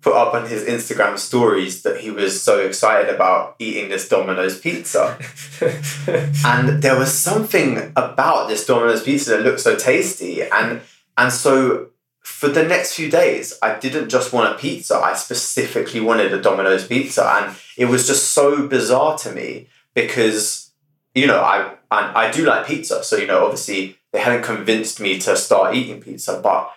put 0.00 0.14
up 0.14 0.34
on 0.34 0.48
his 0.48 0.64
Instagram 0.64 1.18
stories 1.18 1.82
that 1.82 2.00
he 2.00 2.10
was 2.10 2.42
so 2.42 2.60
excited 2.60 3.12
about 3.14 3.56
eating 3.58 3.88
this 3.88 4.08
Domino's 4.08 4.58
pizza. 4.58 5.18
and 6.44 6.82
there 6.82 6.98
was 6.98 7.12
something 7.12 7.92
about 7.96 8.48
this 8.48 8.66
Domino's 8.66 9.02
pizza 9.02 9.30
that 9.30 9.42
looked 9.42 9.60
so 9.60 9.76
tasty. 9.76 10.42
And 10.42 10.82
and 11.16 11.32
so 11.32 11.88
for 12.22 12.48
the 12.48 12.64
next 12.64 12.94
few 12.94 13.10
days 13.10 13.58
I 13.62 13.78
didn't 13.78 14.08
just 14.08 14.32
want 14.32 14.54
a 14.54 14.58
pizza. 14.58 14.96
I 14.96 15.14
specifically 15.14 16.00
wanted 16.00 16.32
a 16.32 16.42
Domino's 16.42 16.86
pizza. 16.86 17.24
And 17.24 17.56
it 17.78 17.86
was 17.86 18.06
just 18.06 18.32
so 18.32 18.66
bizarre 18.66 19.16
to 19.18 19.32
me 19.32 19.68
because 19.94 20.72
you 21.14 21.26
know 21.26 21.40
I 21.40 21.74
and 21.90 22.16
I 22.16 22.30
do 22.30 22.44
like 22.44 22.66
pizza. 22.66 23.02
So 23.04 23.16
you 23.16 23.26
know 23.26 23.44
obviously 23.44 23.98
they 24.12 24.20
hadn't 24.20 24.42
convinced 24.42 25.00
me 25.00 25.18
to 25.20 25.36
start 25.36 25.74
eating 25.74 26.02
pizza 26.02 26.40
but 26.42 26.70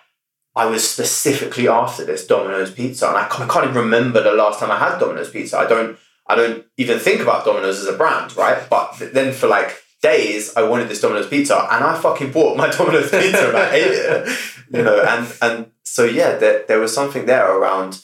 I 0.56 0.66
was 0.66 0.88
specifically 0.88 1.68
after 1.68 2.04
this 2.04 2.26
Domino's 2.26 2.72
pizza 2.72 3.06
and 3.06 3.16
I 3.16 3.28
can't, 3.28 3.48
I 3.48 3.52
can't 3.52 3.64
even 3.66 3.82
remember 3.82 4.22
the 4.22 4.32
last 4.32 4.58
time 4.58 4.70
I 4.70 4.78
had 4.78 4.98
Domino's 4.98 5.30
pizza 5.30 5.58
I 5.58 5.66
don't 5.66 5.98
I 6.26 6.34
don't 6.34 6.64
even 6.76 6.98
think 6.98 7.20
about 7.20 7.44
Domino's 7.44 7.78
as 7.78 7.86
a 7.86 7.96
brand, 7.96 8.36
right? 8.36 8.68
But 8.68 8.94
th- 8.94 9.12
then 9.12 9.32
for 9.32 9.46
like 9.46 9.82
days 10.02 10.56
I 10.56 10.62
wanted 10.62 10.88
this 10.88 11.00
Domino's 11.00 11.28
pizza, 11.28 11.56
and 11.70 11.84
I 11.84 11.98
fucking 11.98 12.32
bought 12.32 12.56
my 12.56 12.68
Domino's 12.76 13.10
pizza 13.10 13.48
and 13.48 13.56
I 13.56 13.74
ate 13.74 13.92
it. 13.92 14.38
You 14.72 14.82
know, 14.82 15.00
and 15.02 15.32
and 15.40 15.70
so 15.84 16.04
yeah, 16.04 16.36
there 16.36 16.64
there 16.66 16.80
was 16.80 16.92
something 16.92 17.26
there 17.26 17.48
around 17.56 18.02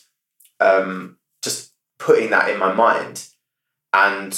um, 0.61 1.19
just 1.43 1.73
putting 1.99 2.31
that 2.31 2.51
in 2.51 2.59
my 2.59 2.73
mind, 2.73 3.27
and 3.93 4.33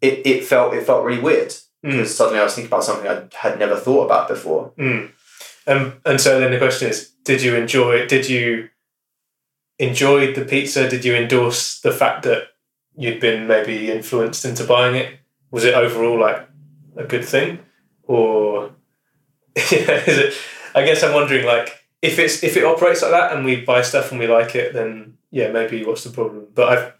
it 0.00 0.26
it 0.26 0.44
felt 0.44 0.74
it 0.74 0.84
felt 0.84 1.04
really 1.04 1.22
weird 1.22 1.54
because 1.82 2.16
suddenly 2.16 2.40
I 2.40 2.44
was 2.44 2.54
thinking 2.54 2.70
about 2.70 2.82
something 2.82 3.06
I 3.06 3.28
had 3.32 3.60
never 3.60 3.76
thought 3.76 4.06
about 4.06 4.26
before. 4.26 4.72
Mm. 4.76 5.12
Um, 5.66 5.94
and 6.04 6.20
so 6.20 6.38
then 6.38 6.52
the 6.52 6.58
question 6.58 6.88
is, 6.88 7.10
did 7.24 7.42
you 7.42 7.56
enjoy? 7.56 8.06
Did 8.06 8.28
you 8.28 8.68
enjoy 9.78 10.32
the 10.32 10.44
pizza? 10.44 10.88
Did 10.88 11.04
you 11.04 11.14
endorse 11.14 11.80
the 11.80 11.92
fact 11.92 12.22
that 12.22 12.48
you'd 12.96 13.20
been 13.20 13.46
maybe 13.46 13.90
influenced 13.90 14.44
into 14.44 14.64
buying 14.64 14.94
it? 14.94 15.18
Was 15.50 15.64
it 15.64 15.74
overall 15.74 16.18
like 16.18 16.48
a 16.96 17.04
good 17.04 17.24
thing, 17.24 17.60
or 18.04 18.72
is 19.56 19.72
it? 19.72 20.34
I 20.74 20.84
guess 20.84 21.02
I'm 21.02 21.14
wondering 21.14 21.46
like 21.46 21.86
if 22.02 22.18
it's 22.18 22.42
if 22.42 22.56
it 22.56 22.64
operates 22.64 23.02
like 23.02 23.10
that 23.10 23.32
and 23.34 23.44
we 23.44 23.62
buy 23.62 23.82
stuff 23.82 24.10
and 24.10 24.20
we 24.20 24.26
like 24.26 24.54
it, 24.54 24.72
then 24.72 25.16
yeah, 25.30 25.50
maybe 25.50 25.84
what's 25.84 26.04
the 26.04 26.10
problem? 26.10 26.46
But 26.54 26.68
I've, 26.68 26.92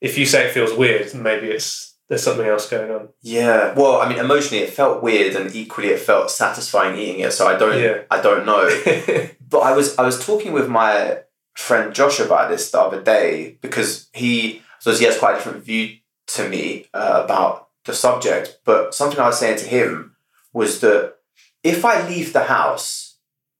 if 0.00 0.18
you 0.18 0.26
say 0.26 0.46
it 0.46 0.52
feels 0.52 0.72
weird, 0.72 1.14
maybe 1.14 1.48
it's 1.48 1.93
there's 2.08 2.22
something 2.22 2.46
else 2.46 2.68
going 2.68 2.90
on. 2.90 3.08
Yeah, 3.22 3.74
well, 3.74 4.00
I 4.00 4.08
mean, 4.08 4.18
emotionally, 4.18 4.62
it 4.62 4.70
felt 4.70 5.02
weird, 5.02 5.34
and 5.36 5.54
equally, 5.54 5.88
it 5.88 6.00
felt 6.00 6.30
satisfying 6.30 6.98
eating 6.98 7.20
it. 7.20 7.32
So 7.32 7.46
I 7.46 7.56
don't, 7.56 7.80
Yeah. 7.80 8.02
I 8.10 8.20
don't 8.20 8.44
know. 8.44 8.68
but 9.48 9.60
I 9.60 9.74
was, 9.74 9.96
I 9.98 10.02
was 10.02 10.24
talking 10.24 10.52
with 10.52 10.68
my 10.68 11.18
friend 11.54 11.94
Josh 11.94 12.20
about 12.20 12.50
this 12.50 12.70
the 12.70 12.80
other 12.80 13.00
day 13.02 13.58
because 13.60 14.08
he, 14.12 14.62
so 14.80 14.92
he 14.92 15.04
has 15.04 15.18
quite 15.18 15.32
a 15.32 15.36
different 15.36 15.64
view 15.64 15.96
to 16.28 16.48
me 16.48 16.86
uh, 16.92 17.22
about 17.24 17.68
the 17.84 17.94
subject. 17.94 18.60
But 18.64 18.94
something 18.94 19.18
I 19.18 19.26
was 19.26 19.38
saying 19.38 19.58
to 19.58 19.66
him 19.66 20.16
was 20.52 20.80
that 20.80 21.14
if 21.62 21.84
I 21.84 22.06
leave 22.06 22.32
the 22.32 22.44
house, 22.44 23.16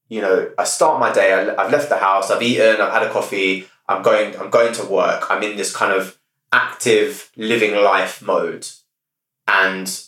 you 0.08 0.20
know, 0.20 0.50
I 0.58 0.64
start 0.64 1.00
my 1.00 1.12
day. 1.12 1.32
I, 1.32 1.62
I've 1.62 1.72
left 1.72 1.88
the 1.88 1.96
house. 1.96 2.30
I've 2.30 2.42
eaten. 2.42 2.80
I've 2.80 2.92
had 2.92 3.02
a 3.02 3.10
coffee. 3.10 3.66
I'm 3.88 4.02
going. 4.02 4.36
I'm 4.38 4.50
going 4.50 4.74
to 4.74 4.84
work. 4.84 5.30
I'm 5.30 5.42
in 5.42 5.56
this 5.56 5.74
kind 5.74 5.92
of 5.92 6.18
active 6.52 7.30
living 7.36 7.74
life 7.74 8.22
mode, 8.22 8.66
and 9.48 10.00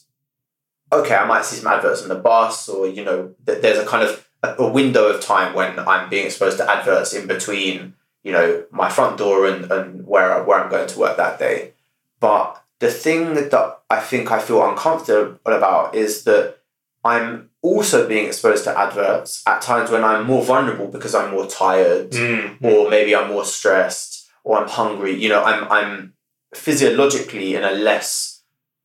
okay, 0.93 1.15
I 1.15 1.27
might 1.27 1.45
see 1.45 1.57
some 1.57 1.73
adverts 1.73 2.03
on 2.03 2.09
the 2.09 2.15
bus, 2.15 2.69
or 2.69 2.87
you 2.87 3.05
know, 3.05 3.35
th- 3.47 3.61
there's 3.63 3.79
a 3.79 3.87
kind 3.87 4.05
of 4.05 4.27
a, 4.43 4.55
a 4.59 4.69
window 4.71 5.07
of 5.09 5.21
time 5.21 5.55
when 5.55 5.79
I'm 5.79 6.09
being 6.09 6.27
exposed 6.27 6.59
to 6.59 6.71
adverts 6.71 7.13
in 7.13 7.27
between, 7.27 7.95
you 8.23 8.33
know, 8.33 8.65
my 8.71 8.89
front 8.89 9.19
door 9.19 9.47
and, 9.47 9.71
and 9.71 10.07
where 10.07 10.33
I, 10.33 10.41
where 10.41 10.61
I'm 10.63 10.71
going 10.71 10.87
to 10.89 10.99
work 10.99 11.17
that 11.17 11.39
day. 11.39 11.73
But 12.21 12.63
the 12.79 12.91
thing 12.91 13.35
that 13.35 13.79
I 13.91 14.01
think 14.01 14.31
I 14.31 14.39
feel 14.39 14.65
uncomfortable 14.69 15.39
about 15.45 15.95
is 15.95 16.25
that 16.25 16.59
I'm 17.05 17.51
also 17.63 18.07
being 18.09 18.27
exposed 18.27 18.65
to 18.65 18.79
adverts 18.79 19.43
at 19.47 19.63
times 19.63 19.91
when 19.91 20.05
I'm 20.05 20.27
more 20.27 20.45
vulnerable 20.45 20.89
because 20.89 21.15
I'm 21.15 21.31
more 21.33 21.47
tired 21.47 22.11
Mm. 22.11 22.63
or 22.63 22.91
maybe 22.91 23.15
I'm 23.15 23.29
more 23.29 23.45
stressed 23.45 24.29
or 24.45 24.59
I'm 24.59 24.69
hungry. 24.69 25.15
You 25.15 25.29
know, 25.29 25.43
I'm 25.43 25.65
I'm 25.71 26.13
physiologically 26.57 27.55
in 27.55 27.65
a 27.65 27.73
less 27.73 28.43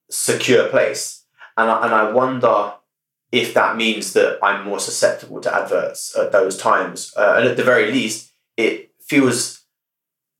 secure 0.09 0.69
place, 0.69 1.25
and 1.57 1.69
I, 1.69 1.85
and 1.85 1.93
I 1.93 2.11
wonder 2.11 2.73
if 3.31 3.53
that 3.53 3.77
means 3.77 4.13
that 4.13 4.39
I'm 4.43 4.65
more 4.65 4.79
susceptible 4.79 5.39
to 5.41 5.55
adverts 5.55 6.15
at 6.17 6.31
those 6.31 6.57
times. 6.57 7.13
Uh, 7.15 7.35
and 7.37 7.47
at 7.47 7.57
the 7.57 7.63
very 7.63 7.91
least, 7.91 8.33
it 8.57 8.91
feels 8.99 9.63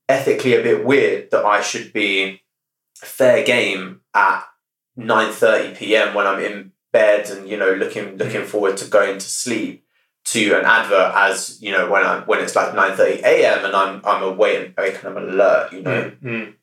ethically 0.08 0.54
a 0.54 0.62
bit 0.62 0.84
weird 0.84 1.30
that 1.30 1.44
I 1.44 1.62
should 1.62 1.92
be 1.92 2.42
fair 2.94 3.44
game 3.44 4.00
at 4.14 4.44
nine 4.96 5.32
thirty 5.32 5.74
p.m. 5.74 6.14
when 6.14 6.26
I'm 6.26 6.40
in 6.40 6.72
bed 6.92 7.30
and 7.30 7.48
you 7.48 7.56
know 7.56 7.72
looking 7.72 8.18
looking 8.18 8.44
forward 8.44 8.76
to 8.76 8.88
going 8.88 9.14
to 9.14 9.26
sleep 9.26 9.86
to 10.24 10.52
an 10.58 10.64
advert 10.64 11.12
as 11.16 11.60
you 11.62 11.72
know 11.72 11.90
when 11.90 12.04
I'm 12.04 12.22
when 12.24 12.40
it's 12.40 12.54
like 12.54 12.74
nine 12.74 12.96
thirty 12.96 13.20
a.m. 13.22 13.64
and 13.64 13.74
I'm 13.74 14.00
I'm 14.04 14.22
awake 14.22 14.74
and 14.76 15.04
I'm 15.04 15.16
alert. 15.16 15.72
You 15.72 15.82
know. 15.82 16.10
Mm, 16.10 16.22
mm. 16.22 16.54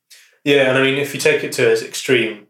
Yeah, 0.50 0.68
and 0.70 0.80
I 0.80 0.82
mean, 0.82 0.98
if 0.98 1.14
you 1.14 1.20
take 1.20 1.44
it 1.44 1.52
to 1.54 1.72
its 1.72 1.84
extreme, 1.84 2.48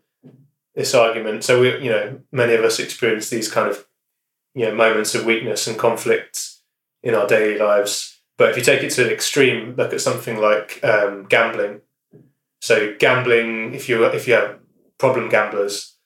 this 0.73 0.95
argument. 0.95 1.43
So 1.43 1.59
we, 1.59 1.77
you 1.83 1.89
know, 1.89 2.21
many 2.31 2.53
of 2.53 2.63
us 2.63 2.79
experience 2.79 3.29
these 3.29 3.51
kind 3.51 3.69
of, 3.69 3.85
you 4.55 4.65
know, 4.65 4.73
moments 4.73 5.15
of 5.15 5.25
weakness 5.25 5.67
and 5.67 5.77
conflict 5.77 6.51
in 7.03 7.13
our 7.13 7.27
daily 7.27 7.59
lives. 7.59 8.21
But 8.37 8.51
if 8.51 8.55
you 8.55 8.63
take 8.63 8.83
it 8.83 8.91
to 8.91 9.03
an 9.05 9.11
extreme, 9.11 9.75
look 9.75 9.91
at 9.91 9.99
something 9.99 10.37
like 10.37 10.79
um, 10.81 11.25
gambling. 11.25 11.81
So 12.61 12.95
gambling, 12.97 13.73
if 13.73 13.89
you 13.89 14.05
if 14.05 14.29
you 14.29 14.35
have 14.35 14.59
problem 14.97 15.27
gamblers, 15.27 15.97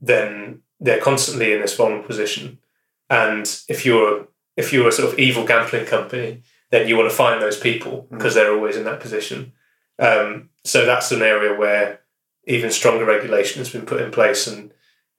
then 0.00 0.62
they're 0.80 0.98
constantly 0.98 1.52
in 1.52 1.60
this 1.60 1.76
vulnerable 1.76 2.06
position. 2.06 2.58
And 3.10 3.44
if 3.68 3.84
you're 3.84 4.28
if 4.56 4.72
you're 4.72 4.88
a 4.88 4.92
sort 4.92 5.12
of 5.12 5.18
evil 5.18 5.44
gambling 5.44 5.84
company, 5.84 6.40
then 6.70 6.88
you 6.88 6.96
want 6.96 7.10
to 7.10 7.16
find 7.16 7.42
those 7.42 7.60
people 7.60 8.06
because 8.10 8.34
they're 8.34 8.54
always 8.54 8.78
in 8.78 8.84
that 8.84 9.00
position. 9.00 9.52
Um, 9.98 10.48
so 10.64 10.84
that's 10.84 11.12
an 11.12 11.22
area 11.22 11.58
where 11.58 12.00
even 12.46 12.70
stronger 12.70 13.04
regulation 13.04 13.60
has 13.60 13.70
been 13.70 13.86
put 13.86 14.00
in 14.00 14.10
place, 14.10 14.46
and 14.46 14.72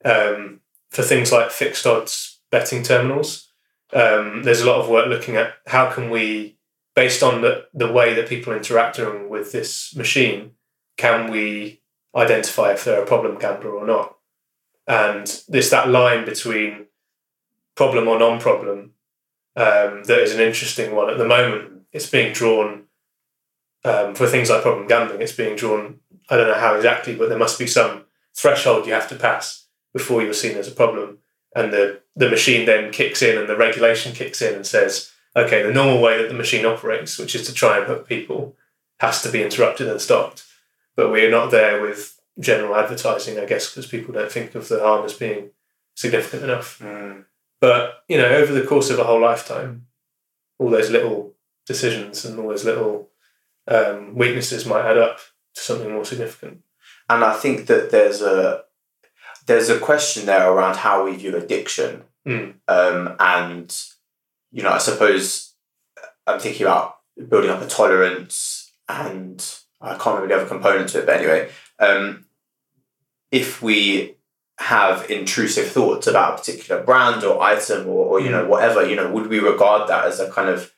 um, 0.04 0.60
for 0.90 1.02
things 1.02 1.32
like 1.32 1.50
fixed 1.50 1.86
odds 1.86 2.40
betting 2.50 2.82
terminals, 2.82 3.52
um, 3.92 4.42
there's 4.42 4.60
a 4.60 4.66
lot 4.66 4.80
of 4.80 4.88
work 4.88 5.08
looking 5.08 5.36
at 5.36 5.54
how 5.66 5.90
can 5.90 6.10
we, 6.10 6.58
based 6.94 7.22
on 7.22 7.42
the, 7.42 7.66
the 7.74 7.90
way 7.90 8.14
that 8.14 8.28
people 8.28 8.52
are 8.52 8.56
interacting 8.56 9.28
with 9.28 9.52
this 9.52 9.94
machine, 9.96 10.52
can 10.96 11.30
we 11.30 11.82
identify 12.14 12.72
if 12.72 12.84
they're 12.84 13.02
a 13.02 13.06
problem 13.06 13.38
gambler 13.38 13.70
or 13.70 13.86
not? 13.86 14.16
And 14.86 15.42
there's 15.48 15.70
that 15.70 15.88
line 15.88 16.24
between 16.24 16.86
problem 17.74 18.08
or 18.08 18.18
non-problem 18.18 18.92
um, 19.56 20.04
that 20.04 20.20
is 20.20 20.34
an 20.34 20.40
interesting 20.40 20.94
one 20.94 21.10
at 21.10 21.18
the 21.18 21.26
moment. 21.26 21.82
It's 21.92 22.08
being 22.08 22.32
drawn 22.32 22.85
um, 23.86 24.14
for 24.14 24.26
things 24.26 24.50
like 24.50 24.62
problem 24.62 24.88
gambling. 24.88 25.22
It's 25.22 25.32
being 25.32 25.56
drawn. 25.56 26.00
I 26.28 26.36
don't 26.36 26.48
know 26.48 26.54
how 26.54 26.74
exactly, 26.74 27.14
but 27.14 27.28
there 27.28 27.38
must 27.38 27.58
be 27.58 27.66
some 27.66 28.04
threshold 28.34 28.86
you 28.86 28.92
have 28.92 29.08
to 29.08 29.14
pass 29.16 29.66
before 29.92 30.22
you're 30.22 30.34
seen 30.34 30.56
as 30.56 30.68
a 30.68 30.72
problem, 30.72 31.18
and 31.54 31.72
the 31.72 32.00
the 32.16 32.28
machine 32.28 32.66
then 32.66 32.90
kicks 32.90 33.22
in, 33.22 33.38
and 33.38 33.48
the 33.48 33.56
regulation 33.56 34.12
kicks 34.12 34.42
in 34.42 34.54
and 34.54 34.66
says, 34.66 35.12
okay, 35.36 35.62
the 35.62 35.72
normal 35.72 36.02
way 36.02 36.20
that 36.20 36.28
the 36.28 36.34
machine 36.34 36.66
operates, 36.66 37.18
which 37.18 37.34
is 37.34 37.46
to 37.46 37.52
try 37.54 37.78
and 37.78 37.86
hook 37.86 38.08
people, 38.08 38.56
has 39.00 39.22
to 39.22 39.30
be 39.30 39.42
interrupted 39.42 39.86
and 39.88 40.00
stopped. 40.00 40.44
But 40.96 41.10
we're 41.10 41.30
not 41.30 41.50
there 41.50 41.80
with 41.80 42.18
general 42.40 42.74
advertising, 42.74 43.38
I 43.38 43.44
guess, 43.44 43.70
because 43.70 43.86
people 43.86 44.14
don't 44.14 44.32
think 44.32 44.54
of 44.54 44.68
the 44.68 44.80
harm 44.80 45.04
as 45.04 45.14
being 45.14 45.50
significant 45.94 46.42
enough. 46.42 46.80
But 47.60 48.04
you 48.08 48.18
know, 48.18 48.28
over 48.28 48.52
the 48.52 48.66
course 48.66 48.90
of 48.90 48.98
a 48.98 49.04
whole 49.04 49.20
lifetime, 49.20 49.86
all 50.58 50.70
those 50.70 50.90
little 50.90 51.34
decisions 51.66 52.24
and 52.24 52.38
all 52.38 52.48
those 52.48 52.64
little 52.64 53.10
um, 53.68 54.14
weaknesses 54.14 54.66
might 54.66 54.84
add 54.84 54.98
up 54.98 55.18
to 55.54 55.60
something 55.60 55.90
more 55.92 56.04
significant. 56.04 56.62
And 57.08 57.24
I 57.24 57.34
think 57.34 57.66
that 57.66 57.90
there's 57.90 58.22
a 58.22 58.62
there's 59.46 59.68
a 59.68 59.78
question 59.78 60.26
there 60.26 60.50
around 60.50 60.76
how 60.76 61.04
we 61.04 61.16
view 61.16 61.36
addiction, 61.36 62.04
Mm. 62.26 62.54
um, 62.66 63.14
and 63.20 63.76
you 64.50 64.62
know, 64.64 64.70
I 64.70 64.78
suppose 64.78 65.54
I'm 66.26 66.40
thinking 66.40 66.66
about 66.66 66.96
building 67.28 67.50
up 67.50 67.62
a 67.62 67.66
tolerance, 67.66 68.72
and 68.88 69.44
I 69.80 69.90
can't 69.96 70.06
remember 70.16 70.28
the 70.28 70.40
other 70.40 70.48
component 70.48 70.88
to 70.90 70.98
it, 71.00 71.06
but 71.06 71.16
anyway, 71.18 71.48
um, 71.78 72.24
if 73.30 73.62
we 73.62 74.16
have 74.58 75.08
intrusive 75.10 75.68
thoughts 75.68 76.06
about 76.06 76.34
a 76.34 76.36
particular 76.38 76.82
brand 76.82 77.22
or 77.22 77.40
item 77.42 77.86
or, 77.86 78.06
or 78.06 78.20
you 78.20 78.30
know 78.30 78.46
whatever, 78.48 78.84
you 78.84 78.96
know, 78.96 79.10
would 79.12 79.28
we 79.28 79.38
regard 79.38 79.88
that 79.88 80.04
as 80.06 80.18
a 80.18 80.30
kind 80.30 80.48
of 80.48 80.72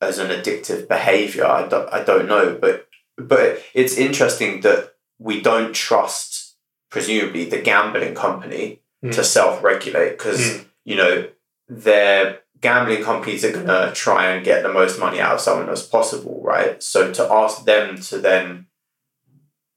as 0.00 0.18
an 0.18 0.28
addictive 0.30 0.88
behavior? 0.88 1.46
I 1.46 1.66
don't, 1.68 1.92
I 1.92 2.02
don't 2.04 2.26
know, 2.28 2.56
but 2.60 2.88
but 3.18 3.62
it's 3.74 3.96
interesting 3.96 4.60
that 4.60 4.92
we 5.18 5.40
don't 5.40 5.74
trust 5.74 6.56
presumably 6.90 7.44
the 7.44 7.60
gambling 7.60 8.14
company 8.14 8.80
Mm. 9.04 9.14
to 9.14 9.22
self-regulate 9.22 10.12
because 10.16 10.40
Mm. 10.40 10.64
you 10.84 10.96
know 10.96 11.28
their 11.68 12.40
gambling 12.62 13.04
companies 13.04 13.44
are 13.44 13.52
going 13.52 13.66
to 13.66 13.92
try 13.94 14.30
and 14.30 14.42
get 14.42 14.62
the 14.62 14.72
most 14.72 14.98
money 14.98 15.20
out 15.20 15.34
of 15.34 15.40
someone 15.42 15.68
as 15.68 15.82
possible 15.86 16.40
right 16.42 16.82
so 16.82 17.12
to 17.12 17.22
ask 17.30 17.66
them 17.66 18.00
to 18.00 18.18
then 18.18 18.66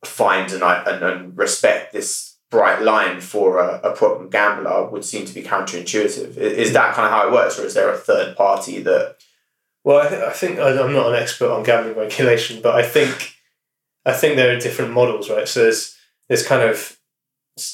find 0.05 0.51
and, 0.53 0.63
and, 0.63 1.03
and 1.03 1.37
respect 1.37 1.91
this 1.91 2.37
bright 2.49 2.81
line 2.81 3.19
for 3.19 3.59
a, 3.59 3.81
a 3.83 3.91
problem 3.93 4.29
gambler 4.29 4.89
would 4.89 5.03
seem 5.03 5.25
to 5.25 5.33
be 5.33 5.43
counterintuitive 5.43 6.37
is 6.37 6.71
that 6.73 6.95
kind 6.95 7.05
of 7.05 7.11
how 7.11 7.27
it 7.27 7.33
works 7.33 7.59
or 7.59 7.65
is 7.65 7.73
there 7.73 7.91
a 7.93 7.97
third 7.97 8.35
party 8.37 8.81
that 8.81 9.17
Well, 9.89 10.05
I, 10.05 10.07
th- 10.07 10.21
I 10.21 10.33
think 10.33 10.59
I'm 10.59 10.93
not 10.93 11.07
an 11.07 11.19
expert 11.19 11.49
on 11.49 11.63
gambling 11.63 11.97
regulation, 11.97 12.61
but 12.61 12.75
I 12.75 12.83
think 12.83 13.37
I 14.05 14.13
think 14.13 14.35
there 14.35 14.55
are 14.55 14.59
different 14.59 14.93
models, 14.93 15.31
right? 15.31 15.47
So 15.47 15.63
there's 15.63 15.97
there's 16.27 16.45
kind 16.45 16.61
of 16.61 16.99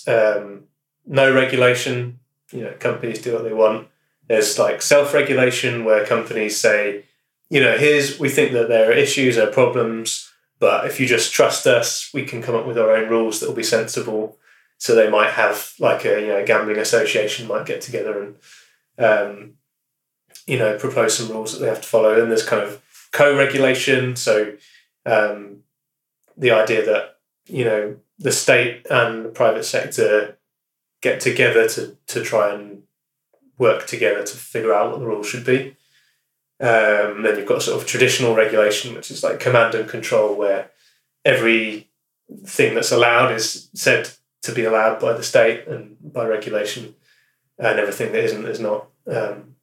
um, 0.07 0.63
no 1.05 1.33
regulation. 1.35 2.21
You 2.53 2.61
know, 2.61 2.73
companies 2.79 3.21
do 3.21 3.33
what 3.33 3.43
they 3.43 3.51
want. 3.51 3.89
There's 4.29 4.57
like 4.57 4.81
self-regulation 4.81 5.83
where 5.83 6.05
companies 6.05 6.57
say, 6.57 7.03
you 7.49 7.59
know, 7.59 7.77
here's 7.77 8.17
we 8.17 8.29
think 8.29 8.53
that 8.53 8.69
there 8.69 8.89
are 8.89 8.93
issues, 8.93 9.35
there 9.35 9.49
are 9.49 9.51
problems, 9.51 10.31
but 10.57 10.87
if 10.87 11.01
you 11.01 11.07
just 11.07 11.33
trust 11.33 11.67
us, 11.67 12.11
we 12.13 12.23
can 12.23 12.41
come 12.41 12.55
up 12.55 12.65
with 12.65 12.77
our 12.77 12.95
own 12.95 13.09
rules 13.09 13.41
that 13.41 13.49
will 13.49 13.55
be 13.57 13.61
sensible. 13.77 14.37
So 14.77 14.95
they 14.95 15.09
might 15.09 15.31
have 15.31 15.73
like 15.81 16.05
a 16.05 16.21
you 16.21 16.27
know 16.27 16.45
gambling 16.45 16.77
association 16.77 17.45
might 17.45 17.65
get 17.65 17.81
together 17.81 18.23
and 18.23 18.35
um, 19.05 19.55
you 20.47 20.57
know 20.59 20.77
propose 20.77 21.17
some 21.17 21.29
rules 21.29 21.53
that 21.53 21.59
they 21.59 21.67
have 21.67 21.81
to 21.81 21.87
follow. 21.87 22.21
And 22.21 22.29
there's 22.29 22.45
kind 22.45 22.63
of 22.63 22.81
co-regulation. 23.11 24.15
So 24.15 24.55
um, 25.05 25.63
the 26.37 26.51
idea 26.51 26.85
that 26.85 27.17
you 27.47 27.65
know 27.65 27.97
the 28.17 28.31
state 28.31 28.85
and 28.89 29.25
the 29.25 29.29
private 29.29 29.65
sector 29.65 30.37
get 31.01 31.19
together 31.19 31.67
to 31.69 31.97
to 32.07 32.23
try 32.23 32.53
and 32.53 32.83
work 33.57 33.87
together 33.87 34.23
to 34.23 34.37
figure 34.37 34.73
out 34.73 34.91
what 34.91 34.99
the 34.99 35.05
rules 35.05 35.27
should 35.27 35.45
be. 35.45 35.75
Um, 36.59 37.23
then 37.23 37.37
you've 37.37 37.47
got 37.47 37.61
sort 37.61 37.81
of 37.81 37.87
traditional 37.87 38.35
regulation, 38.35 38.95
which 38.95 39.11
is 39.11 39.23
like 39.23 39.39
command 39.39 39.75
and 39.75 39.89
control, 39.89 40.35
where 40.35 40.71
every 41.23 41.89
thing 42.45 42.75
that's 42.75 42.91
allowed 42.91 43.33
is 43.33 43.69
said 43.73 44.09
to 44.43 44.51
be 44.51 44.63
allowed 44.63 44.99
by 44.99 45.13
the 45.13 45.23
state 45.23 45.67
and 45.67 45.97
by 46.01 46.25
regulation, 46.25 46.95
and 47.57 47.79
everything 47.79 48.11
that 48.11 48.23
isn't 48.23 48.45
is 48.45 48.59
not. 48.59 48.87
Um, 49.07 49.54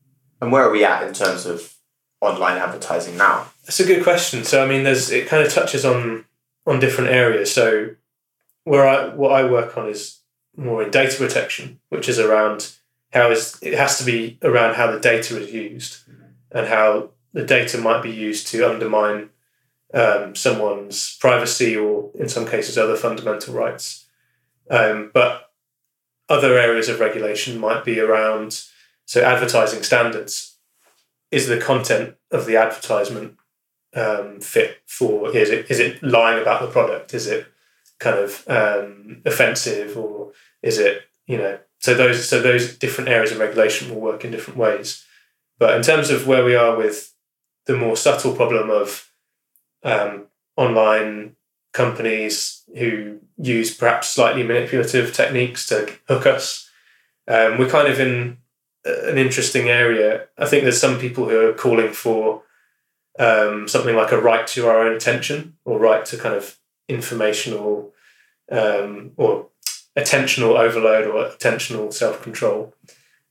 and 0.42 0.50
where 0.50 0.64
are 0.64 0.72
we 0.72 0.84
at 0.84 1.06
in 1.06 1.14
terms 1.14 1.46
of 1.46 1.76
online 2.20 2.58
advertising 2.58 3.16
now? 3.16 3.46
That's 3.64 3.78
a 3.78 3.86
good 3.86 4.02
question. 4.02 4.42
So 4.42 4.62
I 4.62 4.66
mean, 4.66 4.82
there's 4.82 5.08
it 5.10 5.28
kind 5.28 5.46
of 5.46 5.52
touches 5.52 5.84
on 5.84 6.24
on 6.66 6.80
different 6.80 7.10
areas. 7.10 7.54
So 7.54 7.90
where 8.64 8.86
I 8.86 9.14
what 9.14 9.30
I 9.32 9.48
work 9.48 9.78
on 9.78 9.88
is 9.88 10.18
more 10.56 10.82
in 10.82 10.90
data 10.90 11.16
protection, 11.16 11.78
which 11.90 12.08
is 12.08 12.18
around 12.18 12.72
how 13.12 13.30
is 13.30 13.56
it 13.62 13.74
has 13.74 13.98
to 13.98 14.04
be 14.04 14.38
around 14.42 14.74
how 14.74 14.90
the 14.90 14.98
data 14.98 15.40
is 15.40 15.52
used 15.52 15.98
and 16.50 16.66
how 16.66 17.10
the 17.32 17.44
data 17.44 17.78
might 17.78 18.02
be 18.02 18.10
used 18.10 18.48
to 18.48 18.68
undermine 18.68 19.30
um, 19.94 20.34
someone's 20.34 21.16
privacy 21.18 21.76
or 21.76 22.10
in 22.16 22.28
some 22.28 22.46
cases 22.46 22.76
other 22.76 22.96
fundamental 22.96 23.54
rights. 23.54 24.06
Um, 24.68 25.12
but 25.14 25.52
other 26.28 26.58
areas 26.58 26.88
of 26.88 26.98
regulation 26.98 27.60
might 27.60 27.84
be 27.84 28.00
around 28.00 28.64
so 29.06 29.22
advertising 29.22 29.82
standards. 29.82 30.56
Is 31.30 31.46
the 31.46 31.58
content 31.58 32.16
of 32.30 32.44
the 32.44 32.56
advertisement 32.56 33.38
um, 33.94 34.40
fit 34.40 34.82
for 34.86 35.34
is 35.34 35.50
it 35.50 35.70
is 35.70 35.80
it 35.80 36.02
lying 36.02 36.40
about 36.40 36.60
the 36.60 36.68
product? 36.68 37.14
Is 37.14 37.26
it 37.26 37.46
kind 37.98 38.18
of 38.18 38.44
um, 38.48 39.22
offensive 39.24 39.96
or 39.96 40.32
is 40.62 40.78
it 40.78 41.02
you 41.26 41.38
know 41.38 41.58
so 41.82 41.94
those 41.94 42.28
so 42.28 42.40
those 42.40 42.76
different 42.78 43.10
areas 43.10 43.32
of 43.32 43.38
regulation 43.38 43.90
will 43.90 44.00
work 44.00 44.24
in 44.24 44.30
different 44.30 44.58
ways. 44.58 45.04
But 45.58 45.76
in 45.76 45.82
terms 45.82 46.10
of 46.10 46.26
where 46.26 46.44
we 46.44 46.54
are 46.54 46.76
with 46.76 47.12
the 47.66 47.76
more 47.76 47.96
subtle 47.96 48.34
problem 48.34 48.70
of 48.70 49.10
um, 49.82 50.26
online 50.56 51.36
companies 51.72 52.62
who 52.76 53.18
use 53.36 53.74
perhaps 53.74 54.08
slightly 54.08 54.42
manipulative 54.44 55.12
techniques 55.12 55.66
to 55.68 55.92
hook 56.06 56.26
us, 56.26 56.70
um, 57.26 57.58
we're 57.58 57.68
kind 57.68 57.88
of 57.88 57.98
in 57.98 58.38
an 58.84 59.18
interesting 59.18 59.68
area. 59.68 60.26
I 60.38 60.46
think 60.46 60.62
there's 60.62 60.80
some 60.80 60.98
people 60.98 61.28
who 61.28 61.48
are 61.48 61.52
calling 61.52 61.92
for 61.92 62.42
um, 63.18 63.68
something 63.68 63.94
like 63.94 64.12
a 64.12 64.20
right 64.20 64.46
to 64.48 64.68
our 64.68 64.80
own 64.86 64.94
attention 64.94 65.56
or 65.64 65.78
right 65.78 66.04
to 66.06 66.16
kind 66.16 66.34
of 66.34 66.58
informational 66.88 67.92
um, 68.50 69.12
or 69.16 69.48
attentional 69.96 70.58
overload 70.58 71.06
or 71.06 71.28
attentional 71.28 71.92
self 71.92 72.22
control. 72.22 72.74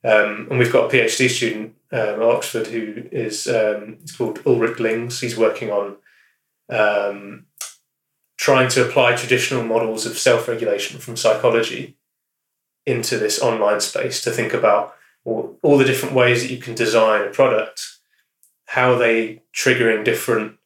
Um, 0.03 0.47
and 0.49 0.57
we've 0.57 0.71
got 0.71 0.91
a 0.91 0.97
PhD 0.97 1.29
student 1.29 1.75
um, 1.91 1.99
at 1.99 2.21
Oxford 2.21 2.67
who 2.67 3.03
is 3.11 3.47
um, 3.47 3.97
he's 4.01 4.13
called 4.13 4.39
Ulrik 4.45 4.79
Lyngs. 4.79 5.19
He's 5.19 5.37
working 5.37 5.69
on 5.69 5.97
um, 6.69 7.45
trying 8.37 8.69
to 8.69 8.87
apply 8.87 9.15
traditional 9.15 9.63
models 9.63 10.05
of 10.05 10.17
self 10.17 10.47
regulation 10.47 10.99
from 10.99 11.17
psychology 11.17 11.97
into 12.85 13.17
this 13.17 13.39
online 13.39 13.79
space 13.79 14.23
to 14.23 14.31
think 14.31 14.53
about 14.53 14.95
all, 15.25 15.57
all 15.62 15.77
the 15.77 15.86
different 15.86 16.15
ways 16.15 16.41
that 16.41 16.51
you 16.51 16.57
can 16.57 16.75
design 16.75 17.27
a 17.27 17.31
product, 17.31 17.99
how 18.65 18.93
are 18.93 18.99
they 18.99 19.41
triggering 19.55 20.03
different 20.03 20.57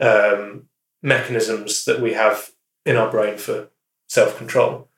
um, 0.00 0.68
mechanisms 1.02 1.84
that 1.84 2.00
we 2.00 2.12
have 2.12 2.50
in 2.84 2.96
our 2.96 3.10
brain 3.10 3.38
for 3.38 3.68
self 4.08 4.36
control, 4.36 4.88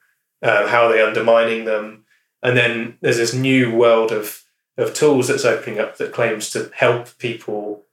uh, 0.42 0.66
how 0.68 0.85
are 0.87 0.92
they 0.92 1.02
undermining 1.02 1.64
them, 1.64 2.05
and 2.42 2.57
then 2.57 2.98
there's 3.00 3.16
this 3.16 3.35
new 3.35 3.74
world 3.74 4.12
of 4.12 4.42
of 4.79 4.92
tools 4.92 5.29
that's 5.29 5.44
opening 5.44 5.81
up 5.81 5.96
that 5.96 6.12
claims 6.12 6.50
to 6.50 6.70
help 6.74 7.16
people 7.18 7.85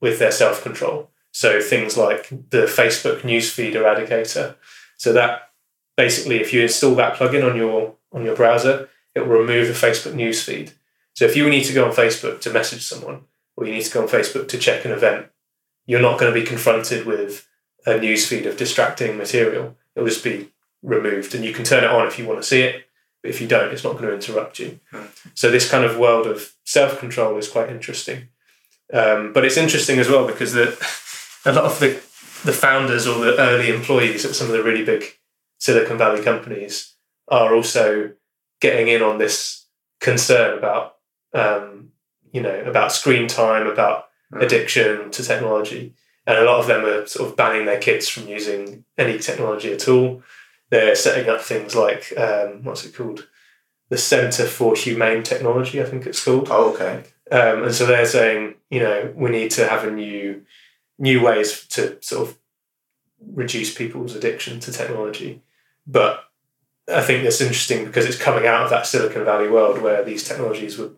with 0.00 0.18
their 0.18 0.32
self 0.32 0.62
control. 0.62 1.10
So 1.32 1.60
things 1.60 1.96
like 1.96 2.28
the 2.28 2.66
Facebook 2.66 3.20
newsfeed 3.20 3.74
eradicator. 3.74 4.56
So 4.98 5.12
that 5.12 5.50
basically, 5.96 6.40
if 6.40 6.52
you 6.52 6.62
install 6.62 6.94
that 6.96 7.14
plugin 7.14 7.48
on 7.48 7.56
your 7.56 7.94
on 8.12 8.24
your 8.24 8.36
browser, 8.36 8.88
it 9.14 9.20
will 9.20 9.38
remove 9.38 9.68
the 9.68 9.86
Facebook 9.86 10.14
newsfeed. 10.14 10.72
So 11.14 11.24
if 11.24 11.36
you 11.36 11.48
need 11.48 11.64
to 11.64 11.74
go 11.74 11.84
on 11.84 11.92
Facebook 11.92 12.40
to 12.40 12.52
message 12.52 12.82
someone, 12.82 13.22
or 13.56 13.66
you 13.66 13.72
need 13.72 13.84
to 13.84 13.92
go 13.92 14.02
on 14.02 14.08
Facebook 14.08 14.48
to 14.48 14.58
check 14.58 14.84
an 14.84 14.92
event, 14.92 15.26
you're 15.86 16.00
not 16.00 16.18
going 16.18 16.32
to 16.32 16.40
be 16.40 16.46
confronted 16.46 17.06
with 17.06 17.46
a 17.86 17.90
newsfeed 17.90 18.46
of 18.46 18.56
distracting 18.56 19.16
material. 19.16 19.76
It'll 19.94 20.08
just 20.08 20.24
be 20.24 20.48
removed, 20.82 21.34
and 21.34 21.44
you 21.44 21.52
can 21.52 21.64
turn 21.64 21.84
it 21.84 21.90
on 21.90 22.06
if 22.06 22.18
you 22.18 22.26
want 22.26 22.40
to 22.40 22.46
see 22.46 22.62
it. 22.62 22.86
But 23.22 23.30
if 23.30 23.40
you 23.40 23.46
don't, 23.46 23.72
it's 23.72 23.84
not 23.84 23.92
going 23.92 24.06
to 24.06 24.14
interrupt 24.14 24.58
you. 24.58 24.80
Mm. 24.92 25.08
So 25.34 25.50
this 25.50 25.70
kind 25.70 25.84
of 25.84 25.98
world 25.98 26.26
of 26.26 26.54
self 26.64 26.98
control 26.98 27.36
is 27.36 27.48
quite 27.48 27.70
interesting. 27.70 28.28
Um, 28.92 29.32
but 29.32 29.44
it's 29.44 29.56
interesting 29.56 29.98
as 29.98 30.08
well 30.08 30.26
because 30.26 30.52
the, 30.52 30.76
a 31.44 31.52
lot 31.52 31.64
of 31.64 31.78
the 31.78 32.00
the 32.44 32.52
founders 32.52 33.06
or 33.06 33.24
the 33.24 33.38
early 33.38 33.68
employees 33.68 34.24
at 34.24 34.34
some 34.34 34.48
of 34.48 34.52
the 34.52 34.62
really 34.62 34.84
big 34.84 35.04
Silicon 35.58 35.96
Valley 35.96 36.22
companies 36.22 36.94
are 37.28 37.54
also 37.54 38.12
getting 38.62 38.88
in 38.88 39.02
on 39.02 39.18
this 39.18 39.66
concern 40.00 40.56
about 40.56 40.96
um, 41.34 41.90
you 42.32 42.40
know 42.40 42.62
about 42.64 42.92
screen 42.92 43.28
time, 43.28 43.66
about 43.66 44.06
mm. 44.32 44.42
addiction 44.42 45.10
to 45.10 45.22
technology, 45.22 45.92
and 46.26 46.38
a 46.38 46.44
lot 46.44 46.60
of 46.60 46.66
them 46.66 46.86
are 46.86 47.06
sort 47.06 47.28
of 47.28 47.36
banning 47.36 47.66
their 47.66 47.80
kids 47.80 48.08
from 48.08 48.26
using 48.26 48.84
any 48.96 49.18
technology 49.18 49.70
at 49.70 49.86
all 49.86 50.22
they're 50.72 50.94
setting 50.94 51.28
up 51.28 51.42
things 51.42 51.74
like 51.76 52.14
um, 52.16 52.64
what's 52.64 52.86
it 52.86 52.94
called, 52.94 53.28
the 53.90 53.98
Centre 53.98 54.46
for 54.46 54.74
Humane 54.74 55.22
Technology, 55.22 55.82
I 55.82 55.84
think 55.84 56.06
it's 56.06 56.24
called. 56.24 56.48
Oh, 56.50 56.72
okay. 56.72 57.04
Um, 57.30 57.64
and 57.64 57.74
so 57.74 57.84
they're 57.84 58.06
saying, 58.06 58.54
you 58.70 58.80
know, 58.80 59.12
we 59.14 59.28
need 59.28 59.50
to 59.50 59.68
have 59.68 59.84
a 59.84 59.90
new, 59.90 60.46
new 60.98 61.22
ways 61.22 61.66
to 61.68 61.98
sort 62.00 62.26
of 62.26 62.38
reduce 63.20 63.74
people's 63.74 64.16
addiction 64.16 64.60
to 64.60 64.72
technology. 64.72 65.42
But 65.86 66.24
I 66.88 67.00
think 67.00 67.22
that's 67.22 67.40
interesting 67.40 67.84
because 67.84 68.06
it's 68.06 68.18
coming 68.18 68.46
out 68.46 68.64
of 68.64 68.70
that 68.70 68.86
Silicon 68.86 69.24
Valley 69.24 69.48
world 69.48 69.80
where 69.80 70.04
these 70.04 70.24
technologies 70.24 70.78
were 70.78 70.90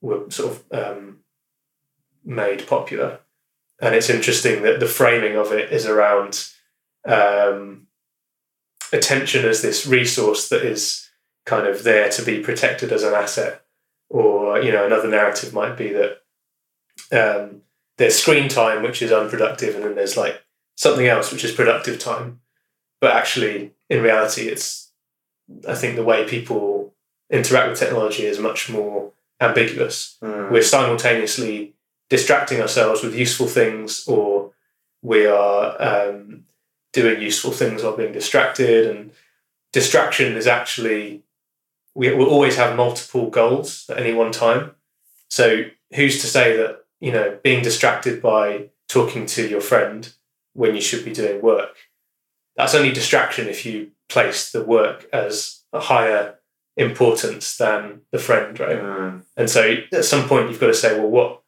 were 0.00 0.30
sort 0.30 0.52
of 0.52 0.64
um, 0.72 1.18
made 2.24 2.66
popular, 2.66 3.20
and 3.80 3.94
it's 3.94 4.10
interesting 4.10 4.62
that 4.62 4.80
the 4.80 4.86
framing 4.86 5.36
of 5.36 5.52
it 5.52 5.72
is 5.72 5.86
around 5.86 6.48
um, 7.06 7.86
attention 8.92 9.44
as 9.44 9.62
this 9.62 9.86
resource 9.86 10.48
that 10.48 10.62
is 10.62 11.08
kind 11.44 11.66
of 11.66 11.82
there 11.84 12.08
to 12.10 12.22
be 12.22 12.40
protected 12.40 12.92
as 12.92 13.02
an 13.02 13.14
asset. 13.14 13.62
Or, 14.08 14.60
you 14.60 14.70
know, 14.70 14.86
another 14.86 15.08
narrative 15.08 15.52
might 15.52 15.76
be 15.76 15.92
that 15.92 16.22
um, 17.10 17.62
there's 17.98 18.16
screen 18.16 18.48
time, 18.48 18.82
which 18.82 19.02
is 19.02 19.10
unproductive, 19.12 19.74
and 19.74 19.84
then 19.84 19.94
there's 19.94 20.16
like 20.16 20.42
something 20.76 21.06
else, 21.06 21.32
which 21.32 21.44
is 21.44 21.52
productive 21.52 21.98
time. 21.98 22.40
But 23.00 23.16
actually, 23.16 23.72
in 23.90 24.02
reality, 24.02 24.42
it's, 24.42 24.83
I 25.68 25.74
think 25.74 25.96
the 25.96 26.04
way 26.04 26.28
people 26.28 26.94
interact 27.30 27.70
with 27.70 27.78
technology 27.78 28.24
is 28.24 28.38
much 28.38 28.70
more 28.70 29.12
ambiguous. 29.40 30.16
Mm. 30.22 30.50
We're 30.50 30.62
simultaneously 30.62 31.74
distracting 32.08 32.60
ourselves 32.60 33.02
with 33.02 33.14
useful 33.14 33.46
things, 33.46 34.06
or 34.06 34.52
we 35.02 35.26
are 35.26 35.76
um, 35.80 36.44
doing 36.92 37.20
useful 37.20 37.50
things 37.50 37.82
while 37.82 37.96
being 37.96 38.12
distracted. 38.12 38.94
And 38.94 39.10
distraction 39.72 40.36
is 40.36 40.46
actually, 40.46 41.24
we 41.94 42.14
will 42.14 42.28
always 42.28 42.56
have 42.56 42.76
multiple 42.76 43.30
goals 43.30 43.86
at 43.88 43.98
any 43.98 44.14
one 44.14 44.32
time. 44.32 44.72
So 45.28 45.64
who's 45.94 46.20
to 46.20 46.26
say 46.26 46.56
that, 46.56 46.84
you 47.00 47.12
know, 47.12 47.38
being 47.42 47.62
distracted 47.62 48.22
by 48.22 48.70
talking 48.88 49.26
to 49.26 49.46
your 49.48 49.60
friend 49.60 50.12
when 50.52 50.74
you 50.74 50.80
should 50.80 51.04
be 51.04 51.12
doing 51.12 51.42
work, 51.42 51.76
that's 52.56 52.74
only 52.74 52.92
distraction 52.92 53.48
if 53.48 53.66
you 53.66 53.90
place 54.08 54.52
the 54.52 54.62
work 54.62 55.06
as 55.12 55.62
a 55.72 55.80
higher 55.80 56.36
importance 56.76 57.56
than 57.56 58.02
the 58.10 58.18
friend, 58.18 58.58
right? 58.58 58.78
Mm. 58.78 59.22
And 59.36 59.48
so 59.48 59.76
at 59.92 60.04
some 60.04 60.28
point 60.28 60.50
you've 60.50 60.60
got 60.60 60.68
to 60.68 60.74
say, 60.74 60.98
well, 60.98 61.08
what 61.08 61.42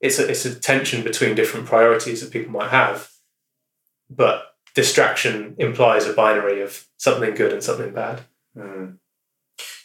it's 0.00 0.18
a, 0.18 0.28
it's 0.28 0.44
a 0.44 0.54
tension 0.54 1.02
between 1.02 1.34
different 1.34 1.66
priorities 1.66 2.20
that 2.20 2.32
people 2.32 2.52
might 2.52 2.70
have, 2.70 3.10
but 4.10 4.54
distraction 4.74 5.54
implies 5.58 6.06
a 6.06 6.12
binary 6.12 6.60
of 6.60 6.86
something 6.98 7.34
good 7.34 7.52
and 7.52 7.62
something 7.62 7.92
bad. 7.92 8.20
Mm. 8.56 8.98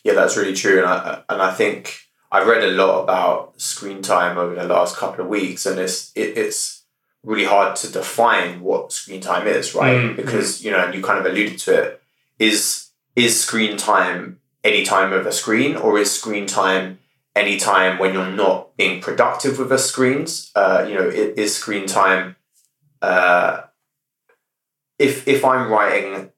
Yeah, 0.03 0.13
that's 0.13 0.35
really 0.35 0.55
true, 0.55 0.79
and 0.79 0.87
I 0.87 1.21
and 1.29 1.41
I 1.41 1.51
think 1.51 1.99
I've 2.31 2.47
read 2.47 2.63
a 2.63 2.71
lot 2.71 3.03
about 3.03 3.61
screen 3.61 4.01
time 4.01 4.37
over 4.37 4.55
the 4.55 4.63
last 4.63 4.97
couple 4.97 5.23
of 5.23 5.29
weeks, 5.29 5.65
and 5.65 5.79
it's 5.79 6.11
it, 6.15 6.37
it's 6.37 6.80
really 7.23 7.45
hard 7.45 7.75
to 7.77 7.91
define 7.91 8.61
what 8.61 8.91
screen 8.91 9.21
time 9.21 9.47
is, 9.47 9.75
right? 9.75 9.95
Mm. 9.97 10.15
Because 10.15 10.63
you 10.63 10.71
know, 10.71 10.83
and 10.85 10.93
you 10.93 11.01
kind 11.01 11.19
of 11.19 11.25
alluded 11.25 11.59
to 11.59 11.73
it, 11.83 12.01
is 12.39 12.89
is 13.15 13.39
screen 13.41 13.77
time 13.77 14.39
any 14.63 14.83
time 14.83 15.11
with 15.11 15.25
a 15.27 15.31
screen, 15.31 15.75
or 15.75 15.97
is 15.99 16.11
screen 16.11 16.45
time 16.47 16.99
any 17.35 17.57
time 17.57 17.97
when 17.99 18.13
you're 18.13 18.31
not 18.31 18.75
being 18.77 19.01
productive 19.01 19.59
with 19.59 19.71
a 19.71 19.77
screens? 19.79 20.51
Uh, 20.55 20.85
you 20.87 20.95
know, 20.95 21.07
i- 21.09 21.33
is 21.37 21.55
screen 21.55 21.85
time 21.87 22.35
uh, 23.01 23.61
if 24.99 25.27
if 25.27 25.43
I'm 25.45 25.69
writing 25.71 26.31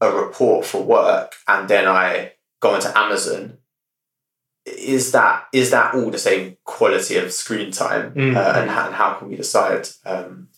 a 0.00 0.10
report 0.12 0.66
for 0.66 0.82
work 0.82 1.34
and 1.48 1.68
then 1.68 1.88
I 1.88 2.32
go 2.60 2.74
into 2.74 2.96
Amazon, 2.98 3.58
is 4.66 5.12
that 5.12 5.46
is 5.52 5.70
that 5.70 5.94
all 5.94 6.10
the 6.10 6.18
same 6.18 6.56
quality 6.64 7.16
of 7.16 7.32
screen 7.32 7.70
time? 7.70 8.12
Mm. 8.14 8.36
Uh, 8.36 8.60
and, 8.60 8.70
how, 8.70 8.86
and 8.86 8.94
how 8.94 9.14
can 9.14 9.28
we 9.28 9.36
decide? 9.36 9.88
Um, 10.04 10.48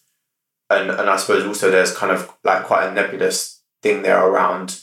and 0.70 0.90
and 0.90 1.08
I 1.10 1.16
suppose 1.16 1.46
also 1.46 1.70
there's 1.70 1.94
kind 1.96 2.12
of 2.12 2.32
like 2.42 2.64
quite 2.64 2.88
a 2.88 2.92
nebulous 2.92 3.62
thing 3.82 4.02
there 4.02 4.24
around 4.24 4.80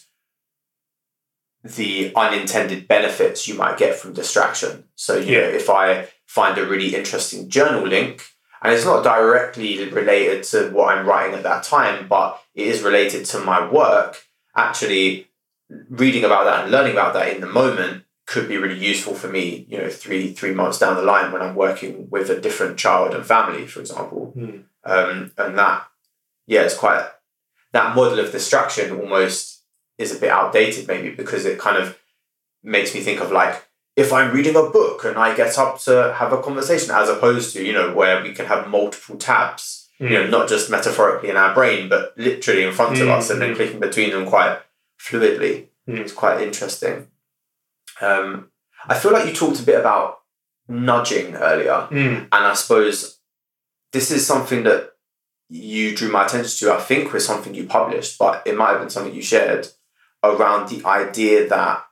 the 1.63 2.13
unintended 2.15 2.87
benefits 2.87 3.47
you 3.47 3.55
might 3.55 3.77
get 3.77 3.95
from 3.95 4.13
distraction. 4.13 4.85
So 4.95 5.17
you 5.17 5.33
know, 5.33 5.49
Yeah. 5.49 5.55
if 5.55 5.69
I 5.69 6.07
find 6.27 6.57
a 6.57 6.65
really 6.65 6.95
interesting 6.95 7.49
journal 7.49 7.87
link, 7.87 8.23
and 8.61 8.73
it's 8.73 8.85
not 8.85 9.03
directly 9.03 9.89
related 9.89 10.43
to 10.45 10.69
what 10.69 10.95
I'm 10.95 11.07
writing 11.07 11.35
at 11.35 11.43
that 11.43 11.63
time, 11.63 12.07
but 12.07 12.41
it 12.53 12.67
is 12.67 12.81
related 12.83 13.25
to 13.25 13.39
my 13.39 13.67
work. 13.69 14.23
Actually, 14.55 15.27
reading 15.89 16.23
about 16.23 16.45
that 16.45 16.63
and 16.63 16.71
learning 16.71 16.93
about 16.93 17.13
that 17.13 17.33
in 17.33 17.41
the 17.41 17.47
moment 17.47 18.04
could 18.25 18.47
be 18.47 18.57
really 18.57 18.77
useful 18.79 19.13
for 19.13 19.27
me. 19.27 19.65
You 19.69 19.77
know, 19.79 19.89
three 19.89 20.33
three 20.33 20.53
months 20.53 20.79
down 20.79 20.95
the 20.95 21.01
line 21.03 21.31
when 21.31 21.41
I'm 21.41 21.55
working 21.55 22.09
with 22.09 22.29
a 22.29 22.39
different 22.39 22.77
child 22.77 23.13
and 23.13 23.25
family, 23.25 23.65
for 23.67 23.79
example, 23.81 24.33
Mm. 24.37 24.63
um, 24.83 25.31
and 25.37 25.57
that 25.57 25.87
yeah, 26.47 26.61
it's 26.63 26.77
quite 26.77 27.05
that 27.73 27.95
model 27.95 28.19
of 28.19 28.31
distraction 28.31 28.99
almost 28.99 29.63
is 29.97 30.15
a 30.15 30.19
bit 30.19 30.29
outdated 30.29 30.87
maybe 30.87 31.09
because 31.09 31.45
it 31.45 31.57
kind 31.59 31.77
of 31.77 31.97
makes 32.63 32.93
me 32.93 33.01
think 33.01 33.19
of 33.21 33.31
like 33.31 33.65
if 33.95 34.11
I'm 34.11 34.33
reading 34.33 34.55
a 34.55 34.69
book 34.69 35.05
and 35.05 35.17
I 35.17 35.35
get 35.35 35.57
up 35.57 35.79
to 35.81 36.13
have 36.17 36.33
a 36.33 36.41
conversation 36.41 36.91
as 36.91 37.09
opposed 37.09 37.53
to 37.53 37.63
you 37.65 37.73
know 37.73 37.93
where 37.93 38.21
we 38.23 38.33
can 38.33 38.45
have 38.45 38.67
multiple 38.69 39.17
tabs 39.17 39.89
you 39.99 40.09
know 40.09 40.27
not 40.27 40.49
just 40.49 40.69
metaphorically 40.69 41.29
in 41.29 41.37
our 41.37 41.53
brain 41.53 41.87
but 41.89 42.13
literally 42.17 42.63
in 42.63 42.73
front 42.73 42.99
of 42.99 43.07
Mm, 43.07 43.17
us 43.17 43.29
and 43.29 43.41
then 43.41 43.53
mm. 43.53 43.55
clicking 43.55 43.79
between 43.79 44.11
them 44.11 44.25
quite 44.25 44.59
fluidly 44.99 45.67
Mm. 45.87 45.99
it's 45.99 46.11
quite 46.13 46.41
interesting 46.41 47.07
um, 48.01 48.49
I 48.87 48.93
feel 48.95 49.11
like 49.13 49.27
you 49.27 49.33
talked 49.33 49.59
a 49.59 49.63
bit 49.63 49.79
about 49.79 50.19
nudging 50.67 51.35
earlier 51.35 51.87
Mm. 51.91 52.23
and 52.31 52.45
I 52.45 52.53
suppose 52.53 53.19
this 53.91 54.11
is 54.11 54.25
something 54.25 54.63
that 54.63 54.91
you 55.49 55.95
drew 55.95 56.11
my 56.11 56.25
attention 56.25 56.67
to, 56.67 56.73
I 56.73 56.79
think, 56.81 57.13
was 57.13 57.25
something 57.25 57.53
you 57.53 57.65
published, 57.65 58.17
but 58.17 58.41
it 58.45 58.57
might 58.57 58.71
have 58.71 58.79
been 58.79 58.89
something 58.89 59.13
you 59.13 59.21
shared 59.21 59.67
around 60.23 60.69
the 60.69 60.83
idea 60.85 61.47
that 61.47 61.85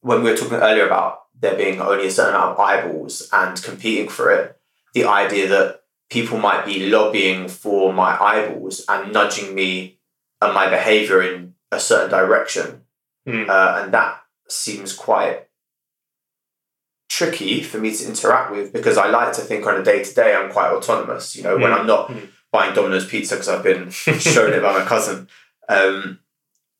when 0.00 0.22
we 0.22 0.30
were 0.30 0.36
talking 0.36 0.56
earlier 0.58 0.86
about 0.86 1.20
there 1.38 1.54
being 1.56 1.80
only 1.80 2.06
a 2.06 2.10
certain 2.10 2.34
amount 2.34 2.52
of 2.52 2.60
eyeballs 2.60 3.28
and 3.32 3.62
competing 3.62 4.08
for 4.08 4.32
it, 4.32 4.58
the 4.94 5.04
idea 5.04 5.46
that 5.48 5.82
people 6.10 6.38
might 6.38 6.64
be 6.64 6.88
lobbying 6.88 7.46
for 7.46 7.92
my 7.92 8.16
eyeballs 8.20 8.84
and 8.88 9.12
nudging 9.12 9.54
me 9.54 9.98
and 10.40 10.54
my 10.54 10.68
behavior 10.70 11.20
in 11.22 11.54
a 11.70 11.78
certain 11.78 12.10
direction. 12.10 12.82
Mm. 13.28 13.48
Uh, 13.48 13.82
and 13.82 13.92
that 13.92 14.22
seems 14.48 14.92
quite 14.94 15.46
tricky 17.08 17.62
for 17.62 17.78
me 17.78 17.94
to 17.94 18.06
interact 18.06 18.52
with 18.52 18.72
because 18.72 18.98
I 18.98 19.08
like 19.08 19.32
to 19.34 19.40
think 19.40 19.66
on 19.66 19.80
a 19.80 19.82
day 19.82 20.04
to 20.04 20.14
day 20.14 20.34
I'm 20.34 20.50
quite 20.50 20.70
autonomous. 20.70 21.34
You 21.36 21.42
know, 21.42 21.56
when 21.56 21.72
Mm. 21.72 21.80
I'm 21.80 21.86
not 21.86 22.08
Mm. 22.10 22.28
buying 22.52 22.74
Domino's 22.74 23.06
pizza 23.06 23.34
because 23.34 23.48
I've 23.48 23.62
been 23.62 23.90
shown 24.20 24.52
it 24.52 24.62
by 24.62 24.72
my 24.78 24.84
cousin. 24.84 25.28
Um, 25.68 26.20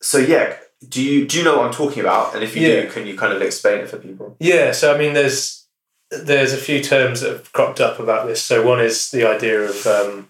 so 0.01 0.19
yeah, 0.19 0.57
do 0.87 1.03
you 1.03 1.27
do 1.27 1.39
you 1.39 1.45
know 1.45 1.57
what 1.57 1.67
I'm 1.67 1.73
talking 1.73 2.01
about? 2.01 2.35
And 2.35 2.45
if 2.45 2.55
you 2.55 2.67
Yeah. 2.67 2.83
do, 2.83 2.91
can 2.91 3.07
you 3.07 3.17
kind 3.17 3.33
of 3.33 3.43
explain 3.43 3.79
it 3.81 3.91
for 3.91 3.97
people? 3.99 4.37
Yeah, 4.39 4.73
so 4.73 4.95
I 4.95 4.99
mean, 4.99 5.15
there's 5.15 5.65
there's 6.11 6.53
a 6.55 6.57
few 6.59 6.83
terms 6.83 7.21
that 7.21 7.31
have 7.33 7.53
cropped 7.53 7.81
up 7.81 7.99
about 7.99 8.27
this. 8.27 8.43
So 8.43 8.63
one 8.65 8.81
is 8.81 9.11
the 9.11 9.27
idea 9.29 9.61
of 9.61 9.87
um, 9.87 10.29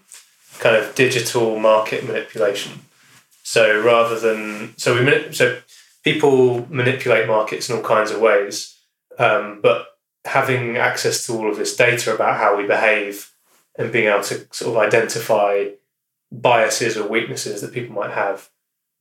kind 0.59 0.75
of 0.75 0.93
digital 0.95 1.57
market 1.59 2.05
manipulation. 2.05 2.81
So 3.43 3.79
rather 3.81 4.19
than 4.19 4.73
so 4.77 4.93
we 4.95 5.33
so 5.33 5.57
people 6.13 6.65
manipulate 6.69 7.27
markets 7.27 7.69
in 7.69 7.75
all 7.75 7.83
kinds 7.83 8.09
of 8.09 8.19
ways, 8.19 8.79
um, 9.19 9.59
but 9.61 9.87
having 10.25 10.77
access 10.77 11.25
to 11.25 11.33
all 11.33 11.49
of 11.49 11.57
this 11.57 11.75
data 11.75 12.13
about 12.13 12.37
how 12.37 12.57
we 12.57 12.65
behave 12.65 13.31
and 13.77 13.91
being 13.91 14.07
able 14.07 14.23
to 14.23 14.47
sort 14.51 14.75
of 14.75 14.77
identify 14.77 15.67
biases 16.31 16.97
or 16.97 17.07
weaknesses 17.07 17.61
that 17.61 17.73
people 17.73 17.95
might 17.95 18.11
have 18.11 18.49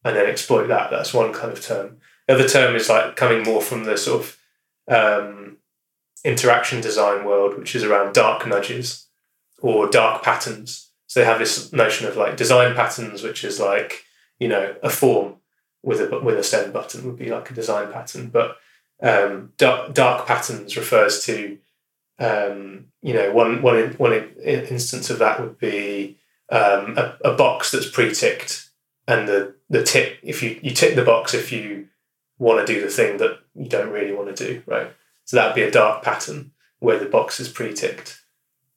and 0.04 0.16
then 0.16 0.26
exploit 0.26 0.66
that. 0.66 0.90
That's 0.90 1.14
one 1.14 1.32
kind 1.32 1.52
of 1.52 1.62
term. 1.62 1.96
The 2.26 2.34
other 2.34 2.48
term 2.48 2.76
is 2.76 2.88
like 2.88 3.16
coming 3.16 3.42
more 3.42 3.62
from 3.62 3.84
the 3.84 3.96
sort 3.96 4.22
of 4.22 4.38
um, 4.88 5.56
interaction 6.24 6.80
design 6.80 7.24
world, 7.24 7.58
which 7.58 7.74
is 7.74 7.84
around 7.84 8.14
dark 8.14 8.46
nudges 8.46 9.06
or 9.60 9.88
dark 9.88 10.22
patterns. 10.22 10.90
So 11.06 11.20
they 11.20 11.26
have 11.26 11.38
this 11.38 11.72
notion 11.72 12.06
of 12.06 12.16
like 12.16 12.36
design 12.36 12.74
patterns, 12.74 13.22
which 13.22 13.44
is 13.44 13.58
like 13.58 14.04
you 14.38 14.48
know 14.48 14.76
a 14.82 14.90
form 14.90 15.37
with 15.88 16.00
a 16.02 16.20
with 16.20 16.38
a 16.38 16.42
send 16.42 16.70
button 16.70 17.02
would 17.06 17.16
be 17.16 17.30
like 17.30 17.50
a 17.50 17.54
design 17.54 17.90
pattern, 17.90 18.28
but 18.28 18.58
um, 19.02 19.54
dark, 19.56 19.94
dark 19.94 20.26
patterns 20.26 20.76
refers 20.76 21.24
to 21.24 21.56
um, 22.18 22.88
you 23.00 23.14
know 23.14 23.32
one 23.32 23.62
one 23.62 23.92
one 23.92 24.12
in, 24.12 24.34
instance 24.66 25.08
of 25.08 25.18
that 25.18 25.40
would 25.40 25.58
be 25.58 26.18
um, 26.50 26.98
a, 26.98 27.16
a 27.24 27.34
box 27.34 27.70
that's 27.70 27.90
pre-ticked 27.90 28.68
and 29.06 29.26
the 29.26 29.54
the 29.70 29.82
tick 29.82 30.18
if 30.22 30.42
you 30.42 30.60
you 30.62 30.72
tick 30.72 30.94
the 30.94 31.04
box 31.04 31.32
if 31.32 31.50
you 31.50 31.88
want 32.38 32.64
to 32.64 32.70
do 32.70 32.82
the 32.82 32.90
thing 32.90 33.16
that 33.16 33.38
you 33.54 33.68
don't 33.68 33.90
really 33.90 34.12
want 34.12 34.36
to 34.36 34.46
do 34.46 34.62
right? 34.66 34.92
So 35.24 35.36
that 35.36 35.46
would 35.46 35.54
be 35.54 35.62
a 35.62 35.70
dark 35.70 36.02
pattern 36.02 36.52
where 36.80 36.98
the 36.98 37.06
box 37.06 37.40
is 37.40 37.48
pre-ticked. 37.48 38.22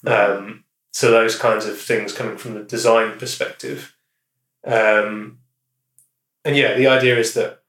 Um, 0.07 0.63
so 0.91 1.11
those 1.11 1.37
kinds 1.37 1.65
of 1.65 1.77
things 1.77 2.13
coming 2.13 2.37
from 2.37 2.53
the 2.53 2.63
design 2.63 3.17
perspective 3.19 3.95
um, 4.65 5.40
and 6.45 6.55
yeah 6.55 6.73
the 6.75 6.87
idea 6.87 7.17
is 7.17 7.33
that 7.33 7.61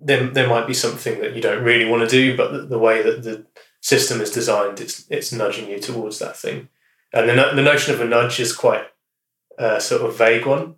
there, 0.00 0.26
there 0.28 0.48
might 0.48 0.66
be 0.66 0.74
something 0.74 1.20
that 1.20 1.34
you 1.34 1.42
don't 1.42 1.62
really 1.62 1.84
want 1.88 2.02
to 2.02 2.08
do 2.08 2.36
but 2.36 2.52
the, 2.52 2.62
the 2.62 2.78
way 2.78 3.02
that 3.02 3.22
the 3.22 3.46
system 3.80 4.20
is 4.20 4.30
designed 4.30 4.80
it's 4.80 5.06
it's 5.10 5.32
nudging 5.32 5.68
you 5.68 5.78
towards 5.78 6.18
that 6.18 6.36
thing 6.36 6.68
and 7.12 7.28
the, 7.28 7.34
the 7.54 7.62
notion 7.62 7.94
of 7.94 8.00
a 8.00 8.04
nudge 8.04 8.40
is 8.40 8.52
quite 8.54 8.84
a 9.58 9.80
sort 9.80 10.02
of 10.02 10.16
vague 10.16 10.46
one 10.46 10.76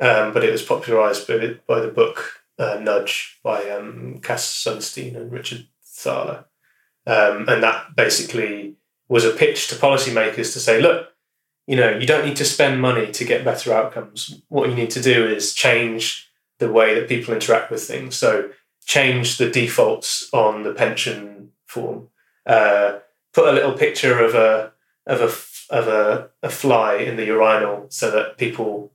um, 0.00 0.32
but 0.32 0.42
it 0.42 0.50
was 0.50 0.62
popularized 0.62 1.28
by, 1.28 1.36
the- 1.36 1.58
by 1.68 1.78
the 1.80 1.88
book 1.88 2.40
uh, 2.58 2.78
Nudge 2.80 3.38
by 3.42 3.68
um, 3.70 4.20
Cass 4.22 4.44
Sunstein 4.46 5.16
and 5.16 5.30
Richard 5.30 5.66
Thaler. 5.84 6.44
Um, 7.06 7.48
and 7.48 7.62
that 7.62 7.94
basically 7.96 8.76
was 9.08 9.24
a 9.24 9.30
pitch 9.30 9.68
to 9.68 9.74
policymakers 9.74 10.52
to 10.52 10.60
say, 10.60 10.80
look, 10.80 11.08
you 11.66 11.76
know, 11.76 11.96
you 11.96 12.06
don't 12.06 12.26
need 12.26 12.36
to 12.36 12.44
spend 12.44 12.80
money 12.80 13.10
to 13.12 13.24
get 13.24 13.44
better 13.44 13.72
outcomes. 13.72 14.42
What 14.48 14.68
you 14.68 14.74
need 14.74 14.90
to 14.90 15.02
do 15.02 15.26
is 15.26 15.54
change 15.54 16.30
the 16.58 16.70
way 16.70 16.94
that 16.94 17.08
people 17.08 17.34
interact 17.34 17.70
with 17.70 17.82
things. 17.82 18.16
So 18.16 18.50
change 18.86 19.38
the 19.38 19.50
defaults 19.50 20.28
on 20.32 20.62
the 20.62 20.74
pension 20.74 21.52
form. 21.66 22.08
Uh, 22.46 22.98
put 23.32 23.48
a 23.48 23.52
little 23.52 23.72
picture 23.72 24.22
of 24.22 24.34
a 24.34 24.72
of 25.06 25.20
a 25.20 25.74
of 25.74 25.88
a, 25.88 26.30
a 26.42 26.50
fly 26.50 26.96
in 26.96 27.16
the 27.16 27.24
urinal 27.24 27.86
so 27.88 28.10
that 28.10 28.36
people 28.36 28.92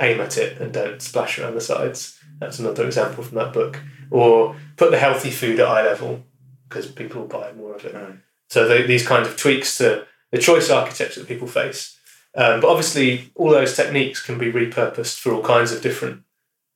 aim 0.00 0.20
at 0.20 0.36
it 0.36 0.60
and 0.60 0.72
don't 0.72 1.02
splash 1.02 1.38
around 1.38 1.54
the 1.54 1.60
sides. 1.60 2.18
That's 2.38 2.60
another 2.60 2.86
example 2.86 3.24
from 3.24 3.36
that 3.38 3.52
book. 3.52 3.82
Or 4.10 4.56
put 4.76 4.92
the 4.92 4.98
healthy 4.98 5.30
food 5.30 5.58
at 5.58 5.66
eye 5.66 5.84
level 5.84 6.22
because 6.68 6.86
people 6.86 7.22
will 7.22 7.28
buy 7.28 7.52
more 7.52 7.74
of 7.74 7.84
it. 7.84 7.94
Mm. 7.94 8.20
So 8.48 8.68
they, 8.68 8.86
these 8.86 9.06
kind 9.06 9.26
of 9.26 9.36
tweaks 9.36 9.76
to 9.78 10.06
the 10.30 10.38
choice 10.38 10.70
architecture 10.70 11.20
that 11.20 11.28
people 11.28 11.48
face. 11.48 11.97
Um, 12.36 12.60
but 12.60 12.68
obviously, 12.68 13.30
all 13.34 13.50
those 13.50 13.74
techniques 13.74 14.22
can 14.22 14.38
be 14.38 14.52
repurposed 14.52 15.18
for 15.18 15.32
all 15.32 15.42
kinds 15.42 15.72
of 15.72 15.82
different 15.82 16.22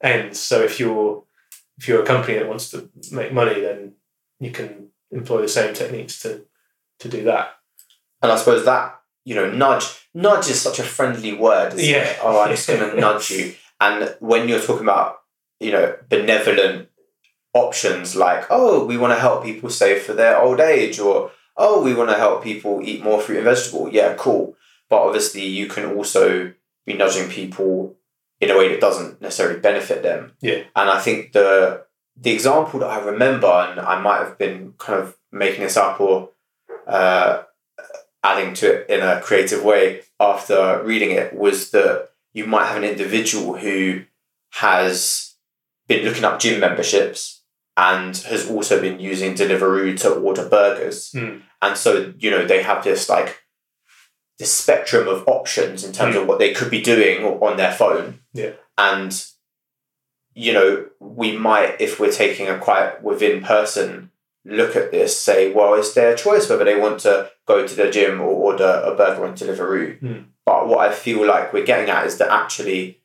ends. 0.02 0.40
So 0.40 0.62
if 0.62 0.80
you're 0.80 1.22
if 1.78 1.88
you're 1.88 2.02
a 2.02 2.06
company 2.06 2.38
that 2.38 2.48
wants 2.48 2.70
to 2.70 2.88
make 3.12 3.32
money, 3.32 3.60
then 3.60 3.94
you 4.40 4.50
can 4.50 4.88
employ 5.10 5.42
the 5.42 5.48
same 5.48 5.74
techniques 5.74 6.20
to 6.22 6.44
to 7.00 7.08
do 7.08 7.24
that. 7.24 7.52
And 8.22 8.32
I 8.32 8.36
suppose 8.36 8.64
that 8.64 8.98
you 9.24 9.34
know, 9.36 9.50
nudge 9.52 9.84
nudge 10.14 10.48
is 10.48 10.60
such 10.60 10.78
a 10.78 10.82
friendly 10.84 11.32
word. 11.32 11.74
isn't 11.74 11.84
Yeah. 11.88 12.04
it? 12.04 12.18
Oh, 12.22 12.40
I'm 12.40 12.50
just 12.50 12.66
going 12.66 12.80
to 12.94 13.00
nudge 13.00 13.30
you. 13.30 13.54
And 13.80 14.16
when 14.20 14.48
you're 14.48 14.60
talking 14.60 14.82
about 14.82 15.18
you 15.60 15.70
know 15.72 15.94
benevolent 16.08 16.88
options 17.54 18.16
like 18.16 18.46
oh 18.50 18.84
we 18.84 18.96
want 18.96 19.12
to 19.12 19.18
help 19.20 19.44
people 19.44 19.68
save 19.68 20.02
for 20.02 20.14
their 20.14 20.40
old 20.40 20.58
age 20.58 20.98
or 20.98 21.30
oh 21.56 21.82
we 21.82 21.94
want 21.94 22.08
to 22.08 22.16
help 22.16 22.42
people 22.42 22.80
eat 22.82 23.04
more 23.04 23.20
fruit 23.20 23.36
and 23.36 23.44
vegetable 23.44 23.88
yeah 23.92 24.14
cool 24.16 24.56
but 24.92 25.00
obviously 25.06 25.46
you 25.46 25.66
can 25.74 25.84
also 25.96 26.52
be 26.86 26.92
nudging 26.92 27.28
people 27.30 27.96
in 28.42 28.50
a 28.50 28.58
way 28.58 28.68
that 28.68 28.80
doesn't 28.86 29.22
necessarily 29.22 29.58
benefit 29.58 30.02
them 30.02 30.32
Yeah. 30.48 30.60
and 30.76 30.90
i 30.90 31.00
think 31.00 31.32
the 31.32 31.84
the 32.24 32.32
example 32.38 32.80
that 32.80 32.90
i 32.96 32.98
remember 33.12 33.46
and 33.66 33.80
i 33.80 33.98
might 34.06 34.18
have 34.24 34.36
been 34.36 34.74
kind 34.84 34.98
of 35.02 35.16
making 35.44 35.62
this 35.64 35.78
up 35.78 35.98
or 36.00 36.30
uh, 36.86 37.42
adding 38.22 38.52
to 38.54 38.66
it 38.72 38.90
in 38.90 39.00
a 39.00 39.20
creative 39.22 39.64
way 39.64 40.02
after 40.20 40.82
reading 40.84 41.10
it 41.12 41.32
was 41.32 41.70
that 41.70 42.10
you 42.34 42.44
might 42.46 42.66
have 42.66 42.76
an 42.82 42.84
individual 42.84 43.56
who 43.56 44.02
has 44.54 45.34
been 45.88 46.04
looking 46.04 46.24
up 46.24 46.38
gym 46.38 46.60
memberships 46.60 47.42
and 47.76 48.16
has 48.32 48.50
also 48.50 48.80
been 48.80 49.00
using 49.00 49.34
Deliveroo 49.34 49.98
to 50.00 50.14
order 50.14 50.46
burgers. 50.48 51.10
Mm. 51.12 51.40
And 51.62 51.76
so, 51.76 52.12
you 52.18 52.30
know, 52.30 52.44
they 52.46 52.62
have 52.62 52.84
this 52.84 53.08
like 53.08 53.41
this 54.42 54.52
spectrum 54.52 55.06
of 55.06 55.22
options 55.28 55.84
in 55.84 55.92
terms 55.92 56.16
Mm. 56.16 56.22
of 56.22 56.26
what 56.26 56.40
they 56.40 56.52
could 56.52 56.68
be 56.68 56.80
doing 56.80 57.24
on 57.24 57.56
their 57.56 57.72
phone. 57.72 58.18
Yeah. 58.32 58.50
And 58.76 59.10
you 60.34 60.52
know, 60.52 60.86
we 60.98 61.36
might, 61.36 61.78
if 61.78 62.00
we're 62.00 62.10
taking 62.10 62.48
a 62.48 62.58
quite 62.58 63.02
within 63.02 63.42
person 63.42 64.10
look 64.46 64.74
at 64.74 64.90
this, 64.90 65.20
say, 65.20 65.52
well, 65.52 65.74
it's 65.74 65.92
their 65.92 66.16
choice 66.16 66.48
whether 66.48 66.64
they 66.64 66.74
want 66.84 67.00
to 67.00 67.30
go 67.46 67.66
to 67.66 67.74
the 67.74 67.90
gym 67.90 68.18
or 68.18 68.28
order 68.28 68.82
a 68.84 68.94
burger 68.94 69.26
on 69.26 69.34
Deliveroo. 69.34 70.00
Mm. 70.00 70.24
But 70.46 70.68
what 70.68 70.88
I 70.88 70.92
feel 70.92 71.26
like 71.26 71.52
we're 71.52 71.66
getting 71.66 71.90
at 71.90 72.06
is 72.06 72.16
that 72.18 72.30
actually 72.30 72.98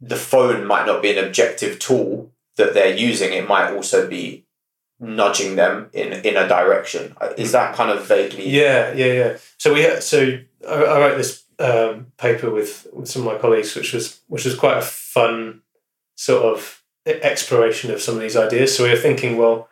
the 0.00 0.16
phone 0.16 0.66
might 0.66 0.86
not 0.86 1.00
be 1.02 1.16
an 1.16 1.24
objective 1.24 1.78
tool 1.78 2.32
that 2.56 2.74
they're 2.74 2.96
using. 2.96 3.32
It 3.32 3.48
might 3.48 3.72
also 3.72 4.08
be 4.08 4.44
nudging 4.98 5.54
them 5.56 5.88
in 5.92 6.08
in 6.28 6.36
a 6.36 6.48
direction. 6.48 7.14
Is 7.36 7.52
that 7.52 7.76
kind 7.76 7.90
of 7.90 8.06
vaguely? 8.06 8.48
Yeah, 8.48 8.92
yeah, 8.92 9.12
yeah. 9.20 9.36
So 9.56 9.72
we 9.74 10.00
so 10.00 10.38
I, 10.66 10.74
I 10.74 10.98
wrote 11.00 11.16
this 11.16 11.44
um, 11.58 12.12
paper 12.16 12.50
with, 12.50 12.86
with 12.92 13.08
some 13.08 13.26
of 13.26 13.32
my 13.32 13.38
colleagues, 13.38 13.74
which 13.74 13.92
was 13.92 14.20
which 14.28 14.44
was 14.44 14.54
quite 14.54 14.78
a 14.78 14.82
fun 14.82 15.62
sort 16.14 16.44
of 16.44 16.82
exploration 17.06 17.90
of 17.90 18.00
some 18.00 18.16
of 18.16 18.20
these 18.20 18.36
ideas. 18.36 18.76
So 18.76 18.84
we 18.84 18.90
were 18.90 18.96
thinking, 18.96 19.36
well, 19.36 19.68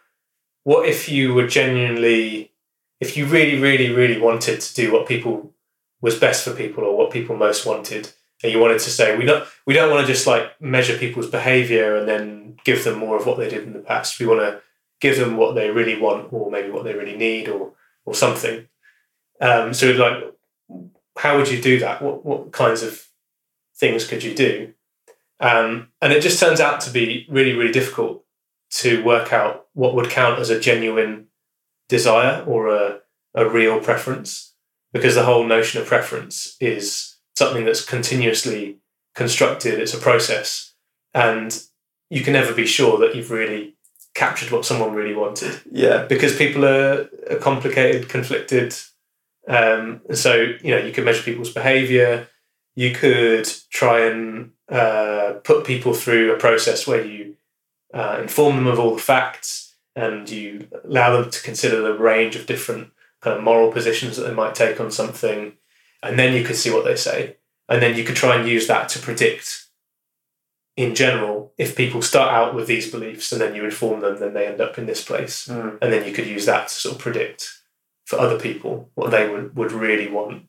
what 0.62 0.88
if 0.88 1.08
you 1.08 1.34
were 1.34 1.46
genuinely, 1.46 2.52
if 3.00 3.16
you 3.16 3.26
really, 3.26 3.58
really, 3.60 3.90
really 3.90 4.20
wanted 4.20 4.60
to 4.60 4.74
do 4.74 4.92
what 4.92 5.08
people 5.08 5.52
was 6.00 6.18
best 6.18 6.44
for 6.44 6.54
people 6.54 6.84
or 6.84 6.96
what 6.96 7.10
people 7.10 7.36
most 7.36 7.66
wanted, 7.66 8.10
and 8.42 8.52
you 8.52 8.58
wanted 8.58 8.80
to 8.80 8.90
say 8.90 9.16
we 9.16 9.24
don't 9.24 9.46
we 9.66 9.74
don't 9.74 9.90
want 9.90 10.06
to 10.06 10.12
just 10.12 10.26
like 10.26 10.60
measure 10.60 10.98
people's 10.98 11.30
behavior 11.30 11.96
and 11.96 12.08
then 12.08 12.56
give 12.64 12.84
them 12.84 12.98
more 12.98 13.16
of 13.16 13.26
what 13.26 13.38
they 13.38 13.48
did 13.48 13.64
in 13.64 13.72
the 13.72 13.78
past. 13.78 14.18
We 14.20 14.26
want 14.26 14.40
to 14.40 14.60
give 15.00 15.18
them 15.18 15.36
what 15.36 15.54
they 15.54 15.70
really 15.70 15.98
want 16.00 16.32
or 16.32 16.50
maybe 16.50 16.70
what 16.70 16.84
they 16.84 16.94
really 16.94 17.16
need 17.16 17.48
or 17.48 17.72
or 18.04 18.14
something. 18.14 18.68
Um, 19.40 19.74
so 19.74 19.90
like, 19.92 20.33
how 21.18 21.36
would 21.36 21.50
you 21.50 21.60
do 21.60 21.78
that? 21.80 22.02
What 22.02 22.24
what 22.24 22.52
kinds 22.52 22.82
of 22.82 23.06
things 23.76 24.06
could 24.06 24.22
you 24.22 24.34
do? 24.34 24.72
Um, 25.40 25.88
and 26.00 26.12
it 26.12 26.22
just 26.22 26.40
turns 26.40 26.60
out 26.60 26.80
to 26.82 26.90
be 26.90 27.26
really 27.28 27.52
really 27.54 27.72
difficult 27.72 28.24
to 28.70 29.02
work 29.04 29.32
out 29.32 29.66
what 29.74 29.94
would 29.94 30.10
count 30.10 30.40
as 30.40 30.50
a 30.50 30.58
genuine 30.60 31.26
desire 31.88 32.42
or 32.44 32.68
a, 32.74 33.00
a 33.34 33.48
real 33.48 33.78
preference 33.80 34.54
because 34.92 35.14
the 35.14 35.24
whole 35.24 35.44
notion 35.46 35.80
of 35.80 35.86
preference 35.86 36.56
is 36.60 37.16
something 37.36 37.64
that's 37.64 37.84
continuously 37.84 38.78
constructed 39.14 39.78
it's 39.78 39.94
a 39.94 39.98
process 39.98 40.74
and 41.12 41.62
you 42.10 42.22
can 42.22 42.32
never 42.32 42.52
be 42.54 42.66
sure 42.66 42.98
that 42.98 43.14
you've 43.14 43.30
really 43.30 43.76
captured 44.14 44.50
what 44.50 44.64
someone 44.64 44.92
really 44.94 45.14
wanted 45.14 45.60
Yeah. 45.70 46.04
because 46.04 46.36
people 46.36 46.64
are, 46.64 47.08
are 47.30 47.36
complicated, 47.36 48.08
conflicted. 48.08 48.74
Um, 49.48 50.00
and 50.08 50.16
so, 50.16 50.54
you 50.62 50.70
know, 50.70 50.78
you 50.78 50.92
could 50.92 51.04
measure 51.04 51.22
people's 51.22 51.52
behavior. 51.52 52.28
You 52.74 52.94
could 52.94 53.48
try 53.70 54.06
and 54.06 54.52
uh, 54.68 55.34
put 55.44 55.66
people 55.66 55.94
through 55.94 56.32
a 56.32 56.38
process 56.38 56.86
where 56.86 57.04
you 57.04 57.36
uh, 57.92 58.18
inform 58.22 58.56
them 58.56 58.66
of 58.66 58.78
all 58.78 58.94
the 58.94 59.02
facts 59.02 59.76
and 59.94 60.28
you 60.28 60.68
allow 60.84 61.20
them 61.20 61.30
to 61.30 61.42
consider 61.42 61.80
the 61.80 61.96
range 61.96 62.34
of 62.34 62.46
different 62.46 62.90
kind 63.20 63.36
of 63.36 63.44
moral 63.44 63.70
positions 63.70 64.16
that 64.16 64.24
they 64.24 64.34
might 64.34 64.54
take 64.54 64.80
on 64.80 64.90
something. 64.90 65.52
And 66.02 66.18
then 66.18 66.34
you 66.34 66.44
could 66.44 66.56
see 66.56 66.70
what 66.70 66.84
they 66.84 66.96
say. 66.96 67.36
And 67.68 67.80
then 67.80 67.96
you 67.96 68.04
could 68.04 68.16
try 68.16 68.36
and 68.36 68.48
use 68.48 68.66
that 68.66 68.88
to 68.90 68.98
predict 68.98 69.64
in 70.76 70.94
general, 70.94 71.52
if 71.56 71.76
people 71.76 72.02
start 72.02 72.32
out 72.32 72.54
with 72.54 72.66
these 72.66 72.90
beliefs 72.90 73.30
and 73.30 73.40
then 73.40 73.54
you 73.54 73.64
inform 73.64 74.00
them, 74.00 74.18
then 74.18 74.34
they 74.34 74.46
end 74.46 74.60
up 74.60 74.76
in 74.76 74.86
this 74.86 75.04
place. 75.04 75.46
Mm. 75.46 75.78
And 75.80 75.92
then 75.92 76.04
you 76.04 76.12
could 76.12 76.26
use 76.26 76.46
that 76.46 76.68
to 76.68 76.74
sort 76.74 76.96
of 76.96 77.00
predict 77.00 77.60
for 78.04 78.18
other 78.18 78.38
people 78.38 78.90
what 78.94 79.10
they 79.10 79.28
would, 79.28 79.56
would 79.56 79.72
really 79.72 80.10
want. 80.10 80.44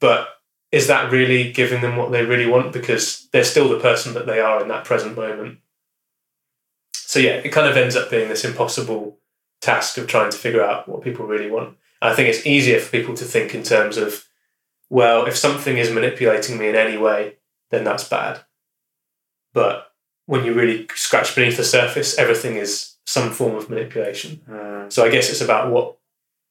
But 0.00 0.28
is 0.70 0.86
that 0.86 1.10
really 1.10 1.52
giving 1.52 1.80
them 1.80 1.96
what 1.96 2.12
they 2.12 2.24
really 2.24 2.46
want? 2.46 2.72
Because 2.72 3.28
they're 3.32 3.44
still 3.44 3.68
the 3.68 3.80
person 3.80 4.14
that 4.14 4.26
they 4.26 4.40
are 4.40 4.60
in 4.60 4.68
that 4.68 4.84
present 4.84 5.16
moment. 5.16 5.58
So, 6.92 7.18
yeah, 7.18 7.36
it 7.36 7.50
kind 7.50 7.66
of 7.66 7.76
ends 7.76 7.96
up 7.96 8.10
being 8.10 8.28
this 8.28 8.44
impossible 8.44 9.18
task 9.60 9.96
of 9.98 10.06
trying 10.06 10.30
to 10.30 10.36
figure 10.36 10.62
out 10.62 10.88
what 10.88 11.02
people 11.02 11.26
really 11.26 11.50
want. 11.50 11.76
And 12.00 12.12
I 12.12 12.14
think 12.14 12.28
it's 12.28 12.46
easier 12.46 12.78
for 12.78 12.90
people 12.90 13.14
to 13.14 13.24
think 13.24 13.54
in 13.54 13.62
terms 13.62 13.96
of, 13.96 14.26
well, 14.90 15.26
if 15.26 15.36
something 15.36 15.78
is 15.78 15.90
manipulating 15.90 16.58
me 16.58 16.68
in 16.68 16.76
any 16.76 16.96
way, 16.96 17.36
then 17.70 17.84
that's 17.84 18.08
bad. 18.08 18.40
But 19.52 19.92
when 20.26 20.44
you 20.44 20.52
really 20.52 20.86
scratch 20.94 21.34
beneath 21.34 21.56
the 21.56 21.64
surface, 21.64 22.18
everything 22.18 22.56
is 22.56 22.96
some 23.06 23.30
form 23.30 23.56
of 23.56 23.70
manipulation. 23.70 24.42
Mm. 24.48 24.92
So 24.92 25.04
I 25.04 25.10
guess 25.10 25.30
it's 25.30 25.40
about 25.40 25.72
what 25.72 25.97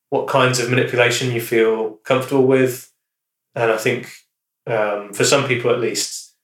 what 0.09 0.27
kinds 0.27 0.59
of 0.59 0.69
manipulation 0.69 1.31
you 1.31 1.41
feel 1.41 1.91
comfortable 2.03 2.45
with, 2.45 2.91
and 3.55 3.71
I 3.71 3.77
think 3.77 4.11
um, 4.65 5.13
for 5.13 5.23
some 5.23 5.47
people 5.47 5.71
at 5.71 5.79
least, 5.79 6.35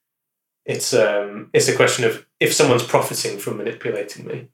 it's 0.64 0.94
um, 0.94 1.50
it's 1.52 1.68
a 1.68 1.76
question 1.76 2.04
of 2.04 2.26
if 2.40 2.52
someone's 2.52 2.82
profiting 2.82 3.38
from 3.38 3.58
manipulating 3.58 4.26
me, 4.26 4.48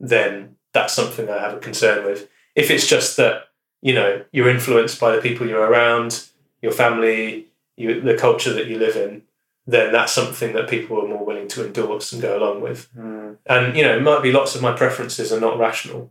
then 0.00 0.56
that's 0.72 0.94
something 0.94 1.28
I 1.28 1.38
have 1.38 1.54
a 1.54 1.58
concern 1.58 2.04
with. 2.04 2.28
If 2.54 2.70
it's 2.70 2.86
just 2.86 3.16
that 3.16 3.48
you 3.82 3.94
know 3.94 4.24
you're 4.32 4.48
influenced 4.48 5.00
by 5.00 5.14
the 5.14 5.22
people 5.22 5.46
you're 5.46 5.70
around, 5.70 6.28
your 6.62 6.72
family, 6.72 7.46
you, 7.76 8.00
the 8.00 8.16
culture 8.16 8.52
that 8.54 8.66
you 8.66 8.78
live 8.78 8.96
in, 8.96 9.22
then 9.66 9.92
that's 9.92 10.12
something 10.12 10.52
that 10.54 10.68
people 10.68 11.02
are 11.02 11.08
more 11.08 11.24
willing 11.24 11.48
to 11.48 11.66
endorse 11.66 12.12
and 12.12 12.22
go 12.22 12.38
along 12.38 12.60
with. 12.60 12.88
Mm. 12.96 13.36
And 13.46 13.76
you 13.76 13.82
know, 13.82 13.96
it 13.96 14.02
might 14.02 14.22
be 14.22 14.32
lots 14.32 14.54
of 14.54 14.62
my 14.62 14.72
preferences 14.72 15.32
are 15.32 15.40
not 15.40 15.58
rational, 15.58 16.10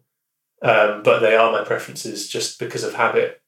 um, 0.64 1.04
but 1.04 1.20
they 1.20 1.36
are 1.36 1.52
my 1.52 1.64
preferences 1.64 2.28
just 2.28 2.58
because 2.58 2.84
of 2.84 2.94
habit. 2.96 3.42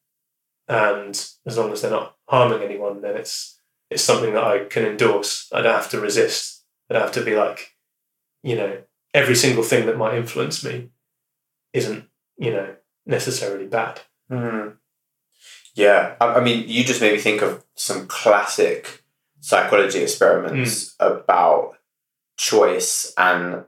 And 0.68 1.11
as 1.45 1.57
long 1.57 1.72
as 1.72 1.82
they're 1.82 1.91
not 1.91 2.16
harming 2.28 2.61
anyone, 2.61 3.01
then 3.01 3.16
it's 3.16 3.59
it's 3.89 4.03
something 4.03 4.34
that 4.34 4.43
I 4.43 4.66
can 4.66 4.86
endorse. 4.86 5.47
I 5.53 5.61
don't 5.61 5.74
have 5.74 5.89
to 5.91 6.01
resist. 6.01 6.63
I 6.89 6.93
don't 6.93 7.03
have 7.03 7.11
to 7.13 7.24
be 7.24 7.36
like, 7.36 7.76
you 8.43 8.55
know, 8.55 8.80
every 9.13 9.36
single 9.36 9.63
thing 9.63 9.86
that 9.86 9.97
might 9.97 10.18
influence 10.18 10.63
me 10.63 10.89
isn't, 11.74 12.05
you 12.38 12.51
know, 12.51 12.76
necessarily 13.05 13.68
bad. 13.68 14.01
Mm. 14.30 14.78
Yeah, 15.76 16.16
I, 16.20 16.36
I 16.36 16.43
mean, 16.43 16.68
you 16.68 16.84
just 16.84 17.01
made 17.01 17.13
me 17.13 17.20
think 17.20 17.41
of 17.41 17.63
some 17.76 18.07
classic 18.07 19.03
psychology 19.39 19.99
experiments 19.99 20.95
about 20.99 21.78
choice 22.38 23.13
and 23.18 23.66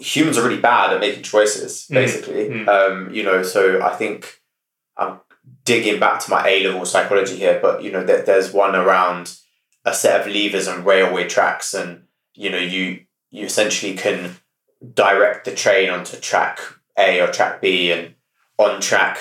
humans 0.00 0.38
are 0.38 0.42
really 0.46 0.60
bad 0.60 0.92
at 0.92 1.00
making 1.00 1.22
choices 1.22 1.86
Mm. 1.90 1.94
basically 1.94 2.48
Mm. 2.48 2.68
um, 2.68 3.14
you 3.14 3.22
know 3.22 3.42
so 3.42 3.82
i 3.82 3.94
think 3.94 4.40
i'm 4.96 5.20
digging 5.64 5.98
back 6.00 6.20
to 6.20 6.30
my 6.30 6.46
a 6.46 6.64
level 6.64 6.84
psychology 6.86 7.36
here 7.36 7.58
but 7.60 7.82
you 7.82 7.90
know 7.90 8.04
there, 8.04 8.22
there's 8.22 8.52
one 8.52 8.74
around 8.76 9.34
a 9.84 9.94
set 9.94 10.20
of 10.20 10.26
levers 10.32 10.66
and 10.66 10.84
railway 10.84 11.26
tracks 11.28 11.74
and 11.74 12.04
you 12.34 12.50
know 12.50 12.58
you 12.58 13.00
you 13.30 13.44
essentially 13.46 13.94
can 13.94 14.36
direct 14.94 15.44
the 15.44 15.54
train 15.54 15.90
onto 15.90 16.16
track 16.18 16.60
a 16.98 17.20
or 17.20 17.28
track 17.30 17.60
b 17.60 17.90
and 17.92 18.14
on 18.58 18.80
track 18.80 19.18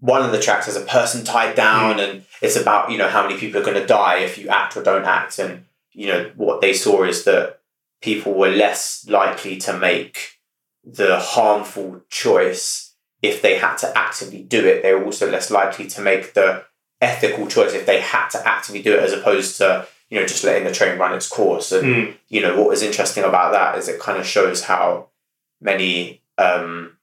one 0.00 0.22
of 0.22 0.32
the 0.32 0.40
tracks 0.40 0.66
has 0.66 0.76
a 0.76 0.80
person 0.86 1.24
tied 1.24 1.54
down 1.54 2.00
and 2.00 2.24
it's 2.42 2.56
about 2.56 2.90
you 2.90 2.98
know 2.98 3.08
how 3.08 3.22
many 3.26 3.38
people 3.38 3.60
are 3.60 3.64
going 3.64 3.76
to 3.80 3.86
die 3.86 4.18
if 4.18 4.38
you 4.38 4.48
act 4.48 4.76
or 4.76 4.82
don't 4.82 5.04
act 5.04 5.38
and 5.38 5.64
you 5.92 6.06
know 6.06 6.30
what 6.36 6.60
they 6.60 6.72
saw 6.72 7.04
is 7.04 7.24
that 7.24 7.59
people 8.00 8.32
were 8.34 8.48
less 8.48 9.06
likely 9.08 9.56
to 9.58 9.76
make 9.76 10.38
the 10.84 11.18
harmful 11.18 12.00
choice 12.08 12.94
if 13.22 13.42
they 13.42 13.58
had 13.58 13.76
to 13.76 13.98
actively 13.98 14.42
do 14.42 14.64
it 14.66 14.82
they 14.82 14.94
were 14.94 15.04
also 15.04 15.30
less 15.30 15.50
likely 15.50 15.86
to 15.86 16.00
make 16.00 16.32
the 16.34 16.64
ethical 17.02 17.46
choice 17.46 17.72
if 17.74 17.84
they 17.86 18.00
had 18.00 18.28
to 18.28 18.48
actively 18.48 18.82
do 18.82 18.94
it 18.94 19.02
as 19.02 19.12
opposed 19.12 19.56
to 19.58 19.86
you 20.08 20.18
know 20.18 20.26
just 20.26 20.42
letting 20.44 20.64
the 20.64 20.72
train 20.72 20.98
run 20.98 21.14
its 21.14 21.28
course 21.28 21.72
and 21.72 21.84
Mm. 21.86 22.14
you 22.28 22.40
know 22.42 22.56
what 22.58 22.68
was 22.68 22.82
interesting 22.82 23.24
about 23.24 23.52
that 23.52 23.76
is 23.78 23.88
it 23.88 24.00
kind 24.00 24.18
of 24.18 24.26
shows 24.26 24.64
how 24.64 25.08
many 25.60 26.22
um, 26.38 26.96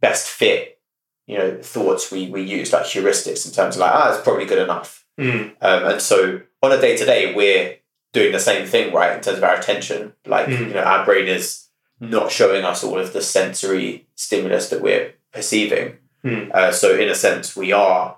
best 0.00 0.26
fit 0.28 0.78
you 1.26 1.36
know 1.38 1.58
thoughts 1.62 2.10
we 2.10 2.28
we 2.30 2.42
use 2.42 2.72
like 2.72 2.84
heuristics 2.84 3.46
in 3.46 3.52
terms 3.52 3.76
of 3.76 3.80
like 3.80 3.92
ah 3.92 4.12
it's 4.14 4.22
probably 4.24 4.46
good 4.46 4.58
enough 4.62 4.96
Mm. 5.18 5.50
um, 5.60 5.84
and 5.84 6.00
so 6.00 6.40
on 6.62 6.72
a 6.72 6.80
day 6.80 6.96
to 6.96 7.04
day 7.04 7.34
we're 7.34 7.76
doing 8.12 8.32
the 8.32 8.40
same 8.40 8.66
thing 8.66 8.92
right 8.92 9.16
in 9.16 9.20
terms 9.22 9.38
of 9.38 9.44
our 9.44 9.54
attention 9.56 10.12
like 10.26 10.46
Mm. 10.46 10.68
you 10.68 10.74
know 10.74 10.82
our 10.82 11.04
brain 11.04 11.28
is 11.28 11.66
not 12.00 12.30
showing 12.30 12.64
us 12.64 12.82
all 12.84 12.98
of 12.98 13.12
the 13.12 13.22
sensory 13.22 14.06
stimulus 14.14 14.68
that 14.70 14.80
we're 14.82 15.14
perceiving 15.32 15.98
Mm. 16.24 16.50
uh, 16.54 16.72
so 16.72 16.94
in 16.96 17.08
a 17.08 17.14
sense 17.14 17.56
we 17.56 17.72
are 17.72 18.16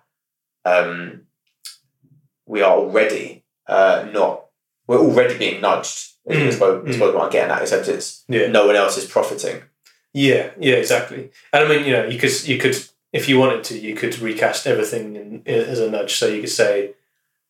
um, 0.65 1.23
we 2.47 2.61
are 2.63 2.77
already 2.77 3.45
uh, 3.67 4.07
not 4.13 4.47
we're 4.87 4.99
already 4.99 5.37
being 5.39 5.61
nudged 5.61 6.09
Mm. 6.29 6.47
is, 6.47 6.59
what, 6.61 6.89
is 6.89 6.97
Mm. 6.97 7.01
what 7.01 7.21
I'm 7.21 7.31
getting 7.31 7.51
at 7.51 7.63
except 7.63 7.89
it's 7.89 8.23
Yeah. 8.29 8.47
no 8.47 8.67
one 8.67 8.77
else 8.77 8.97
is 8.97 9.07
profiting 9.07 9.63
Yeah, 10.15 10.51
yeah, 10.61 10.75
exactly. 10.77 11.31
And 11.53 11.65
I 11.65 11.69
mean, 11.69 11.85
you 11.87 11.93
know, 11.93 12.07
you 12.07 12.19
could 12.19 12.47
you 12.47 12.59
could 12.59 12.77
if 13.13 13.29
you 13.29 13.39
wanted 13.41 13.65
to, 13.65 13.79
you 13.79 13.95
could 13.97 14.19
recast 14.21 14.67
everything 14.67 15.17
in, 15.17 15.43
in, 15.47 15.61
as 15.73 15.81
a 15.81 15.91
nudge. 15.91 16.15
So 16.15 16.27
you 16.29 16.41
could 16.41 16.51
say, 16.63 16.95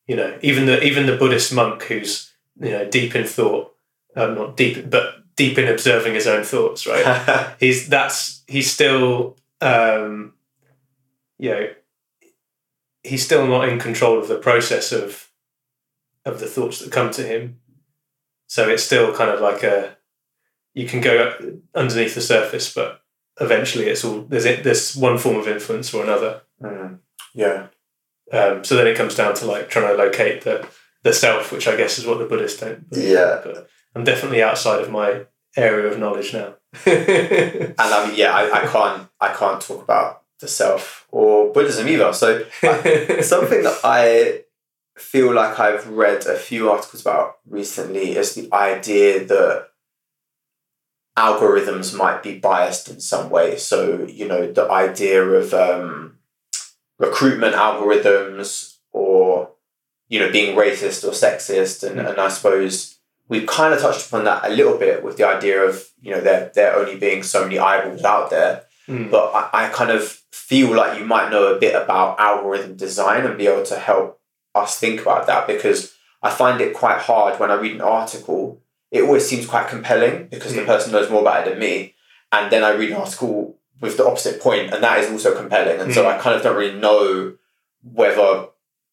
you 0.07 0.15
know, 0.15 0.37
even 0.41 0.65
the 0.65 0.81
even 0.83 1.05
the 1.05 1.15
Buddhist 1.17 1.53
monk 1.53 1.83
who's 1.83 2.31
you 2.59 2.71
know 2.71 2.89
deep 2.89 3.15
in 3.15 3.25
thought 3.25 3.73
um, 4.15 4.35
not 4.35 4.57
deep, 4.57 4.89
but 4.89 5.35
deep 5.35 5.57
in 5.57 5.67
observing 5.67 6.13
his 6.13 6.27
own 6.27 6.43
thoughts. 6.43 6.85
Right? 6.85 7.55
he's 7.59 7.87
that's 7.89 8.43
he's 8.47 8.71
still, 8.71 9.37
um, 9.61 10.33
you 11.37 11.49
know, 11.49 11.67
he's 13.03 13.25
still 13.25 13.47
not 13.47 13.67
in 13.69 13.79
control 13.79 14.19
of 14.19 14.27
the 14.27 14.37
process 14.37 14.91
of 14.91 15.29
of 16.25 16.39
the 16.39 16.47
thoughts 16.47 16.79
that 16.79 16.91
come 16.91 17.11
to 17.11 17.23
him. 17.23 17.59
So 18.47 18.69
it's 18.69 18.83
still 18.83 19.15
kind 19.15 19.31
of 19.31 19.41
like 19.41 19.63
a 19.63 19.97
you 20.73 20.87
can 20.87 21.01
go 21.01 21.59
underneath 21.75 22.15
the 22.15 22.21
surface, 22.21 22.73
but 22.73 23.01
eventually 23.41 23.85
it's 23.85 24.05
all 24.05 24.21
there's 24.21 24.45
it, 24.45 24.63
there's 24.63 24.95
one 24.95 25.17
form 25.17 25.37
of 25.37 25.47
influence 25.47 25.93
or 25.93 26.03
another. 26.03 26.41
Mm. 26.61 26.99
Yeah. 27.33 27.67
Um, 28.31 28.63
so 28.63 28.75
then 28.75 28.87
it 28.87 28.95
comes 28.95 29.15
down 29.15 29.33
to 29.35 29.45
like 29.45 29.69
trying 29.69 29.87
to 29.87 30.01
locate 30.01 30.43
the 30.43 30.67
the 31.03 31.13
self, 31.13 31.51
which 31.51 31.67
I 31.67 31.75
guess 31.75 31.97
is 31.99 32.05
what 32.05 32.19
the 32.19 32.25
Buddhists 32.25 32.59
don't. 32.59 32.89
believe. 32.89 33.09
Yeah. 33.09 33.41
But 33.43 33.67
I'm 33.95 34.03
definitely 34.03 34.41
outside 34.41 34.81
of 34.81 34.89
my 34.91 35.25
area 35.55 35.91
of 35.91 35.99
knowledge 35.99 36.33
now. 36.33 36.55
And 36.85 37.75
I 37.79 38.07
mean, 38.07 38.17
yeah, 38.17 38.33
I, 38.33 38.63
I 38.63 38.67
can't 38.67 39.07
I 39.21 39.33
can't 39.33 39.61
talk 39.61 39.83
about 39.83 40.23
the 40.39 40.47
self 40.47 41.05
or 41.11 41.51
Buddhism 41.53 41.87
either. 41.87 42.11
So 42.13 42.43
something 43.21 43.63
that 43.63 43.79
I 43.83 44.41
feel 44.97 45.33
like 45.33 45.59
I've 45.59 45.87
read 45.87 46.25
a 46.25 46.35
few 46.37 46.69
articles 46.71 47.01
about 47.01 47.37
recently 47.47 48.15
is 48.15 48.35
the 48.35 48.49
idea 48.53 49.23
that 49.25 49.67
algorithms 51.17 51.95
might 51.95 52.23
be 52.23 52.37
biased 52.39 52.89
in 52.89 52.99
some 52.99 53.29
way. 53.29 53.57
So, 53.57 54.05
you 54.07 54.27
know, 54.27 54.51
the 54.51 54.69
idea 54.69 55.23
of 55.23 55.53
um, 55.53 56.17
recruitment 56.99 57.55
algorithms 57.55 58.77
or, 58.91 59.51
you 60.13 60.19
know, 60.19 60.31
being 60.31 60.55
racist 60.55 61.03
or 61.07 61.11
sexist. 61.25 61.77
And, 61.87 61.99
and 61.99 62.17
I 62.27 62.29
suppose 62.37 62.99
we've 63.31 63.47
kind 63.47 63.73
of 63.73 63.79
touched 63.81 64.05
upon 64.07 64.23
that 64.25 64.45
a 64.49 64.53
little 64.59 64.77
bit 64.85 65.03
with 65.03 65.15
the 65.17 65.25
idea 65.35 65.57
of, 65.69 65.73
you 66.05 66.11
know, 66.11 66.21
there, 66.27 66.51
there 66.53 66.75
only 66.81 66.97
being 67.05 67.23
so 67.23 67.39
many 67.45 67.57
eyeballs 67.57 68.03
out 68.13 68.29
there. 68.29 68.53
Mm. 68.87 69.09
But 69.09 69.25
I, 69.33 69.43
I 69.61 69.69
kind 69.69 69.91
of 69.97 70.03
feel 70.31 70.69
like 70.75 70.99
you 70.99 71.05
might 71.05 71.31
know 71.31 71.45
a 71.55 71.59
bit 71.65 71.73
about 71.83 72.19
algorithm 72.19 72.75
design 72.85 73.25
and 73.25 73.37
be 73.43 73.47
able 73.47 73.65
to 73.73 73.77
help 73.89 74.19
us 74.61 74.71
think 74.79 75.01
about 75.01 75.25
that 75.27 75.47
because 75.47 75.79
I 76.21 76.29
find 76.29 76.61
it 76.61 76.75
quite 76.83 76.99
hard 77.09 77.39
when 77.39 77.49
I 77.49 77.55
read 77.55 77.75
an 77.75 77.81
article. 77.81 78.61
It 78.91 79.01
always 79.01 79.27
seems 79.27 79.47
quite 79.47 79.67
compelling 79.75 80.27
because 80.27 80.53
the 80.53 80.61
Mm. 80.61 80.67
person 80.73 80.91
knows 80.91 81.09
more 81.09 81.21
about 81.21 81.39
it 81.47 81.49
than 81.49 81.59
me. 81.67 81.95
And 82.31 82.51
then 82.51 82.63
I 82.63 82.71
read 82.79 82.91
an 82.91 82.97
article 82.97 83.57
with 83.81 83.97
the 83.97 84.05
opposite 84.05 84.37
point, 84.47 84.71
and 84.73 84.83
that 84.83 84.99
is 84.99 85.09
also 85.11 85.35
compelling. 85.41 85.79
And 85.81 85.91
so 85.91 86.03
Mm. 86.03 86.09
I 86.11 86.17
kind 86.23 86.35
of 86.35 86.43
don't 86.43 86.55
really 86.61 86.79
know 86.87 87.33
whether 87.81 88.47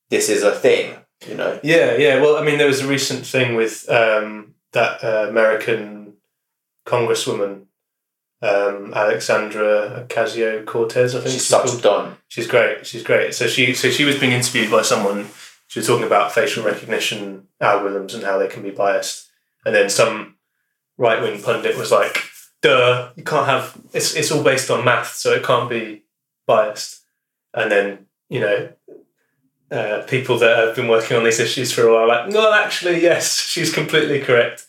this 0.08 0.28
is 0.28 0.42
a 0.42 0.54
thing, 0.64 0.96
you 1.26 1.34
know? 1.34 1.60
Yeah, 1.62 1.96
yeah. 1.96 2.20
Well, 2.20 2.36
I 2.36 2.44
mean, 2.44 2.58
there 2.58 2.66
was 2.66 2.80
a 2.80 2.88
recent 2.88 3.26
thing 3.26 3.54
with 3.54 3.88
um, 3.90 4.54
that 4.72 5.02
uh, 5.04 5.26
American 5.28 6.14
congresswoman, 6.86 7.66
um, 8.42 8.92
Alexandra 8.94 10.06
Ocasio 10.08 10.64
Cortez. 10.64 11.14
I 11.14 11.18
think 11.18 11.32
She's 11.32 11.42
she's 11.42 11.46
such 11.46 11.74
a 11.74 11.80
don. 11.82 12.16
She's 12.28 12.46
great. 12.46 12.86
She's 12.86 13.02
great. 13.02 13.34
So 13.34 13.46
she 13.46 13.74
so 13.74 13.90
she 13.90 14.04
was 14.04 14.18
being 14.18 14.32
interviewed 14.32 14.70
by 14.70 14.82
someone. 14.82 15.28
She 15.68 15.78
was 15.78 15.86
talking 15.86 16.06
about 16.06 16.32
facial 16.32 16.64
recognition 16.64 17.46
algorithms 17.62 18.14
and 18.14 18.24
how 18.24 18.38
they 18.38 18.48
can 18.48 18.62
be 18.62 18.70
biased. 18.70 19.28
And 19.64 19.74
then 19.74 19.88
some 19.88 20.36
right 20.96 21.22
wing 21.22 21.42
pundit 21.42 21.76
was 21.76 21.92
like, 21.92 22.16
"Duh, 22.62 23.10
you 23.14 23.22
can't 23.24 23.46
have 23.46 23.78
it's 23.92 24.14
it's 24.14 24.32
all 24.32 24.42
based 24.42 24.70
on 24.70 24.84
math, 24.84 25.12
so 25.14 25.32
it 25.32 25.44
can't 25.44 25.68
be 25.68 26.04
biased." 26.46 27.02
And 27.52 27.70
then 27.70 28.06
you 28.28 28.40
know. 28.40 28.72
Uh, 29.70 30.02
people 30.08 30.36
that 30.36 30.56
have 30.56 30.74
been 30.74 30.88
working 30.88 31.16
on 31.16 31.22
these 31.22 31.38
issues 31.38 31.70
for 31.70 31.86
a 31.86 31.94
while, 31.94 32.08
like, 32.08 32.28
no, 32.28 32.52
actually, 32.52 33.00
yes, 33.00 33.38
she's 33.48 33.72
completely 33.72 34.20
correct. 34.20 34.66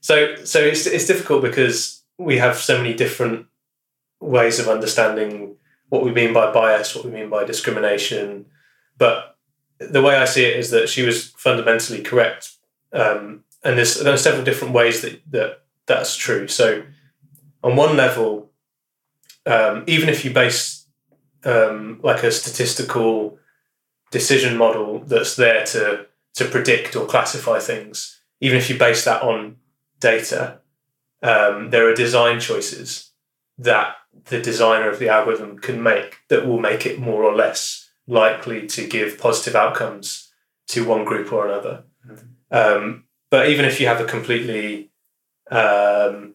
So, 0.00 0.34
so 0.44 0.58
it's 0.58 0.86
it's 0.86 1.06
difficult 1.06 1.40
because 1.42 2.02
we 2.18 2.38
have 2.38 2.56
so 2.58 2.76
many 2.76 2.94
different 2.94 3.46
ways 4.20 4.58
of 4.58 4.68
understanding 4.68 5.56
what 5.88 6.02
we 6.02 6.10
mean 6.10 6.32
by 6.32 6.52
bias, 6.52 6.94
what 6.94 7.04
we 7.04 7.10
mean 7.10 7.30
by 7.30 7.44
discrimination. 7.44 8.46
But 8.98 9.36
the 9.78 10.02
way 10.02 10.16
I 10.16 10.24
see 10.24 10.44
it 10.44 10.58
is 10.58 10.70
that 10.70 10.88
she 10.88 11.02
was 11.02 11.30
fundamentally 11.36 12.02
correct, 12.02 12.52
um, 12.92 13.44
and 13.62 13.78
there's 13.78 14.00
there 14.00 14.12
are 14.12 14.18
several 14.18 14.44
different 14.44 14.74
ways 14.74 15.00
that 15.02 15.22
that 15.30 15.62
that's 15.86 16.16
true. 16.16 16.48
So, 16.48 16.82
on 17.62 17.76
one 17.76 17.96
level, 17.96 18.50
um, 19.46 19.84
even 19.86 20.08
if 20.08 20.24
you 20.24 20.32
base 20.32 20.86
um, 21.44 22.00
like 22.02 22.22
a 22.22 22.30
statistical 22.30 23.38
decision 24.14 24.56
model 24.56 25.00
that's 25.00 25.34
there 25.34 25.66
to 25.66 26.06
to 26.34 26.44
predict 26.44 26.96
or 26.96 27.06
classify 27.06 27.58
things, 27.58 28.20
even 28.40 28.56
if 28.58 28.70
you 28.70 28.78
base 28.78 29.04
that 29.04 29.22
on 29.22 29.56
data, 30.00 30.60
um, 31.22 31.70
there 31.70 31.88
are 31.88 31.94
design 31.94 32.38
choices 32.40 33.10
that 33.58 33.96
the 34.30 34.40
designer 34.40 34.88
of 34.88 34.98
the 34.98 35.08
algorithm 35.08 35.58
can 35.58 35.82
make 35.82 36.18
that 36.28 36.46
will 36.46 36.60
make 36.60 36.86
it 36.86 36.98
more 36.98 37.22
or 37.24 37.34
less 37.34 37.90
likely 38.06 38.66
to 38.66 38.86
give 38.86 39.18
positive 39.18 39.56
outcomes 39.56 40.32
to 40.68 40.86
one 40.86 41.04
group 41.04 41.32
or 41.32 41.46
another. 41.46 41.84
Um, 42.50 43.04
but 43.30 43.48
even 43.48 43.64
if 43.64 43.80
you 43.80 43.86
have 43.86 44.00
a 44.00 44.12
completely 44.16 44.90
um, 45.50 46.34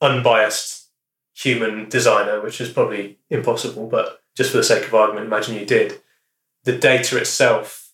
unbiased 0.00 0.90
human 1.34 1.88
designer, 1.88 2.40
which 2.40 2.60
is 2.60 2.68
probably 2.68 3.18
impossible, 3.30 3.88
but 3.88 4.22
just 4.36 4.50
for 4.50 4.58
the 4.58 4.70
sake 4.72 4.86
of 4.86 4.94
argument, 4.94 5.26
imagine 5.26 5.56
you 5.56 5.66
did, 5.66 6.00
the 6.66 6.76
data 6.76 7.16
itself 7.16 7.92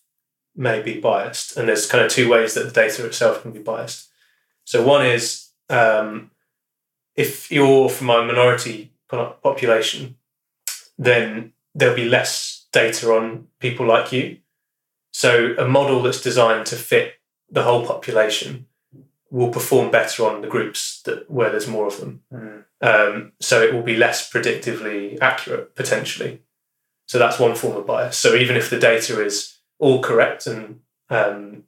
may 0.55 0.81
be 0.81 0.99
biased. 0.99 1.55
And 1.55 1.67
there's 1.69 1.89
kind 1.89 2.03
of 2.03 2.11
two 2.11 2.27
ways 2.27 2.55
that 2.55 2.65
the 2.65 2.81
data 2.81 3.05
itself 3.05 3.43
can 3.43 3.51
be 3.51 3.59
biased. 3.59 4.09
So 4.65 4.85
one 4.85 5.05
is 5.05 5.49
um, 5.69 6.31
if 7.15 7.51
you're 7.51 7.87
from 7.87 8.09
a 8.09 8.25
minority 8.25 8.91
population, 9.07 10.17
then 10.97 11.53
there'll 11.75 11.95
be 11.95 12.09
less 12.09 12.65
data 12.71 13.13
on 13.13 13.47
people 13.59 13.85
like 13.85 14.11
you. 14.11 14.39
So 15.11 15.53
a 15.59 15.67
model 15.67 16.01
that's 16.01 16.21
designed 16.21 16.65
to 16.67 16.75
fit 16.75 17.13
the 17.49 17.63
whole 17.63 17.85
population 17.85 18.65
will 19.29 19.49
perform 19.49 19.91
better 19.91 20.25
on 20.25 20.41
the 20.41 20.47
groups 20.47 21.01
that 21.03 21.29
where 21.29 21.51
there's 21.51 21.67
more 21.67 21.87
of 21.87 21.99
them. 21.99 22.21
Mm. 22.33 22.63
Um, 22.81 23.31
so 23.39 23.61
it 23.61 23.73
will 23.73 23.83
be 23.83 23.95
less 23.95 24.31
predictively 24.31 25.19
accurate 25.21 25.75
potentially. 25.75 26.41
So 27.05 27.19
that's 27.19 27.39
one 27.39 27.55
form 27.55 27.77
of 27.77 27.85
bias. 27.85 28.17
So 28.17 28.35
even 28.35 28.55
if 28.55 28.69
the 28.69 28.79
data 28.79 29.23
is 29.23 29.57
all 29.79 30.01
correct 30.01 30.47
and 30.47 30.79
um, 31.09 31.63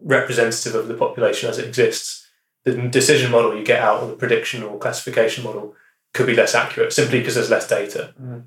representative 0.00 0.74
of 0.74 0.88
the 0.88 0.94
population 0.94 1.48
as 1.48 1.58
it 1.58 1.66
exists, 1.66 2.26
the 2.64 2.88
decision 2.88 3.30
model 3.30 3.56
you 3.56 3.64
get 3.64 3.82
out 3.82 4.02
or 4.02 4.08
the 4.08 4.16
prediction 4.16 4.62
or 4.62 4.78
classification 4.78 5.44
model 5.44 5.74
could 6.14 6.26
be 6.26 6.34
less 6.34 6.54
accurate 6.54 6.92
simply 6.92 7.18
because 7.18 7.34
there's 7.34 7.50
less 7.50 7.68
data. 7.68 8.14
Mm. 8.20 8.44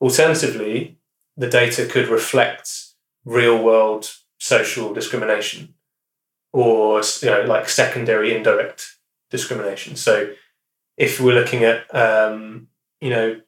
Alternatively, 0.00 0.98
the 1.36 1.48
data 1.48 1.86
could 1.86 2.08
reflect 2.08 2.70
real 3.24 3.62
world 3.62 4.10
social 4.38 4.92
discrimination 4.94 5.74
or 6.52 7.02
you 7.22 7.30
know 7.30 7.42
like 7.42 7.68
secondary 7.68 8.34
indirect 8.34 8.96
discrimination. 9.30 9.96
So 9.96 10.32
if 10.96 11.20
we're 11.20 11.34
looking 11.34 11.64
at 11.64 11.94
um, 11.94 12.68
you 13.00 13.10
know 13.10 13.40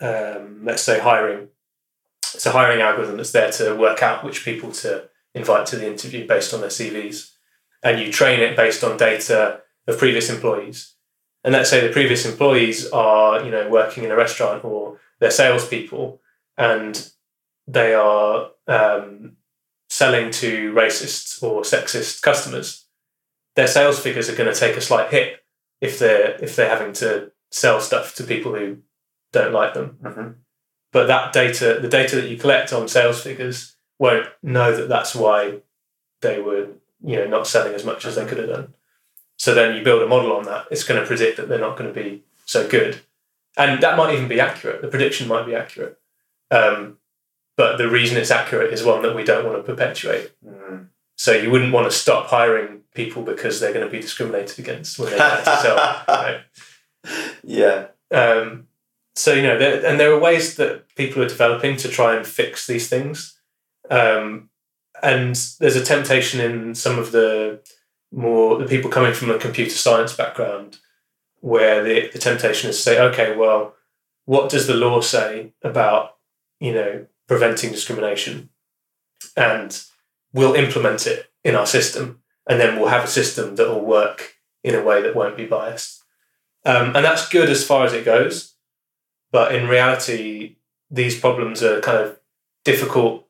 um, 0.00 0.60
let's 0.64 0.82
say 0.82 0.98
hiring, 0.98 1.48
it's 2.34 2.46
a 2.46 2.52
hiring 2.52 2.80
algorithm 2.80 3.16
that's 3.16 3.32
there 3.32 3.50
to 3.52 3.74
work 3.74 4.02
out 4.02 4.24
which 4.24 4.44
people 4.44 4.72
to 4.72 5.08
invite 5.34 5.66
to 5.66 5.76
the 5.76 5.86
interview 5.86 6.26
based 6.26 6.54
on 6.54 6.60
their 6.60 6.70
CVs, 6.70 7.30
and 7.82 8.00
you 8.00 8.12
train 8.12 8.40
it 8.40 8.56
based 8.56 8.84
on 8.84 8.96
data 8.96 9.60
of 9.86 9.98
previous 9.98 10.30
employees. 10.30 10.94
And 11.42 11.52
let's 11.52 11.70
say 11.70 11.86
the 11.86 11.92
previous 11.92 12.26
employees 12.26 12.90
are 12.90 13.42
you 13.44 13.50
know 13.50 13.68
working 13.68 14.04
in 14.04 14.10
a 14.10 14.16
restaurant 14.16 14.64
or 14.64 14.98
they're 15.18 15.30
salespeople, 15.30 16.20
and 16.56 17.10
they 17.66 17.94
are 17.94 18.50
um, 18.66 19.36
selling 19.88 20.30
to 20.30 20.72
racist 20.72 21.42
or 21.42 21.62
sexist 21.62 22.22
customers. 22.22 22.86
Their 23.56 23.66
sales 23.66 23.98
figures 23.98 24.28
are 24.28 24.36
going 24.36 24.52
to 24.52 24.58
take 24.58 24.76
a 24.76 24.80
slight 24.80 25.10
hit 25.10 25.40
if 25.80 25.98
they're 25.98 26.36
if 26.42 26.56
they're 26.56 26.70
having 26.70 26.92
to 26.94 27.32
sell 27.50 27.80
stuff 27.80 28.14
to 28.14 28.24
people 28.24 28.54
who 28.54 28.78
don't 29.32 29.52
like 29.52 29.74
them. 29.74 29.98
Mhm. 30.02 30.34
But 30.92 31.06
that 31.06 31.32
data, 31.32 31.78
the 31.80 31.88
data 31.88 32.16
that 32.16 32.28
you 32.28 32.36
collect 32.36 32.72
on 32.72 32.88
sales 32.88 33.22
figures, 33.22 33.76
won't 33.98 34.26
know 34.42 34.74
that 34.74 34.88
that's 34.88 35.14
why 35.14 35.60
they 36.20 36.40
were, 36.40 36.68
you 37.04 37.16
know, 37.16 37.26
not 37.26 37.46
selling 37.46 37.74
as 37.74 37.84
much 37.84 38.04
as 38.04 38.16
they 38.16 38.24
could 38.24 38.38
have 38.38 38.48
done. 38.48 38.74
So 39.36 39.54
then 39.54 39.76
you 39.76 39.84
build 39.84 40.02
a 40.02 40.06
model 40.06 40.32
on 40.32 40.44
that. 40.44 40.66
It's 40.70 40.84
going 40.84 41.00
to 41.00 41.06
predict 41.06 41.36
that 41.36 41.48
they're 41.48 41.58
not 41.58 41.76
going 41.76 41.92
to 41.92 42.02
be 42.02 42.24
so 42.44 42.66
good, 42.68 43.00
and 43.56 43.82
that 43.82 43.96
might 43.96 44.14
even 44.14 44.28
be 44.28 44.40
accurate. 44.40 44.82
The 44.82 44.88
prediction 44.88 45.28
might 45.28 45.46
be 45.46 45.54
accurate, 45.54 45.98
um, 46.50 46.98
but 47.56 47.76
the 47.76 47.88
reason 47.88 48.16
it's 48.16 48.30
accurate 48.30 48.72
is 48.72 48.82
one 48.82 49.02
that 49.02 49.14
we 49.14 49.22
don't 49.22 49.46
want 49.46 49.58
to 49.58 49.62
perpetuate. 49.62 50.32
Mm. 50.44 50.88
So 51.16 51.32
you 51.32 51.50
wouldn't 51.50 51.72
want 51.72 51.90
to 51.90 51.96
stop 51.96 52.28
hiring 52.28 52.80
people 52.94 53.22
because 53.22 53.60
they're 53.60 53.72
going 53.74 53.84
to 53.84 53.92
be 53.92 54.00
discriminated 54.00 54.58
against 54.58 54.98
when 54.98 55.10
they 55.10 55.16
try 55.16 55.42
to 55.42 55.56
sell. 55.58 56.04
Right? 56.08 56.40
Yeah. 57.44 57.88
Um, 58.10 58.66
so 59.20 59.34
you 59.34 59.42
know, 59.42 59.58
there, 59.58 59.84
and 59.84 60.00
there 60.00 60.12
are 60.12 60.18
ways 60.18 60.56
that 60.56 60.94
people 60.96 61.22
are 61.22 61.28
developing 61.28 61.76
to 61.76 61.88
try 61.88 62.16
and 62.16 62.26
fix 62.26 62.66
these 62.66 62.88
things. 62.88 63.38
Um, 63.90 64.48
and 65.02 65.34
there's 65.58 65.76
a 65.76 65.84
temptation 65.84 66.40
in 66.40 66.74
some 66.74 66.98
of 66.98 67.12
the 67.12 67.60
more 68.10 68.58
the 68.58 68.66
people 68.66 68.90
coming 68.90 69.12
from 69.12 69.30
a 69.30 69.38
computer 69.38 69.70
science 69.70 70.14
background, 70.14 70.78
where 71.40 71.84
the, 71.84 72.08
the 72.08 72.18
temptation 72.18 72.70
is 72.70 72.76
to 72.76 72.82
say, 72.82 73.00
okay, 73.00 73.36
well, 73.36 73.74
what 74.24 74.50
does 74.50 74.66
the 74.66 74.74
law 74.74 75.02
say 75.02 75.52
about 75.62 76.16
you 76.58 76.72
know 76.72 77.06
preventing 77.28 77.72
discrimination, 77.72 78.48
and 79.36 79.82
we'll 80.32 80.54
implement 80.54 81.06
it 81.06 81.30
in 81.44 81.54
our 81.54 81.66
system, 81.66 82.22
and 82.48 82.58
then 82.58 82.78
we'll 82.78 82.88
have 82.88 83.04
a 83.04 83.08
system 83.08 83.56
that 83.56 83.68
will 83.68 83.84
work 83.84 84.36
in 84.64 84.74
a 84.74 84.82
way 84.82 85.02
that 85.02 85.14
won't 85.14 85.36
be 85.36 85.46
biased, 85.46 86.02
um, 86.64 86.96
and 86.96 87.04
that's 87.04 87.28
good 87.28 87.50
as 87.50 87.66
far 87.66 87.84
as 87.84 87.92
it 87.92 88.04
goes, 88.04 88.54
but 89.32 89.54
in 89.54 89.68
reality, 89.68 90.56
these 90.90 91.18
problems 91.18 91.62
are 91.62 91.80
kind 91.80 91.98
of 91.98 92.18
difficult, 92.64 93.26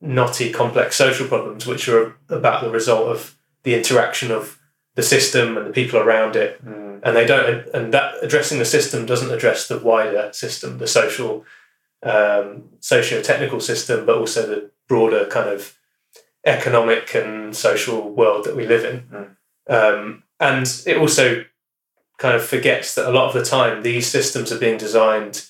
knotty, 0.00 0.52
complex 0.52 0.96
social 0.96 1.26
problems, 1.26 1.66
which 1.66 1.88
are 1.88 2.16
about 2.28 2.62
the 2.62 2.70
result 2.70 3.08
of 3.08 3.36
the 3.62 3.74
interaction 3.74 4.30
of 4.30 4.58
the 4.94 5.02
system 5.02 5.56
and 5.56 5.66
the 5.66 5.72
people 5.72 5.98
around 5.98 6.36
it. 6.36 6.64
Mm. 6.64 7.00
And 7.02 7.16
they 7.16 7.26
don't, 7.26 7.66
and 7.74 7.94
that 7.94 8.14
addressing 8.22 8.58
the 8.58 8.64
system 8.64 9.06
doesn't 9.06 9.32
address 9.32 9.68
the 9.68 9.78
wider 9.78 10.30
system, 10.32 10.78
the 10.78 10.86
social, 10.86 11.44
um, 12.02 12.64
socio-technical 12.80 13.60
system, 13.60 14.04
but 14.04 14.18
also 14.18 14.46
the 14.46 14.70
broader 14.88 15.26
kind 15.26 15.48
of 15.48 15.76
economic 16.44 17.14
and 17.14 17.56
social 17.56 18.10
world 18.10 18.44
that 18.44 18.56
we 18.56 18.66
live 18.66 18.84
in. 18.84 19.02
Mm. 19.12 19.36
Um, 19.68 20.22
and 20.38 20.82
it 20.86 20.96
also 20.96 21.44
kind 22.20 22.36
of 22.36 22.44
forgets 22.44 22.94
that 22.94 23.08
a 23.08 23.10
lot 23.10 23.26
of 23.26 23.32
the 23.32 23.44
time 23.44 23.82
these 23.82 24.06
systems 24.06 24.52
are 24.52 24.58
being 24.58 24.78
designed 24.78 25.46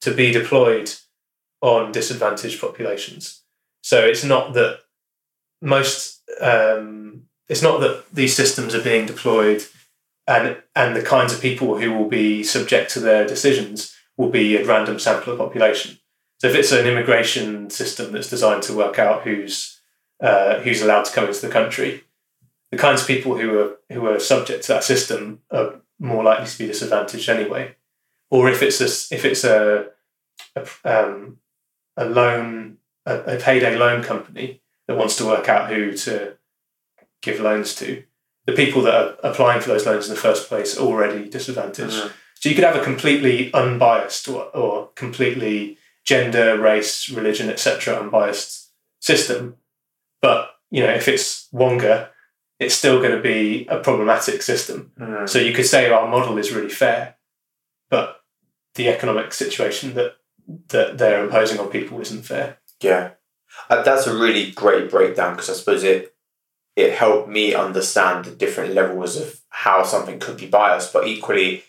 to 0.00 0.12
be 0.12 0.32
deployed 0.32 0.92
on 1.62 1.92
disadvantaged 1.92 2.60
populations. 2.60 3.42
So 3.82 4.04
it's 4.04 4.24
not 4.24 4.52
that 4.54 4.80
most 5.62 6.22
um, 6.40 7.22
it's 7.48 7.62
not 7.62 7.80
that 7.80 8.04
these 8.12 8.36
systems 8.36 8.74
are 8.74 8.82
being 8.82 9.06
deployed 9.06 9.62
and 10.26 10.58
and 10.74 10.94
the 10.94 11.02
kinds 11.02 11.32
of 11.32 11.40
people 11.40 11.78
who 11.78 11.92
will 11.92 12.08
be 12.08 12.42
subject 12.42 12.90
to 12.92 13.00
their 13.00 13.26
decisions 13.26 13.94
will 14.16 14.28
be 14.28 14.56
a 14.56 14.66
random 14.66 14.98
sample 14.98 15.32
of 15.32 15.38
population. 15.38 15.98
So 16.40 16.48
if 16.48 16.54
it's 16.54 16.72
an 16.72 16.86
immigration 16.86 17.70
system 17.70 18.12
that's 18.12 18.30
designed 18.30 18.62
to 18.64 18.76
work 18.76 18.98
out 18.98 19.22
who's 19.22 19.80
uh, 20.20 20.58
who's 20.60 20.82
allowed 20.82 21.04
to 21.04 21.12
come 21.12 21.26
into 21.26 21.40
the 21.40 21.52
country, 21.52 22.02
the 22.72 22.76
kinds 22.76 23.02
of 23.02 23.06
people 23.06 23.38
who 23.38 23.58
are 23.58 23.76
who 23.92 24.06
are 24.06 24.18
subject 24.18 24.64
to 24.64 24.72
that 24.72 24.84
system 24.84 25.42
are 25.50 25.80
more 25.98 26.22
likely 26.24 26.46
to 26.46 26.58
be 26.58 26.66
disadvantaged 26.66 27.28
anyway. 27.28 27.74
Or 28.30 28.48
if 28.48 28.62
it's 28.62 28.80
a 28.80 29.14
if 29.14 29.24
it's 29.24 29.44
a 29.44 29.86
a, 30.54 30.66
um, 30.84 31.38
a 31.96 32.04
loan 32.04 32.78
a, 33.06 33.36
a 33.36 33.36
payday 33.38 33.76
loan 33.76 34.02
company 34.02 34.62
that 34.86 34.96
wants 34.96 35.16
to 35.16 35.26
work 35.26 35.48
out 35.48 35.70
who 35.70 35.92
to 35.92 36.36
give 37.22 37.40
loans 37.40 37.74
to, 37.76 38.02
the 38.46 38.52
people 38.52 38.82
that 38.82 38.94
are 38.94 39.16
applying 39.22 39.60
for 39.60 39.68
those 39.68 39.86
loans 39.86 40.08
in 40.08 40.14
the 40.14 40.20
first 40.20 40.48
place 40.48 40.76
are 40.76 40.82
already 40.86 41.28
disadvantaged. 41.28 41.94
Mhm. 41.94 42.12
So 42.40 42.48
you 42.48 42.54
could 42.54 42.64
have 42.64 42.76
a 42.76 42.84
completely 42.84 43.52
unbiased 43.52 44.28
or, 44.28 44.44
or 44.56 44.90
completely 44.94 45.76
gender, 46.04 46.58
race, 46.58 47.08
religion, 47.10 47.50
etc. 47.50 47.98
unbiased 47.98 48.70
system, 49.00 49.56
but 50.22 50.50
you 50.70 50.82
know 50.82 50.92
if 50.92 51.08
it's 51.08 51.48
Wonga, 51.52 52.10
it's 52.58 52.74
still 52.74 52.98
going 52.98 53.12
to 53.16 53.22
be 53.22 53.66
a 53.68 53.78
problematic 53.78 54.42
system. 54.42 54.92
Mm. 54.98 55.28
So 55.28 55.38
you 55.38 55.52
could 55.52 55.66
say 55.66 55.90
our 55.90 56.08
model 56.08 56.38
is 56.38 56.52
really 56.52 56.68
fair, 56.70 57.16
but 57.90 58.20
the 58.74 58.88
economic 58.88 59.32
situation 59.32 59.94
that 59.94 60.14
that 60.68 60.96
they're 60.98 61.24
imposing 61.24 61.58
on 61.60 61.68
people 61.68 62.00
isn't 62.00 62.22
fair. 62.24 62.58
Yeah, 62.82 63.10
uh, 63.68 63.82
that's 63.82 64.06
a 64.06 64.16
really 64.16 64.50
great 64.50 64.90
breakdown 64.90 65.34
because 65.34 65.50
I 65.50 65.54
suppose 65.54 65.84
it 65.84 66.14
it 66.76 66.92
helped 66.94 67.28
me 67.28 67.54
understand 67.54 68.24
the 68.24 68.30
different 68.30 68.72
levels 68.74 69.16
of 69.16 69.40
how 69.48 69.82
something 69.82 70.20
could 70.20 70.36
be 70.36 70.46
biased, 70.46 70.92
but 70.92 71.08
equally, 71.08 71.64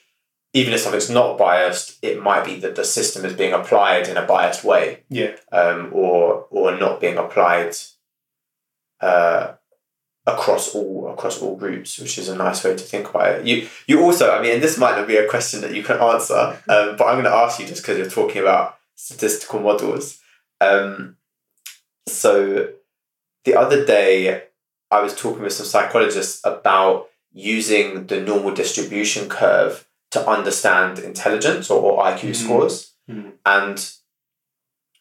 even 0.54 0.72
if 0.74 0.82
something's 0.82 1.10
not 1.10 1.38
biased, 1.38 1.98
it 2.04 2.22
might 2.22 2.46
be 2.46 2.60
that 2.60 2.76
the 2.76 2.84
system 2.84 3.26
is 3.26 3.34
being 3.34 3.54
applied 3.54 4.08
in 4.08 4.18
a 4.18 4.26
biased 4.26 4.64
way, 4.64 5.04
Yeah. 5.10 5.36
um, 5.52 5.90
or 5.94 6.46
or 6.52 6.78
not 6.78 7.02
being 7.02 7.18
applied 7.18 7.76
uh, 9.02 9.54
across 10.34 10.76
all 10.76 11.10
across 11.14 11.42
all 11.42 11.56
groups, 11.56 12.00
which 12.00 12.18
is 12.18 12.30
a 12.30 12.36
nice 12.36 12.64
way 12.64 12.72
to 12.76 12.84
think 12.84 13.10
about 13.10 13.30
it. 13.40 13.46
You 13.46 13.68
you 13.88 14.02
also, 14.04 14.32
I 14.32 14.42
mean, 14.42 14.54
and 14.56 14.64
this 14.64 14.78
might 14.78 14.96
not 14.98 15.08
be 15.08 15.18
a 15.18 15.28
question 15.28 15.62
that 15.62 15.74
you 15.76 15.84
can 15.84 15.98
answer, 16.00 16.42
um, 16.74 16.96
but 16.98 17.06
I'm 17.08 17.16
going 17.16 17.24
to 17.26 17.42
ask 17.46 17.60
you 17.60 17.68
just 17.68 17.82
because 17.82 17.98
you're 17.98 18.10
talking 18.10 18.42
about 18.42 18.78
statistical 18.96 19.60
models. 19.60 20.20
Um, 20.62 21.18
so 22.08 22.70
the 23.46 23.56
other 23.56 23.86
day, 23.86 24.44
I 24.92 25.02
was 25.02 25.16
talking 25.16 25.44
with 25.44 25.54
some 25.54 25.66
psychologists 25.66 26.42
about 26.44 27.08
using 27.32 28.08
the 28.08 28.20
normal 28.20 28.54
distribution 28.54 29.30
curve 29.30 29.88
to 30.12 30.28
understand 30.28 31.00
intelligence 31.00 31.70
or, 31.70 31.80
or 31.82 32.04
IQ 32.04 32.30
Mm. 32.32 32.36
scores. 32.36 32.92
Mm. 33.10 33.34
And 33.46 33.92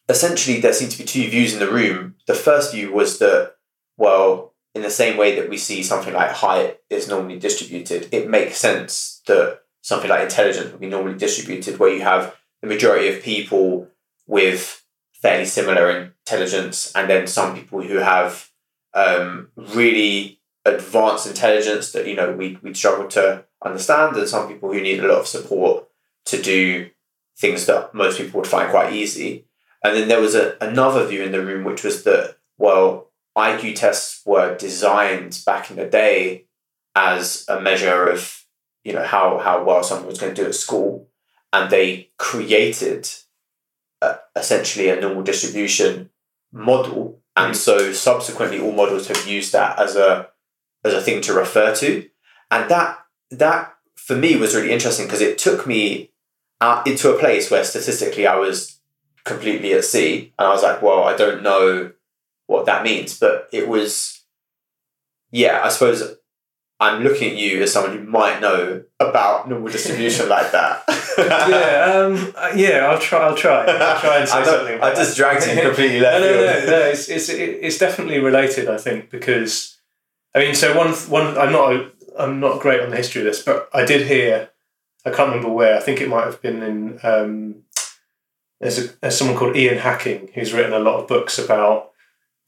essentially, 0.07 0.59
there 0.61 0.73
seemed 0.73 0.91
to 0.91 0.97
be 0.99 1.03
two 1.03 1.27
views 1.29 1.53
in 1.53 1.59
the 1.59 1.71
room. 1.71 2.15
The 2.27 2.35
first 2.35 2.73
view 2.73 2.91
was 2.91 3.19
that, 3.19 3.55
well, 3.97 4.48
in 4.75 4.81
the 4.81 4.89
same 4.89 5.17
way 5.17 5.35
that 5.35 5.49
we 5.49 5.57
see 5.57 5.83
something 5.83 6.13
like 6.13 6.31
height 6.31 6.79
is 6.89 7.07
normally 7.07 7.39
distributed, 7.39 8.07
it 8.11 8.29
makes 8.29 8.57
sense 8.57 9.21
that 9.27 9.61
something 9.81 10.09
like 10.09 10.21
intelligence 10.21 10.71
would 10.71 10.79
be 10.79 10.87
normally 10.87 11.17
distributed, 11.17 11.79
where 11.79 11.93
you 11.93 12.01
have 12.01 12.35
the 12.61 12.67
majority 12.67 13.07
of 13.07 13.23
people 13.23 13.87
with 14.27 14.85
fairly 15.13 15.45
similar 15.45 15.89
intelligence, 15.89 16.91
and 16.95 17.09
then 17.09 17.27
some 17.27 17.55
people 17.55 17.81
who 17.81 17.97
have 17.97 18.49
um, 18.93 19.49
really 19.55 20.39
advanced 20.65 21.27
intelligence 21.27 21.91
that 21.91 22.07
you 22.07 22.15
know 22.15 22.31
we 22.31 22.59
we 22.61 22.73
struggle 22.73 23.07
to 23.07 23.45
understand, 23.65 24.15
and 24.15 24.27
some 24.27 24.47
people 24.47 24.71
who 24.71 24.81
need 24.81 24.99
a 24.99 25.07
lot 25.07 25.21
of 25.21 25.27
support 25.27 25.87
to 26.25 26.41
do 26.41 26.89
things 27.37 27.65
that 27.65 27.93
most 27.93 28.17
people 28.17 28.39
would 28.39 28.49
find 28.49 28.69
quite 28.69 28.93
easy. 28.93 29.45
And 29.83 29.95
then 29.95 30.09
there 30.09 30.19
was 30.19 30.35
a, 30.35 30.57
another 30.59 31.07
view 31.07 31.23
in 31.23 31.31
the 31.31 31.43
room, 31.43 31.63
which 31.63 31.83
was 31.83 32.03
that 32.03 32.37
well, 32.57 33.08
IQ 33.37 33.75
tests 33.75 34.21
were 34.25 34.55
designed 34.55 35.41
back 35.45 35.69
in 35.69 35.77
the 35.77 35.85
day 35.85 36.45
as 36.95 37.45
a 37.47 37.61
measure 37.61 38.09
of 38.09 38.45
you 38.83 38.93
know 38.93 39.03
how 39.03 39.37
how 39.37 39.63
well 39.63 39.83
someone 39.83 40.07
was 40.07 40.19
going 40.19 40.33
to 40.33 40.41
do 40.41 40.47
at 40.47 40.55
school, 40.55 41.07
and 41.53 41.69
they 41.69 42.09
created 42.17 43.09
uh, 44.01 44.15
essentially 44.35 44.89
a 44.89 44.99
normal 44.99 45.23
distribution 45.23 46.09
model, 46.51 47.21
and 47.35 47.55
so 47.55 47.91
subsequently 47.93 48.59
all 48.59 48.71
models 48.71 49.07
have 49.07 49.27
used 49.27 49.53
that 49.53 49.79
as 49.79 49.95
a 49.95 50.29
as 50.83 50.93
a 50.93 51.01
thing 51.01 51.21
to 51.21 51.33
refer 51.33 51.75
to, 51.75 52.09
and 52.49 52.69
that 52.69 52.99
that 53.31 53.75
for 53.95 54.15
me 54.15 54.35
was 54.35 54.55
really 54.55 54.71
interesting 54.71 55.05
because 55.05 55.21
it 55.21 55.37
took 55.37 55.67
me 55.67 56.11
out 56.61 56.87
into 56.87 57.13
a 57.13 57.19
place 57.19 57.51
where 57.51 57.63
statistically 57.63 58.25
I 58.25 58.37
was 58.37 58.79
completely 59.23 59.73
at 59.73 59.85
sea, 59.85 60.33
and 60.39 60.47
I 60.47 60.51
was 60.51 60.63
like, 60.63 60.81
well, 60.81 61.03
I 61.03 61.15
don't 61.15 61.43
know 61.43 61.91
what 62.49 62.65
that 62.65 62.83
means, 62.83 63.17
but 63.19 63.47
it 63.51 63.67
was, 63.67 64.23
yeah, 65.31 65.61
I 65.63 65.69
suppose. 65.69 66.15
I'm 66.81 67.03
looking 67.03 67.31
at 67.31 67.35
you 67.35 67.61
as 67.61 67.73
someone 67.73 67.97
who 67.97 68.03
might 68.05 68.39
know 68.39 68.85
about 69.01 69.49
normal 69.49 69.69
distribution 69.69 70.29
like 70.37 70.51
that. 70.53 70.83
yeah, 71.17 71.93
um, 71.93 72.33
uh, 72.37 72.51
yeah. 72.55 72.87
I'll 72.87 72.97
try. 72.97 73.19
I'll 73.19 73.35
try. 73.35 73.65
I'll 73.65 73.99
try 73.99 74.19
and 74.19 74.29
say 74.29 74.37
I 74.37 74.43
something. 74.45 74.81
I 74.81 74.95
just 74.95 75.17
dragged 75.17 75.45
you 75.45 75.61
completely 75.61 75.99
left 76.05 76.21
no, 76.21 76.31
no, 76.31 76.37
no, 76.37 76.65
no. 76.65 76.85
It's, 76.87 77.09
it's 77.09 77.27
it's 77.29 77.77
definitely 77.77 78.19
related. 78.19 78.69
I 78.69 78.77
think 78.77 79.09
because 79.09 79.77
I 80.33 80.39
mean, 80.39 80.55
so 80.55 80.75
one 80.75 80.93
one. 80.93 81.37
I'm 81.37 81.51
not 81.51 81.91
I'm 82.17 82.39
not 82.39 82.61
great 82.61 82.79
on 82.79 82.91
the 82.91 82.97
history 82.97 83.21
of 83.21 83.25
this, 83.25 83.43
but 83.43 83.69
I 83.73 83.83
did 83.83 84.07
hear. 84.07 84.49
I 85.05 85.09
can't 85.11 85.29
remember 85.29 85.49
where. 85.49 85.75
I 85.75 85.81
think 85.81 85.99
it 85.99 86.07
might 86.09 86.25
have 86.25 86.41
been 86.41 86.63
in. 86.63 86.99
Um, 87.03 87.63
there's 88.61 88.79
a 88.79 88.87
there's 89.01 89.17
someone 89.17 89.37
called 89.37 89.57
Ian 89.57 89.79
Hacking 89.79 90.29
who's 90.33 90.53
written 90.53 90.73
a 90.73 90.79
lot 90.79 91.01
of 91.01 91.07
books 91.09 91.37
about 91.37 91.88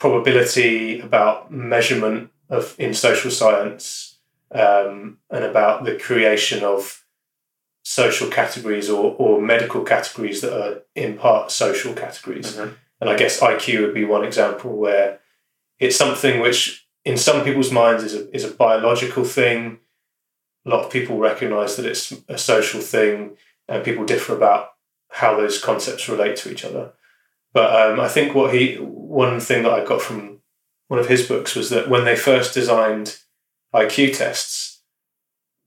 probability, 0.01 0.99
about 0.99 1.51
measurement 1.51 2.31
of 2.49 2.75
in 2.79 2.91
social 2.91 3.29
science, 3.29 4.17
um, 4.51 5.19
and 5.29 5.43
about 5.43 5.85
the 5.85 5.95
creation 5.95 6.63
of 6.63 7.05
social 7.83 8.27
categories 8.27 8.89
or, 8.89 9.15
or 9.19 9.39
medical 9.39 9.83
categories 9.83 10.41
that 10.41 10.53
are 10.59 10.81
in 10.95 11.17
part 11.19 11.51
social 11.51 11.93
categories. 11.93 12.57
Mhm. 12.57 12.73
And 12.99 13.09
I 13.11 13.15
guess 13.15 13.41
IQ 13.41 13.81
would 13.81 13.93
be 13.93 14.03
one 14.03 14.25
example 14.25 14.75
where 14.75 15.19
it's 15.79 15.97
something 15.97 16.39
which, 16.39 16.87
in 17.05 17.17
some 17.17 17.43
people's 17.43 17.71
minds, 17.71 18.03
is 18.03 18.15
a, 18.15 18.35
is 18.35 18.43
a 18.43 18.57
biological 18.65 19.23
thing. 19.23 19.79
A 20.65 20.69
lot 20.69 20.83
of 20.85 20.91
people 20.91 21.17
recognize 21.17 21.75
that 21.75 21.85
it's 21.85 22.11
a 22.27 22.39
social 22.39 22.81
thing, 22.81 23.37
and 23.67 23.83
people 23.83 24.05
differ 24.05 24.35
about 24.35 24.63
how 25.09 25.35
those 25.35 25.61
concepts 25.61 26.09
relate 26.09 26.37
to 26.37 26.51
each 26.51 26.65
other. 26.65 26.93
But 27.53 27.91
um, 27.91 27.99
I 27.99 28.07
think 28.07 28.33
what 28.33 28.53
he, 28.53 28.75
one 28.75 29.39
thing 29.39 29.63
that 29.63 29.73
I 29.73 29.83
got 29.83 30.01
from 30.01 30.39
one 30.87 30.99
of 30.99 31.07
his 31.07 31.27
books 31.27 31.55
was 31.55 31.69
that 31.69 31.89
when 31.89 32.05
they 32.05 32.15
first 32.15 32.53
designed 32.53 33.17
IQ 33.73 34.17
tests, 34.17 34.81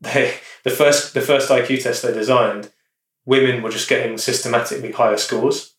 they 0.01 0.35
the 0.65 0.71
first 0.71 1.15
the 1.15 1.21
first 1.21 1.51
IQ 1.51 1.83
test 1.83 2.03
they 2.03 2.13
designed, 2.13 2.71
women 3.25 3.63
were 3.63 3.71
just 3.71 3.89
getting 3.89 4.19
systematically 4.19 4.93
higher 4.93 5.17
scores. 5.17 5.75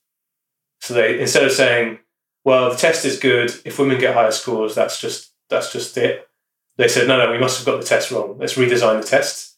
So 0.82 0.94
they 0.94 1.20
instead 1.20 1.44
of 1.44 1.52
saying, 1.52 2.00
"Well, 2.44 2.70
the 2.70 2.78
test 2.78 3.06
is 3.06 3.20
good. 3.20 3.52
If 3.66 3.80
women 3.80 4.00
get 4.00 4.16
higher 4.16 4.32
scores, 4.32 4.76
that's 4.76 5.00
just 5.00 5.32
that's 5.50 5.72
just 5.72 5.98
it," 5.98 6.28
they 6.78 6.88
said, 6.88 7.08
no, 7.08 7.18
no, 7.18 7.32
we 7.32 7.38
must 7.38 7.58
have 7.58 7.66
got 7.66 7.80
the 7.80 7.88
test 7.88 8.12
wrong. 8.12 8.38
Let's 8.38 8.56
redesign 8.56 9.02
the 9.02 9.08
test 9.08 9.58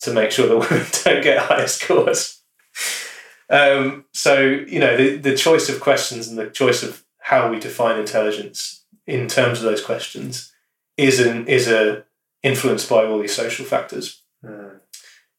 to 0.00 0.12
make 0.12 0.30
sure 0.30 0.48
that 0.48 0.56
women 0.70 0.86
don't 1.04 1.22
get 1.22 1.38
higher 1.38 1.68
scores. 1.68 2.42
Um, 3.48 4.06
so, 4.12 4.40
you 4.40 4.80
know, 4.80 4.96
the, 4.96 5.16
the 5.16 5.36
choice 5.36 5.68
of 5.68 5.80
questions 5.80 6.28
and 6.28 6.36
the 6.38 6.50
choice 6.50 6.82
of 6.82 7.04
how 7.18 7.50
we 7.50 7.60
define 7.60 7.98
intelligence 7.98 8.84
in 9.06 9.28
terms 9.28 9.58
of 9.58 9.64
those 9.64 9.84
questions 9.84 10.52
is 10.96 11.20
an, 11.20 11.46
is 11.46 11.68
a 11.68 12.04
influenced 12.42 12.88
by 12.88 13.04
all 13.04 13.18
these 13.18 13.34
social 13.34 13.64
factors. 13.64 14.22
Mm. 14.44 14.80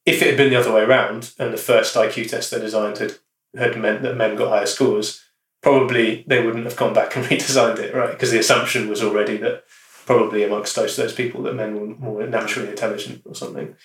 If 0.06 0.22
it 0.22 0.28
had 0.28 0.38
been 0.38 0.50
the 0.50 0.60
other 0.60 0.74
way 0.74 0.82
around 0.82 1.34
and 1.38 1.54
the 1.54 1.58
first 1.58 1.96
IQ 1.96 2.30
test 2.30 2.52
they 2.52 2.60
designed 2.60 2.98
had, 2.98 3.16
had 3.58 3.78
meant 3.78 4.02
that 4.04 4.16
men 4.16 4.38
got 4.38 4.50
higher 4.50 4.66
scores, 4.66 5.24
probably 5.62 6.24
they 6.28 6.44
wouldn't 6.46 6.66
have 6.66 6.78
gone 6.78 6.94
back 6.94 7.16
and 7.16 7.26
redesigned 7.28 7.80
it, 7.80 7.94
right? 7.94 8.12
Because 8.12 8.32
the 8.32 8.40
assumption 8.40 8.90
was 8.90 9.04
already 9.04 9.38
that 9.38 9.64
probably 10.06 10.44
amongst 10.44 10.78
of 10.78 10.96
those 10.96 11.14
people 11.14 11.44
that 11.44 11.56
men 11.56 11.76
were 11.76 11.88
more 11.88 12.26
naturally 12.26 12.70
intelligent 12.70 13.22
or 13.26 13.36
something. 13.36 13.76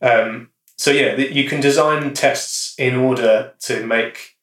Um, 0.00 0.50
so 0.80 0.92
yeah, 0.92 1.14
you 1.14 1.46
can 1.46 1.60
design 1.60 2.14
tests 2.14 2.74
in 2.78 2.94
order 2.94 3.52
to 3.60 3.86
make. 3.86 4.38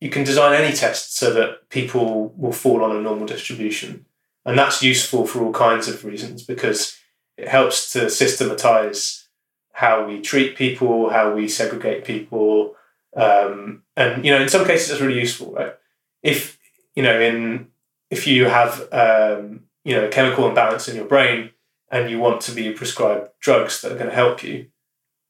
You 0.00 0.08
can 0.08 0.24
design 0.24 0.54
any 0.54 0.74
test 0.74 1.18
so 1.18 1.34
that 1.34 1.68
people 1.68 2.32
will 2.34 2.52
fall 2.52 2.82
on 2.82 2.96
a 2.96 3.02
normal 3.02 3.26
distribution, 3.26 4.06
and 4.46 4.58
that's 4.58 4.82
useful 4.82 5.26
for 5.26 5.42
all 5.44 5.52
kinds 5.52 5.86
of 5.86 6.02
reasons 6.02 6.44
because 6.44 6.98
it 7.36 7.46
helps 7.46 7.92
to 7.92 8.08
systematize 8.08 9.28
how 9.72 10.06
we 10.06 10.22
treat 10.22 10.56
people, 10.56 11.10
how 11.10 11.34
we 11.34 11.46
segregate 11.46 12.06
people, 12.06 12.74
um, 13.14 13.82
and 13.98 14.24
you 14.24 14.30
know, 14.30 14.40
in 14.40 14.48
some 14.48 14.66
cases, 14.66 14.92
it's 14.92 15.02
really 15.02 15.20
useful, 15.20 15.52
right? 15.52 15.74
If 16.22 16.58
you 16.96 17.02
know, 17.02 17.20
in 17.20 17.66
if 18.08 18.26
you 18.26 18.46
have 18.46 18.88
um, 18.92 19.64
you 19.84 19.94
know 19.94 20.06
a 20.06 20.10
chemical 20.10 20.48
imbalance 20.48 20.88
in 20.88 20.96
your 20.96 21.04
brain 21.04 21.50
and 21.90 22.08
you 22.08 22.18
want 22.18 22.40
to 22.40 22.52
be 22.52 22.72
prescribed 22.72 23.28
drugs 23.40 23.82
that 23.82 23.92
are 23.92 23.98
going 23.98 24.08
to 24.08 24.16
help 24.24 24.42
you, 24.42 24.68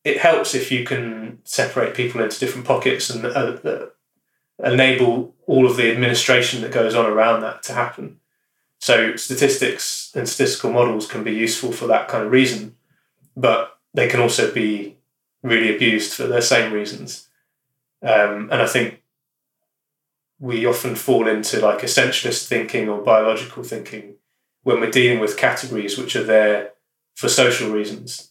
it 0.05 0.19
helps 0.19 0.55
if 0.55 0.71
you 0.71 0.85
can 0.85 1.39
separate 1.45 1.95
people 1.95 2.21
into 2.21 2.39
different 2.39 2.67
pockets 2.67 3.11
and 3.11 3.25
uh, 3.27 3.87
enable 4.63 5.35
all 5.47 5.67
of 5.67 5.77
the 5.77 5.91
administration 5.91 6.63
that 6.63 6.73
goes 6.73 6.95
on 6.95 7.07
around 7.07 7.41
that 7.41 7.63
to 7.65 7.73
happen. 7.73 8.21
So 8.81 9.17
statistics 9.17 10.13
and 10.15 10.29
statistical 10.29 10.73
models 10.73 11.07
can 11.07 11.25
be 11.25 11.33
useful 11.33 11.73
for 11.73 11.87
that 11.89 12.09
kind 12.09 12.25
of 12.25 12.33
reason, 12.33 12.77
but 13.37 13.79
they 13.93 14.09
can 14.09 14.21
also 14.21 14.53
be 14.53 14.97
really 15.43 15.75
abused 15.75 16.15
for 16.15 16.27
the 16.27 16.41
same 16.41 16.73
reasons. 16.73 17.29
Um, 18.03 18.49
and 18.53 18.63
I 18.63 18.67
think 18.67 19.03
we 20.39 20.65
often 20.67 20.95
fall 20.95 21.27
into 21.27 21.61
like 21.61 21.81
essentialist 21.81 22.47
thinking 22.47 22.89
or 22.89 23.03
biological 23.03 23.65
thinking 23.65 24.15
when 24.63 24.81
we're 24.81 24.91
dealing 24.91 25.19
with 25.19 25.37
categories 25.37 25.99
which 25.99 26.15
are 26.15 26.23
there 26.23 26.73
for 27.17 27.29
social 27.29 27.71
reasons, 27.71 28.31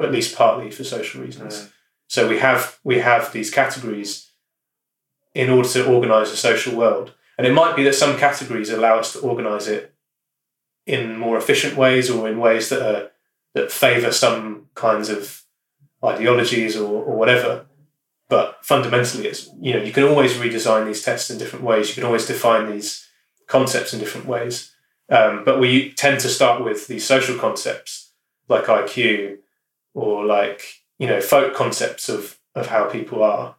or 0.00 0.06
at 0.06 0.12
least 0.12 0.34
partly 0.34 0.70
for 0.70 0.82
social 0.82 1.20
reasons. 1.20 1.70
So 2.08 2.26
we 2.26 2.38
have 2.38 2.78
we 2.82 2.98
have 3.00 3.32
these 3.32 3.50
categories 3.50 4.30
in 5.34 5.50
order 5.50 5.68
to 5.68 5.86
organize 5.86 6.30
a 6.30 6.36
social 6.36 6.74
world. 6.74 7.12
And 7.36 7.46
it 7.46 7.52
might 7.52 7.76
be 7.76 7.84
that 7.84 7.94
some 7.94 8.18
categories 8.18 8.70
allow 8.70 8.98
us 8.98 9.12
to 9.12 9.20
organize 9.20 9.68
it 9.68 9.94
in 10.86 11.16
more 11.16 11.36
efficient 11.36 11.76
ways 11.76 12.10
or 12.10 12.28
in 12.28 12.38
ways 12.38 12.70
that 12.70 12.82
are 12.82 13.10
that 13.54 13.70
favor 13.70 14.10
some 14.10 14.68
kinds 14.74 15.08
of 15.10 15.42
ideologies 16.02 16.76
or, 16.76 17.04
or 17.04 17.16
whatever. 17.16 17.66
But 18.28 18.58
fundamentally, 18.62 19.26
it's 19.26 19.50
you 19.60 19.74
know 19.74 19.82
you 19.82 19.92
can 19.92 20.04
always 20.04 20.34
redesign 20.34 20.86
these 20.86 21.02
tests 21.02 21.30
in 21.30 21.38
different 21.38 21.64
ways. 21.64 21.88
You 21.88 21.94
can 21.94 22.04
always 22.04 22.26
define 22.26 22.70
these 22.70 23.06
concepts 23.46 23.92
in 23.92 24.00
different 24.00 24.26
ways. 24.26 24.74
Um, 25.10 25.44
but 25.44 25.60
we 25.60 25.92
tend 25.92 26.20
to 26.20 26.28
start 26.28 26.64
with 26.64 26.86
these 26.86 27.04
social 27.04 27.36
concepts 27.36 28.12
like 28.48 28.64
IQ 28.64 29.38
or 29.94 30.24
like 30.24 30.62
you 30.98 31.06
know 31.06 31.20
folk 31.20 31.54
concepts 31.54 32.08
of 32.08 32.38
of 32.54 32.66
how 32.66 32.88
people 32.88 33.22
are, 33.22 33.56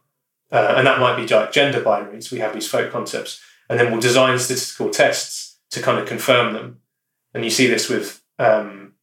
uh, 0.50 0.74
and 0.76 0.86
that 0.86 1.00
might 1.00 1.16
be 1.16 1.26
like 1.26 1.52
gender 1.52 1.80
binaries. 1.80 2.30
We 2.30 2.38
have 2.38 2.52
these 2.52 2.68
folk 2.68 2.90
concepts, 2.92 3.40
and 3.68 3.78
then 3.78 3.90
we'll 3.90 4.00
design 4.00 4.38
statistical 4.38 4.90
tests 4.90 5.58
to 5.70 5.82
kind 5.82 5.98
of 5.98 6.06
confirm 6.06 6.54
them. 6.54 6.80
And 7.34 7.44
you 7.44 7.50
see 7.50 7.66
this 7.66 7.88
with 7.88 8.22
um, 8.38 8.94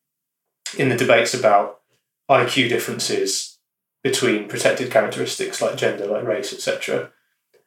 in 0.77 0.89
the 0.89 0.97
debates 0.97 1.34
about 1.34 1.82
IQ 2.30 2.69
differences 2.69 3.57
between 4.03 4.47
protected 4.47 4.91
characteristics 4.91 5.61
like 5.61 5.75
gender, 5.75 6.05
like 6.05 6.23
race, 6.23 6.53
etc., 6.53 7.11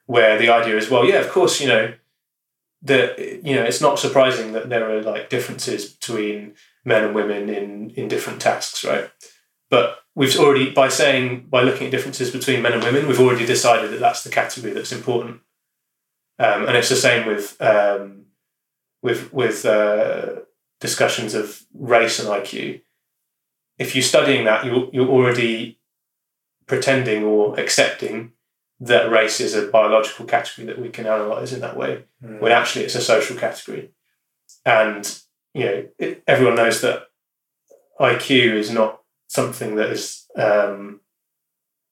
where 0.05 0.37
the 0.37 0.49
idea 0.49 0.75
is, 0.77 0.89
well, 0.89 1.05
yeah, 1.05 1.19
of 1.19 1.29
course, 1.29 1.61
you 1.61 1.67
know, 1.67 1.93
that 2.81 3.17
you 3.45 3.55
know, 3.55 3.63
it's 3.63 3.81
not 3.81 3.99
surprising 3.99 4.51
that 4.53 4.69
there 4.69 4.89
are 4.89 5.01
like 5.01 5.29
differences 5.29 5.89
between 5.89 6.53
men 6.83 7.03
and 7.03 7.15
women 7.15 7.49
in 7.49 7.91
in 7.91 8.07
different 8.07 8.41
tasks, 8.41 8.83
right? 8.83 9.09
But 9.73 10.03
we've 10.13 10.37
already 10.37 10.69
by 10.69 10.87
saying 10.87 11.47
by 11.49 11.63
looking 11.63 11.87
at 11.87 11.91
differences 11.91 12.29
between 12.29 12.61
men 12.61 12.73
and 12.73 12.83
women, 12.83 13.07
we've 13.07 13.19
already 13.19 13.43
decided 13.43 13.89
that 13.89 13.99
that's 13.99 14.23
the 14.23 14.29
category 14.29 14.71
that's 14.71 14.91
important. 14.91 15.41
Um, 16.37 16.67
and 16.67 16.77
it's 16.77 16.89
the 16.89 16.95
same 16.95 17.25
with 17.25 17.59
um, 17.59 18.25
with 19.01 19.33
with 19.33 19.65
uh, 19.65 20.41
discussions 20.79 21.33
of 21.33 21.65
race 21.73 22.19
and 22.19 22.29
IQ. 22.29 22.81
If 23.79 23.95
you're 23.95 24.03
studying 24.03 24.45
that, 24.45 24.63
you're 24.63 24.89
you're 24.93 25.09
already 25.09 25.79
pretending 26.67 27.23
or 27.23 27.59
accepting 27.59 28.33
that 28.79 29.09
race 29.09 29.39
is 29.39 29.55
a 29.55 29.69
biological 29.69 30.27
category 30.27 30.67
that 30.67 30.79
we 30.79 30.89
can 30.89 31.07
analyze 31.07 31.51
in 31.51 31.61
that 31.61 31.75
way, 31.75 32.03
mm. 32.23 32.39
when 32.39 32.51
actually 32.51 32.85
it's 32.85 32.93
a 32.93 33.01
social 33.01 33.35
category. 33.35 33.89
And 34.67 35.19
you 35.55 35.65
know, 35.65 35.87
it, 35.97 36.21
everyone 36.27 36.57
knows 36.57 36.81
that 36.81 37.07
IQ 37.99 38.53
is 38.53 38.69
not 38.69 38.99
something 39.33 39.75
that 39.75 39.89
is. 39.89 40.25
Um, 40.35 41.01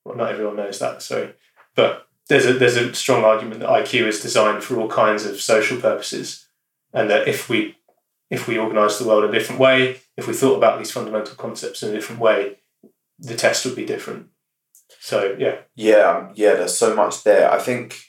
well, 0.05 0.15
not 0.15 0.31
everyone 0.31 0.55
knows 0.55 0.79
that. 0.79 1.01
Sorry, 1.01 1.33
but 1.75 2.07
there's 2.29 2.45
a 2.45 2.53
there's 2.53 2.77
a 2.77 2.93
strong 2.93 3.23
argument 3.23 3.59
that 3.59 3.69
IQ 3.69 4.07
is 4.07 4.21
designed 4.21 4.63
for 4.63 4.77
all 4.77 4.87
kinds 4.87 5.25
of 5.25 5.41
social 5.41 5.79
purposes, 5.79 6.47
and 6.93 7.09
that 7.09 7.27
if 7.27 7.49
we 7.49 7.77
if 8.29 8.47
we 8.47 8.57
organise 8.57 8.97
the 8.97 9.07
world 9.07 9.23
a 9.23 9.31
different 9.31 9.59
way, 9.59 9.99
if 10.17 10.27
we 10.27 10.33
thought 10.33 10.57
about 10.57 10.79
these 10.79 10.91
fundamental 10.91 11.35
concepts 11.35 11.83
in 11.83 11.89
a 11.89 11.93
different 11.93 12.21
way, 12.21 12.59
the 13.19 13.35
test 13.35 13.65
would 13.65 13.75
be 13.75 13.85
different. 13.85 14.27
So 14.99 15.35
yeah, 15.37 15.57
yeah, 15.75 16.09
um, 16.09 16.31
yeah. 16.35 16.53
There's 16.53 16.77
so 16.77 16.95
much 16.95 17.23
there. 17.23 17.51
I 17.51 17.59
think, 17.59 17.99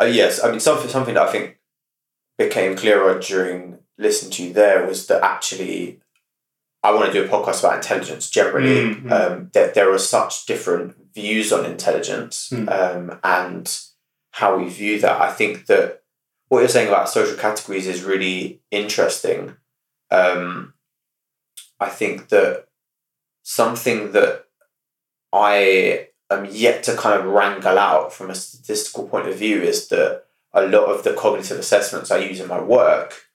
uh, 0.00 0.06
yes, 0.06 0.42
I 0.42 0.50
mean 0.50 0.60
something 0.60 0.88
something 0.88 1.14
that 1.14 1.28
I 1.28 1.32
think 1.32 1.58
became 2.38 2.76
clearer 2.76 3.18
during 3.18 3.78
listening 3.98 4.30
to 4.30 4.44
you 4.44 4.52
there 4.52 4.86
was 4.86 5.06
that 5.06 5.22
actually 5.22 6.00
I 6.82 6.92
want 6.92 7.12
to 7.12 7.12
do 7.12 7.24
a 7.24 7.28
podcast 7.28 7.60
about 7.60 7.76
intelligence 7.76 8.30
generally. 8.30 8.94
Mm-hmm. 8.94 9.12
Um, 9.12 9.50
that 9.54 9.74
there 9.74 9.92
are 9.92 9.98
such 9.98 10.46
different 10.46 10.94
views 11.14 11.52
on 11.52 11.64
intelligence 11.64 12.50
mm. 12.52 12.68
um, 12.70 13.18
and 13.24 13.80
how 14.32 14.58
we 14.58 14.68
view 14.68 15.00
that. 15.00 15.20
I 15.20 15.32
think 15.32 15.66
that 15.66 16.02
what 16.48 16.60
you're 16.60 16.68
saying 16.68 16.88
about 16.88 17.08
social 17.08 17.36
categories 17.36 17.86
is 17.86 18.04
really 18.04 18.60
interesting. 18.70 19.56
Um, 20.10 20.74
I 21.80 21.88
think 21.88 22.28
that 22.28 22.66
something 23.42 24.12
that 24.12 24.44
I 25.32 26.08
am 26.30 26.46
yet 26.50 26.82
to 26.84 26.96
kind 26.96 27.20
of 27.20 27.26
wrangle 27.26 27.78
out 27.78 28.12
from 28.12 28.30
a 28.30 28.34
statistical 28.34 29.08
point 29.08 29.28
of 29.28 29.36
view 29.36 29.62
is 29.62 29.88
that 29.88 30.24
a 30.52 30.62
lot 30.62 30.84
of 30.86 31.04
the 31.04 31.12
cognitive 31.12 31.58
assessments 31.58 32.10
I 32.10 32.18
use 32.18 32.40
in 32.40 32.48
my 32.48 32.60
work 32.60 33.26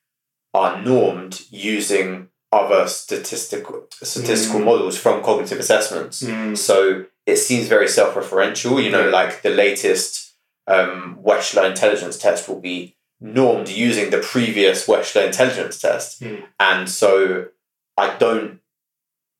are 0.54 0.82
normed 0.82 1.42
using 1.50 2.28
other 2.52 2.88
statistical 2.88 3.88
statistical 4.02 4.60
mm. 4.60 4.66
models 4.66 4.97
from 4.97 5.24
cognitive 5.24 5.60
assessments. 5.60 6.22
Mm. 6.22 6.58
So 6.58 7.06
it 7.26 7.38
seems 7.38 7.68
very 7.68 7.88
self-referential. 7.88 8.84
You 8.84 8.91
know, 8.91 9.10
like 9.10 9.41
the 9.41 9.49
latest 9.49 10.34
um, 10.68 11.20
Wechsler 11.24 11.70
intelligence 11.70 12.18
test 12.18 12.49
will 12.49 12.60
be 12.60 12.95
normed 13.20 13.70
using 13.70 14.10
the 14.10 14.18
previous 14.18 14.88
Wechsler 14.88 15.26
intelligence 15.26 15.80
test, 15.80 16.22
mm. 16.22 16.43
and 16.60 16.89
so 16.89 17.47
I 17.97 18.16
don't 18.18 18.62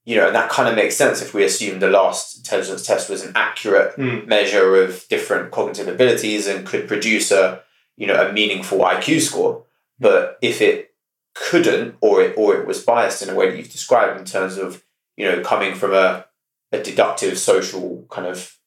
you 0.04 0.16
know, 0.16 0.28
and 0.28 0.36
that 0.36 0.50
kind 0.50 0.68
of 0.68 0.76
makes 0.76 0.96
sense 0.96 1.22
if 1.22 1.34
we 1.34 1.44
assume 1.44 1.80
the 1.80 1.90
last 1.90 2.38
intelligence 2.38 2.86
test 2.86 3.10
was 3.10 3.24
an 3.24 3.34
accurate 3.36 3.96
mm. 3.98 4.26
measure 4.26 4.76
of 4.84 5.08
different 5.10 5.52
cognitive 5.52 5.88
abilities 5.88 6.48
and 6.48 6.66
could 6.66 6.88
produce 6.88 7.32
a, 7.32 7.62
you 7.98 8.08
know, 8.08 8.28
a 8.28 8.34
meaningful 8.34 8.80
IQ 8.80 9.22
score. 9.22 9.64
But 10.00 10.40
if 10.42 10.62
it 10.62 10.91
couldn't, 11.34 11.96
or 12.02 12.22
it 12.22 12.36
or 12.38 12.56
it 12.56 12.68
was 12.68 12.84
biased 12.84 13.22
in 13.22 13.30
a 13.30 13.36
way 13.36 13.50
that 13.50 13.58
you've 13.58 13.72
described 13.72 14.20
in 14.20 14.26
terms 14.26 14.58
of, 14.58 14.84
you 15.18 15.26
know, 15.26 15.42
coming 15.42 15.76
from 15.76 15.94
a, 15.94 16.26
a 16.72 16.82
deductive 16.82 17.38
social 17.38 18.06
kind 18.10 18.28
of 18.28 18.58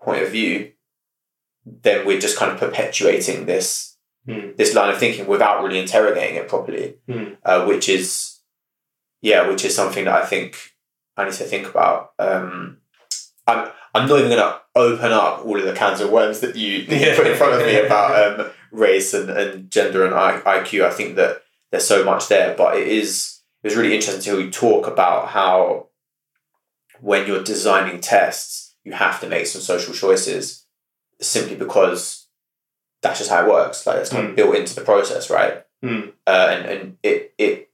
point 0.00 0.22
of 0.22 0.30
view, 0.30 0.72
then 1.64 2.06
we're 2.06 2.20
just 2.20 2.38
kind 2.38 2.52
of 2.52 2.58
perpetuating 2.58 3.46
this 3.46 3.96
mm. 4.26 4.56
this 4.56 4.74
line 4.74 4.90
of 4.90 4.98
thinking 4.98 5.26
without 5.26 5.62
really 5.62 5.78
interrogating 5.78 6.36
it 6.36 6.48
properly, 6.48 6.96
mm. 7.08 7.36
uh, 7.44 7.64
which 7.64 7.88
is 7.88 8.40
yeah, 9.20 9.48
which 9.48 9.64
is 9.64 9.74
something 9.74 10.04
that 10.04 10.22
I 10.22 10.26
think 10.26 10.56
I 11.16 11.24
need 11.24 11.34
to 11.34 11.44
think 11.44 11.68
about. 11.68 12.12
Um, 12.18 12.78
I'm 13.46 13.70
I'm 13.94 14.08
not 14.08 14.18
even 14.18 14.30
going 14.30 14.40
to 14.40 14.60
open 14.74 15.12
up 15.12 15.44
all 15.44 15.58
of 15.58 15.64
the 15.64 15.74
cans 15.74 16.00
of 16.00 16.10
worms 16.10 16.40
that 16.40 16.56
you, 16.56 16.86
that 16.86 17.00
you 17.00 17.14
put 17.14 17.26
in 17.26 17.36
front 17.36 17.60
of 17.60 17.66
me 17.66 17.78
about 17.86 18.40
um, 18.40 18.50
race 18.70 19.12
and, 19.12 19.28
and 19.30 19.70
gender 19.70 20.04
and 20.04 20.14
IQ. 20.14 20.84
I 20.84 20.90
think 20.90 21.16
that 21.16 21.42
there's 21.72 21.86
so 21.86 22.04
much 22.04 22.28
there, 22.28 22.54
but 22.56 22.76
it 22.76 22.86
is 22.86 23.40
it 23.64 23.66
was 23.68 23.76
really 23.76 23.94
interesting 23.94 24.22
to 24.22 24.30
hear 24.36 24.40
you 24.46 24.50
talk 24.52 24.86
about 24.86 25.28
how 25.28 25.88
when 27.00 27.26
you're 27.26 27.42
designing 27.42 28.00
tests, 28.00 28.76
you 28.84 28.92
have 28.92 29.20
to 29.20 29.28
make 29.28 29.46
some 29.46 29.60
social 29.60 29.92
choices 29.92 30.66
simply 31.20 31.56
because 31.56 32.28
that's 33.02 33.18
just 33.18 33.30
how 33.30 33.44
it 33.44 33.50
works. 33.50 33.84
Like 33.86 33.96
it's 33.96 34.10
kind 34.10 34.28
of 34.28 34.36
built 34.36 34.54
into 34.54 34.76
the 34.76 34.82
process, 34.82 35.28
right? 35.30 35.64
Mm. 35.84 36.12
Uh, 36.26 36.46
and 36.50 36.66
and 36.66 36.96
it 37.02 37.34
it 37.38 37.70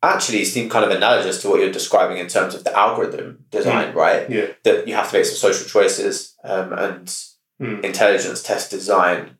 actually 0.00 0.44
seemed 0.44 0.70
kind 0.70 0.84
of 0.84 0.92
analogous 0.96 1.42
to 1.42 1.48
what 1.48 1.58
you're 1.60 1.72
describing 1.72 2.18
in 2.18 2.28
terms 2.28 2.54
of 2.54 2.62
the 2.62 2.76
algorithm 2.78 3.44
design, 3.50 3.92
right? 3.94 4.30
Yeah. 4.30 4.46
That 4.62 4.86
you 4.86 4.94
have 4.94 5.10
to 5.10 5.16
make 5.16 5.24
some 5.26 5.34
social 5.36 5.66
choices, 5.66 6.36
um, 6.44 6.72
and 6.72 7.12
Mm. 7.60 7.82
intelligence 7.82 8.40
test 8.40 8.70
design 8.70 9.36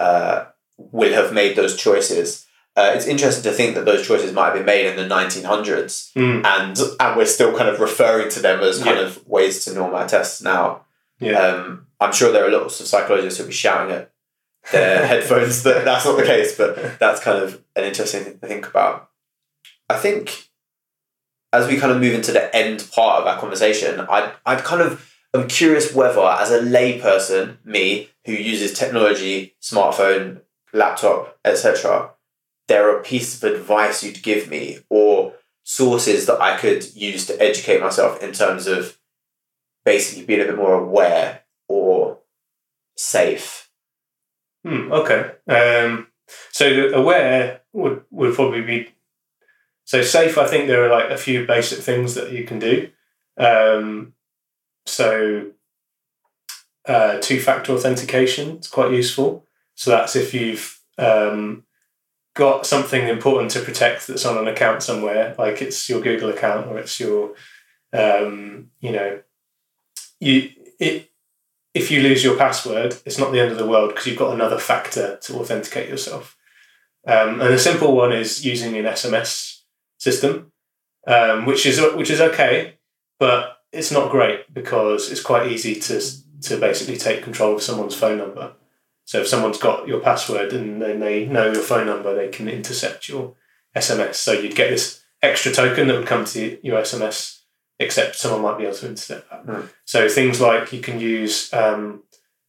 uh, 0.00 0.46
will 0.76 1.12
have 1.12 1.32
made 1.32 1.54
those 1.54 1.76
choices. 1.76 2.44
Uh, 2.76 2.92
it's 2.94 3.06
interesting 3.06 3.42
to 3.42 3.50
think 3.50 3.74
that 3.74 3.84
those 3.84 4.06
choices 4.06 4.32
might 4.32 4.46
have 4.46 4.54
been 4.54 4.64
made 4.64 4.86
in 4.86 4.96
the 4.96 5.02
1900s, 5.14 6.12
Mm. 6.14 6.44
and 6.46 6.78
and 7.00 7.16
we're 7.16 7.26
still 7.26 7.56
kind 7.56 7.68
of 7.68 7.80
referring 7.80 8.30
to 8.30 8.40
them 8.40 8.60
as 8.60 8.82
kind 8.82 8.96
Yeah. 8.98 9.04
of 9.06 9.26
ways 9.26 9.64
to 9.64 9.74
norm 9.74 9.94
our 9.94 10.06
tests 10.08 10.40
now. 10.40 10.84
Yeah. 11.18 11.38
Um, 11.40 11.86
I'm 12.00 12.12
sure 12.12 12.32
there 12.32 12.46
are 12.46 12.50
lots 12.50 12.80
of 12.80 12.86
psychologists 12.86 13.38
who'll 13.38 13.48
be 13.48 13.52
shouting 13.52 13.94
at 13.94 14.12
their 14.72 15.06
headphones 15.12 15.62
that 15.64 15.84
that's 15.84 16.04
not 16.04 16.16
the 16.16 16.22
case, 16.24 16.56
but 16.56 16.98
that's 16.98 17.20
kind 17.20 17.42
of 17.42 17.60
an 17.76 17.84
interesting 17.84 18.22
thing 18.24 18.38
to 18.38 18.46
think 18.46 18.66
about. 18.66 19.08
I 19.88 19.96
think 19.98 20.48
as 21.52 21.66
we 21.66 21.76
kind 21.76 21.92
of 21.92 22.00
move 22.00 22.14
into 22.14 22.30
the 22.32 22.54
end 22.54 22.86
part 22.92 23.20
of 23.20 23.26
our 23.26 23.38
conversation, 23.38 23.98
I'd, 24.00 24.30
I'd 24.46 24.62
kind 24.62 24.80
of 24.80 25.12
am 25.34 25.48
curious 25.48 25.92
whether, 25.92 26.20
as 26.20 26.52
a 26.52 26.60
layperson, 26.60 27.56
me 27.64 28.10
who 28.24 28.32
uses 28.32 28.78
technology, 28.78 29.56
smartphone, 29.60 30.42
laptop, 30.72 31.36
etc., 31.44 32.10
there 32.70 32.88
are 32.88 33.02
pieces 33.02 33.42
of 33.42 33.52
advice 33.52 34.04
you'd 34.04 34.22
give 34.22 34.48
me 34.48 34.78
or 34.88 35.34
sources 35.64 36.26
that 36.26 36.40
I 36.40 36.56
could 36.56 36.94
use 36.94 37.26
to 37.26 37.42
educate 37.42 37.80
myself 37.80 38.22
in 38.22 38.30
terms 38.30 38.68
of 38.68 38.96
basically 39.84 40.24
being 40.24 40.40
a 40.40 40.44
bit 40.44 40.56
more 40.56 40.74
aware 40.74 41.40
or 41.66 42.20
safe. 42.96 43.68
Hmm, 44.64 44.92
okay. 44.92 45.32
Um, 45.48 46.06
so 46.52 46.90
aware 46.90 47.62
would 47.72 48.04
would 48.12 48.36
probably 48.36 48.62
be 48.62 48.94
so 49.84 50.02
safe. 50.02 50.38
I 50.38 50.46
think 50.46 50.68
there 50.68 50.84
are 50.84 50.96
like 50.96 51.10
a 51.10 51.16
few 51.16 51.48
basic 51.48 51.80
things 51.80 52.14
that 52.14 52.30
you 52.30 52.44
can 52.44 52.60
do. 52.60 52.88
Um, 53.36 54.14
so 54.86 55.50
uh, 56.86 57.18
two 57.20 57.40
factor 57.40 57.72
authentication 57.72 58.58
is 58.58 58.68
quite 58.68 58.92
useful. 58.92 59.48
So 59.74 59.90
that's 59.90 60.14
if 60.14 60.32
you've 60.32 60.80
um, 60.98 61.64
got 62.40 62.66
something 62.66 63.06
important 63.06 63.50
to 63.52 63.60
protect 63.60 64.06
that's 64.06 64.24
on 64.24 64.38
an 64.38 64.48
account 64.48 64.82
somewhere, 64.82 65.34
like 65.38 65.60
it's 65.60 65.88
your 65.90 66.00
Google 66.00 66.30
account 66.30 66.66
or 66.66 66.78
it's 66.78 66.98
your 66.98 67.34
um, 67.92 68.70
you 68.80 68.92
know 68.92 69.20
you 70.18 70.50
it 70.78 71.10
if 71.74 71.90
you 71.90 72.02
lose 72.02 72.24
your 72.24 72.36
password, 72.36 72.96
it's 73.04 73.18
not 73.18 73.30
the 73.30 73.40
end 73.40 73.52
of 73.52 73.58
the 73.58 73.66
world 73.66 73.90
because 73.90 74.06
you've 74.06 74.18
got 74.18 74.34
another 74.34 74.58
factor 74.58 75.18
to 75.22 75.34
authenticate 75.36 75.88
yourself. 75.88 76.36
Um, 77.06 77.40
and 77.40 77.54
a 77.54 77.58
simple 77.58 77.94
one 77.94 78.12
is 78.12 78.44
using 78.44 78.76
an 78.76 78.86
SMS 78.86 79.60
system, 79.98 80.50
um, 81.06 81.44
which 81.44 81.66
is 81.66 81.78
which 81.94 82.10
is 82.10 82.20
okay, 82.20 82.78
but 83.18 83.58
it's 83.70 83.92
not 83.92 84.10
great 84.10 84.52
because 84.52 85.12
it's 85.12 85.22
quite 85.22 85.52
easy 85.52 85.74
to 85.74 86.00
to 86.42 86.56
basically 86.56 86.96
take 86.96 87.22
control 87.22 87.54
of 87.54 87.62
someone's 87.62 87.94
phone 87.94 88.18
number. 88.18 88.54
So 89.10 89.22
if 89.22 89.26
someone's 89.26 89.58
got 89.58 89.88
your 89.88 89.98
password 89.98 90.52
and 90.52 90.80
then 90.80 91.00
they 91.00 91.26
know 91.26 91.50
your 91.50 91.64
phone 91.64 91.86
number, 91.86 92.14
they 92.14 92.28
can 92.28 92.48
intercept 92.48 93.08
your 93.08 93.34
SMS. 93.74 94.14
So 94.14 94.30
you'd 94.30 94.54
get 94.54 94.70
this 94.70 95.02
extra 95.20 95.50
token 95.50 95.88
that 95.88 95.98
would 95.98 96.06
come 96.06 96.24
to 96.26 96.60
your 96.64 96.80
SMS, 96.80 97.40
except 97.80 98.14
someone 98.14 98.42
might 98.42 98.58
be 98.58 98.66
able 98.66 98.76
to 98.76 98.86
intercept 98.86 99.28
that. 99.28 99.40
Hmm. 99.40 99.66
So 99.84 100.08
things 100.08 100.40
like 100.40 100.72
you 100.72 100.80
can 100.80 101.00
use 101.00 101.52
um, 101.52 102.04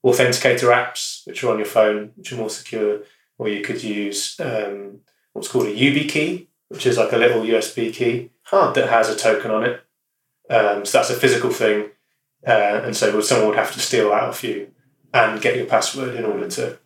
authenticator 0.05 0.71
apps, 0.71 1.25
which 1.25 1.43
are 1.43 1.49
on 1.49 1.57
your 1.57 1.65
phone, 1.65 2.11
which 2.15 2.31
are 2.31 2.37
more 2.37 2.51
secure, 2.51 2.99
or 3.39 3.49
you 3.49 3.63
could 3.63 3.83
use 3.83 4.39
um, 4.39 4.99
what's 5.33 5.47
called 5.47 5.65
a 5.65 5.73
YubiKey, 5.75 6.45
which 6.67 6.85
is 6.85 6.95
like 6.95 7.11
a 7.11 7.17
little 7.17 7.41
USB 7.41 7.91
key 7.91 8.29
Huh. 8.43 8.71
that 8.73 8.87
has 8.87 9.09
a 9.09 9.15
token 9.15 9.49
on 9.49 9.63
it. 9.63 9.81
Um, 10.47 10.85
so 10.85 10.99
that's 10.99 11.09
a 11.09 11.15
physical 11.15 11.49
thing, 11.49 11.89
uh, 12.45 12.81
and 12.83 12.95
so 12.95 13.19
someone 13.21 13.47
would 13.47 13.57
have 13.57 13.73
to 13.73 13.79
steal 13.79 14.09
that 14.09 14.25
off 14.25 14.43
you 14.43 14.71
and 15.13 15.41
get 15.41 15.57
your 15.57 15.65
password 15.65 16.15
in 16.15 16.25
order 16.25 16.47
to 16.49 16.79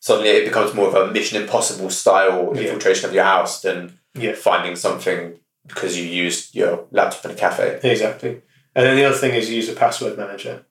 Suddenly 0.00 0.28
it 0.32 0.44
becomes 0.44 0.74
more 0.74 0.88
of 0.88 0.94
a 0.94 1.10
Mission 1.10 1.40
Impossible 1.40 1.88
style 1.88 2.52
Yeah. 2.54 2.62
infiltration 2.62 3.08
of 3.08 3.14
your 3.14 3.24
house 3.24 3.62
than 3.62 3.98
Yeah. 4.14 4.34
finding 4.34 4.76
something 4.76 5.40
because 5.66 5.96
you 5.96 6.04
used 6.04 6.54
your 6.54 6.86
laptop 6.90 7.24
in 7.24 7.30
a 7.30 7.34
cafe. 7.34 7.80
exactly. 7.82 8.42
And 8.74 8.84
then 8.84 8.96
the 8.96 9.04
other 9.06 9.16
thing 9.16 9.34
is 9.34 9.48
you 9.48 9.56
use 9.56 9.70
a 9.70 9.74
password 9.74 10.18
manager, 10.18 10.66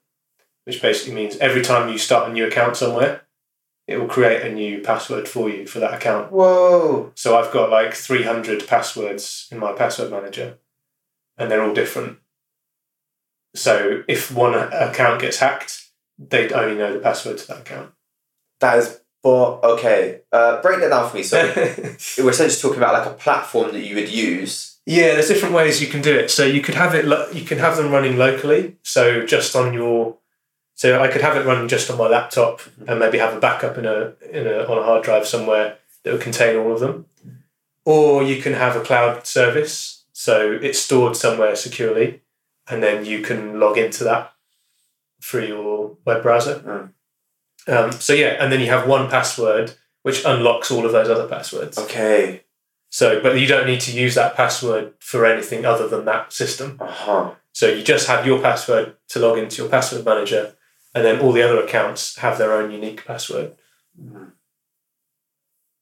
which 0.66 0.80
basically 0.80 1.14
means 1.14 1.36
every 1.38 1.62
time 1.62 1.90
you 1.90 1.98
start 1.98 2.28
a 2.30 2.32
new 2.32 2.46
account 2.46 2.76
somewhere, 2.76 3.22
it 3.88 3.98
will 3.98 4.06
create 4.06 4.42
a 4.42 4.52
new 4.54 4.80
password 4.82 5.26
for 5.26 5.50
you 5.50 5.66
for 5.66 5.80
that 5.80 5.94
account. 5.94 6.30
Whoa. 6.30 7.10
So 7.16 7.36
I've 7.36 7.50
got 7.52 7.70
like 7.70 7.94
300 7.94 8.68
passwords 8.68 9.48
in 9.50 9.58
my 9.58 9.72
password 9.72 10.12
manager, 10.12 10.58
and 11.36 11.50
they're 11.50 11.62
all 11.64 11.74
different. 11.74 12.18
So 13.54 14.02
if 14.08 14.30
one 14.32 14.54
account 14.54 15.20
gets 15.20 15.38
hacked, 15.38 15.83
they'd 16.18 16.52
only 16.52 16.76
know 16.76 16.92
the 16.92 17.00
password 17.00 17.38
to 17.38 17.48
that 17.48 17.60
account. 17.60 17.92
That 18.60 18.78
is, 18.78 19.00
but 19.22 19.60
okay. 19.64 20.20
Uh, 20.32 20.60
break 20.62 20.80
that 20.80 20.90
down 20.90 21.10
for 21.10 21.16
me. 21.16 21.22
So 21.22 21.42
we're 22.22 22.30
essentially 22.30 22.60
talking 22.60 22.78
about 22.78 22.94
like 22.94 23.06
a 23.06 23.14
platform 23.14 23.72
that 23.72 23.80
you 23.84 23.94
would 23.96 24.10
use. 24.10 24.78
yeah, 24.86 25.14
there's 25.14 25.28
different 25.28 25.54
ways 25.54 25.80
you 25.80 25.88
can 25.88 26.02
do 26.02 26.14
it. 26.14 26.30
So 26.30 26.44
you 26.44 26.60
could 26.60 26.74
have 26.74 26.94
it, 26.94 27.04
lo- 27.04 27.30
you 27.32 27.42
can 27.44 27.58
have 27.58 27.76
them 27.76 27.90
running 27.90 28.16
locally. 28.16 28.76
So 28.82 29.24
just 29.24 29.56
on 29.56 29.72
your, 29.74 30.18
so 30.74 31.00
I 31.00 31.08
could 31.08 31.22
have 31.22 31.36
it 31.36 31.46
running 31.46 31.68
just 31.68 31.90
on 31.90 31.98
my 31.98 32.08
laptop 32.08 32.60
and 32.86 32.98
maybe 33.00 33.18
have 33.18 33.34
a 33.34 33.40
backup 33.40 33.78
in 33.78 33.86
a 33.86 34.14
in 34.30 34.46
a 34.46 34.64
on 34.66 34.78
a 34.78 34.82
hard 34.82 35.04
drive 35.04 35.26
somewhere 35.26 35.78
that 36.02 36.12
would 36.12 36.20
contain 36.22 36.56
all 36.56 36.72
of 36.72 36.80
them. 36.80 37.06
Or 37.84 38.22
you 38.22 38.42
can 38.42 38.54
have 38.54 38.76
a 38.76 38.80
cloud 38.84 39.26
service, 39.26 40.04
so 40.12 40.58
it's 40.60 40.78
stored 40.78 41.16
somewhere 41.16 41.54
securely, 41.54 42.22
and 42.68 42.82
then 42.82 43.04
you 43.04 43.20
can 43.22 43.60
log 43.60 43.78
into 43.78 44.04
that 44.04 44.32
through 45.22 45.46
your 45.46 45.73
web 46.04 46.22
browser. 46.22 46.90
Um, 47.66 47.92
so 47.92 48.12
yeah, 48.12 48.36
and 48.42 48.52
then 48.52 48.60
you 48.60 48.66
have 48.68 48.86
one 48.86 49.08
password 49.08 49.74
which 50.02 50.22
unlocks 50.24 50.70
all 50.70 50.84
of 50.84 50.92
those 50.92 51.08
other 51.08 51.26
passwords. 51.26 51.78
Okay. 51.78 52.42
So, 52.90 53.20
but 53.22 53.38
you 53.40 53.46
don't 53.46 53.66
need 53.66 53.80
to 53.80 53.92
use 53.92 54.14
that 54.14 54.36
password 54.36 54.92
for 55.00 55.24
anything 55.26 55.64
other 55.64 55.88
than 55.88 56.04
that 56.04 56.32
system. 56.32 56.76
Uh 56.80 56.86
huh. 56.90 57.30
So 57.52 57.68
you 57.68 57.82
just 57.82 58.06
have 58.06 58.26
your 58.26 58.40
password 58.40 58.96
to 59.08 59.18
log 59.18 59.38
into 59.38 59.62
your 59.62 59.70
password 59.70 60.04
manager, 60.04 60.54
and 60.94 61.04
then 61.04 61.20
all 61.20 61.32
the 61.32 61.42
other 61.42 61.60
accounts 61.62 62.16
have 62.18 62.36
their 62.38 62.52
own 62.52 62.70
unique 62.70 63.04
password. 63.06 63.56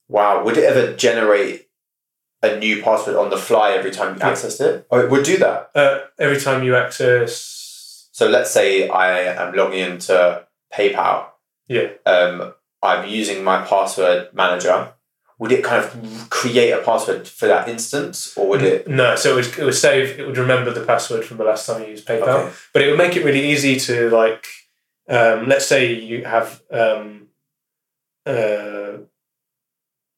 Wow. 0.08 0.44
Would 0.44 0.56
it 0.56 0.64
ever 0.64 0.94
generate 0.96 1.68
a 2.42 2.56
new 2.58 2.82
password 2.82 3.16
on 3.16 3.30
the 3.30 3.36
fly 3.36 3.72
every 3.72 3.90
time 3.90 4.14
you 4.14 4.20
Yeah. 4.20 4.32
accessed 4.32 4.60
it? 4.60 4.86
Oh, 4.90 5.00
it 5.00 5.10
would 5.10 5.24
do 5.24 5.36
that. 5.38 5.70
Uh, 5.74 6.00
every 6.18 6.40
time 6.40 6.62
you 6.62 6.76
access, 6.76 7.61
So 8.12 8.28
let's 8.28 8.50
say 8.50 8.88
I 8.88 9.20
am 9.42 9.54
logging 9.54 9.80
into 9.80 10.46
PayPal. 10.72 11.26
yeah, 11.68 11.88
Um, 12.06 12.54
I'm 12.82 13.08
using 13.08 13.42
my 13.44 13.62
password 13.64 14.28
manager. 14.34 14.92
Would 15.38 15.50
it 15.52 15.64
kind 15.64 15.82
of 15.84 16.30
create 16.30 16.70
a 16.70 16.82
password 16.82 17.26
for 17.26 17.46
that 17.48 17.68
instance, 17.68 18.36
or 18.36 18.46
would 18.48 18.62
it? 18.62 18.86
no. 18.86 19.16
So 19.16 19.32
it 19.32 19.34
would, 19.46 19.58
it 19.58 19.64
would 19.64 19.74
save. 19.74 20.18
It 20.20 20.26
would 20.26 20.36
remember 20.38 20.70
the 20.72 20.84
password 20.84 21.24
from 21.24 21.38
the 21.38 21.44
last 21.44 21.66
time 21.66 21.82
you 21.82 21.88
used 21.88 22.06
PayPal. 22.06 22.28
Okay. 22.28 22.52
but 22.72 22.82
it 22.82 22.88
would 22.90 22.98
make 22.98 23.16
it 23.16 23.24
really 23.24 23.50
easy 23.50 23.76
to 23.80 24.08
like 24.10 24.46
um, 25.08 25.48
let's 25.48 25.66
say 25.66 25.92
you 25.92 26.24
have 26.24 26.62
um, 26.70 27.28
uh, 28.24 28.98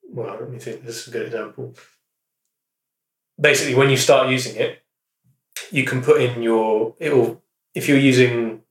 well 0.03 0.36
let 0.40 0.51
me 0.51 0.59
think 0.59 0.84
this 0.84 1.03
is 1.03 1.09
a 1.09 1.11
good 1.11 1.26
example 1.26 1.74
basically 3.40 3.74
when 3.74 3.88
you 3.90 3.97
start 3.97 4.28
using 4.28 4.57
it 4.57 4.82
you 5.70 5.84
can 5.84 6.03
put 6.03 6.20
in 6.20 6.42
your 6.42 6.95
it 6.99 7.14
will 7.14 7.42
if 7.75 7.89
you're 7.89 7.99
using 7.99 8.62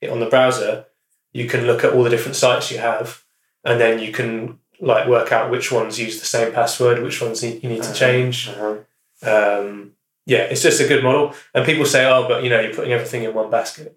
it 0.00 0.10
on 0.10 0.20
the 0.20 0.26
browser 0.26 0.86
you 1.32 1.46
can 1.48 1.66
look 1.66 1.82
at 1.84 1.92
all 1.92 2.02
the 2.04 2.10
different 2.10 2.36
sites 2.36 2.70
you 2.70 2.78
have 2.78 3.24
and 3.64 3.80
then 3.80 3.98
you 3.98 4.12
can 4.12 4.58
like 4.80 5.08
work 5.08 5.32
out 5.32 5.50
which 5.50 5.70
ones 5.72 5.98
use 5.98 6.18
the 6.20 6.26
same 6.26 6.52
password 6.52 7.02
which 7.02 7.20
ones 7.22 7.42
you 7.42 7.50
need 7.68 7.82
to 7.82 7.90
Uh-huh. 7.90 7.94
change 7.94 8.48
Uh-huh. 8.48 9.58
um, 9.58 9.92
yeah, 10.26 10.44
it's 10.44 10.62
just 10.62 10.80
a 10.80 10.88
good 10.88 11.04
model. 11.04 11.34
And 11.54 11.66
people 11.66 11.84
say, 11.84 12.06
oh, 12.06 12.26
but 12.26 12.42
you 12.42 12.48
know, 12.48 12.58
you're 12.58 12.72
putting 12.74 12.94
everything 12.94 13.24
in 13.24 13.34
one 13.34 13.50
basket. 13.50 13.94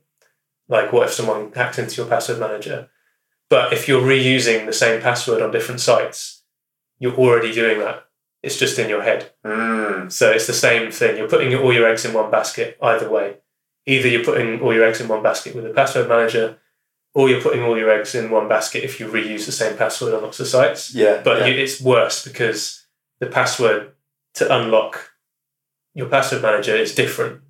Like, 0.67 0.91
what 0.91 1.07
if 1.07 1.13
someone 1.13 1.53
hacked 1.53 1.79
into 1.79 1.95
your 2.01 2.05
password 2.09 2.37
manager? 2.37 2.89
But 3.49 3.71
if 3.71 3.87
you're 3.87 4.01
reusing 4.01 4.65
the 4.65 4.73
same 4.73 5.01
password 5.01 5.41
on 5.41 5.51
different 5.51 5.79
sites, 5.79 6.43
you're 6.99 7.15
already 7.15 7.53
doing 7.53 7.79
that. 7.79 8.07
It's 8.43 8.57
just 8.59 8.77
in 8.77 8.89
your 8.89 9.03
head. 9.03 9.31
Mm. 9.45 10.11
So 10.11 10.29
it's 10.29 10.47
the 10.47 10.53
same 10.67 10.91
thing. 10.91 11.15
You're 11.15 11.29
putting 11.29 11.55
all 11.55 11.71
your 11.71 11.87
eggs 11.87 12.03
in 12.03 12.11
one 12.13 12.29
basket 12.29 12.77
either 12.81 13.09
way. 13.09 13.37
Either 13.87 14.07
you're 14.07 14.23
putting 14.23 14.61
all 14.61 14.73
your 14.73 14.85
eggs 14.85 15.01
in 15.01 15.07
one 15.07 15.23
basket 15.23 15.55
with 15.55 15.65
a 15.65 15.73
password 15.73 16.07
manager, 16.07 16.59
or 17.15 17.29
you're 17.29 17.41
putting 17.41 17.63
all 17.63 17.75
your 17.77 17.89
eggs 17.89 18.13
in 18.13 18.29
one 18.29 18.47
basket 18.47 18.83
if 18.83 18.99
you 18.99 19.07
reuse 19.07 19.47
the 19.47 19.51
same 19.51 19.75
password 19.75 20.13
on 20.13 20.21
lots 20.21 20.39
of 20.39 20.47
sites. 20.47 20.93
Yeah. 20.93 21.21
But 21.23 21.39
yeah. 21.39 21.45
you, 21.47 21.63
it's 21.63 21.81
worse 21.81 22.23
because 22.23 22.85
the 23.19 23.25
password 23.25 23.93
to 24.35 24.55
unlock 24.55 25.11
your 25.97 26.07
password 26.07 26.43
manager, 26.43 26.75
is 26.75 26.93
different. 26.93 27.41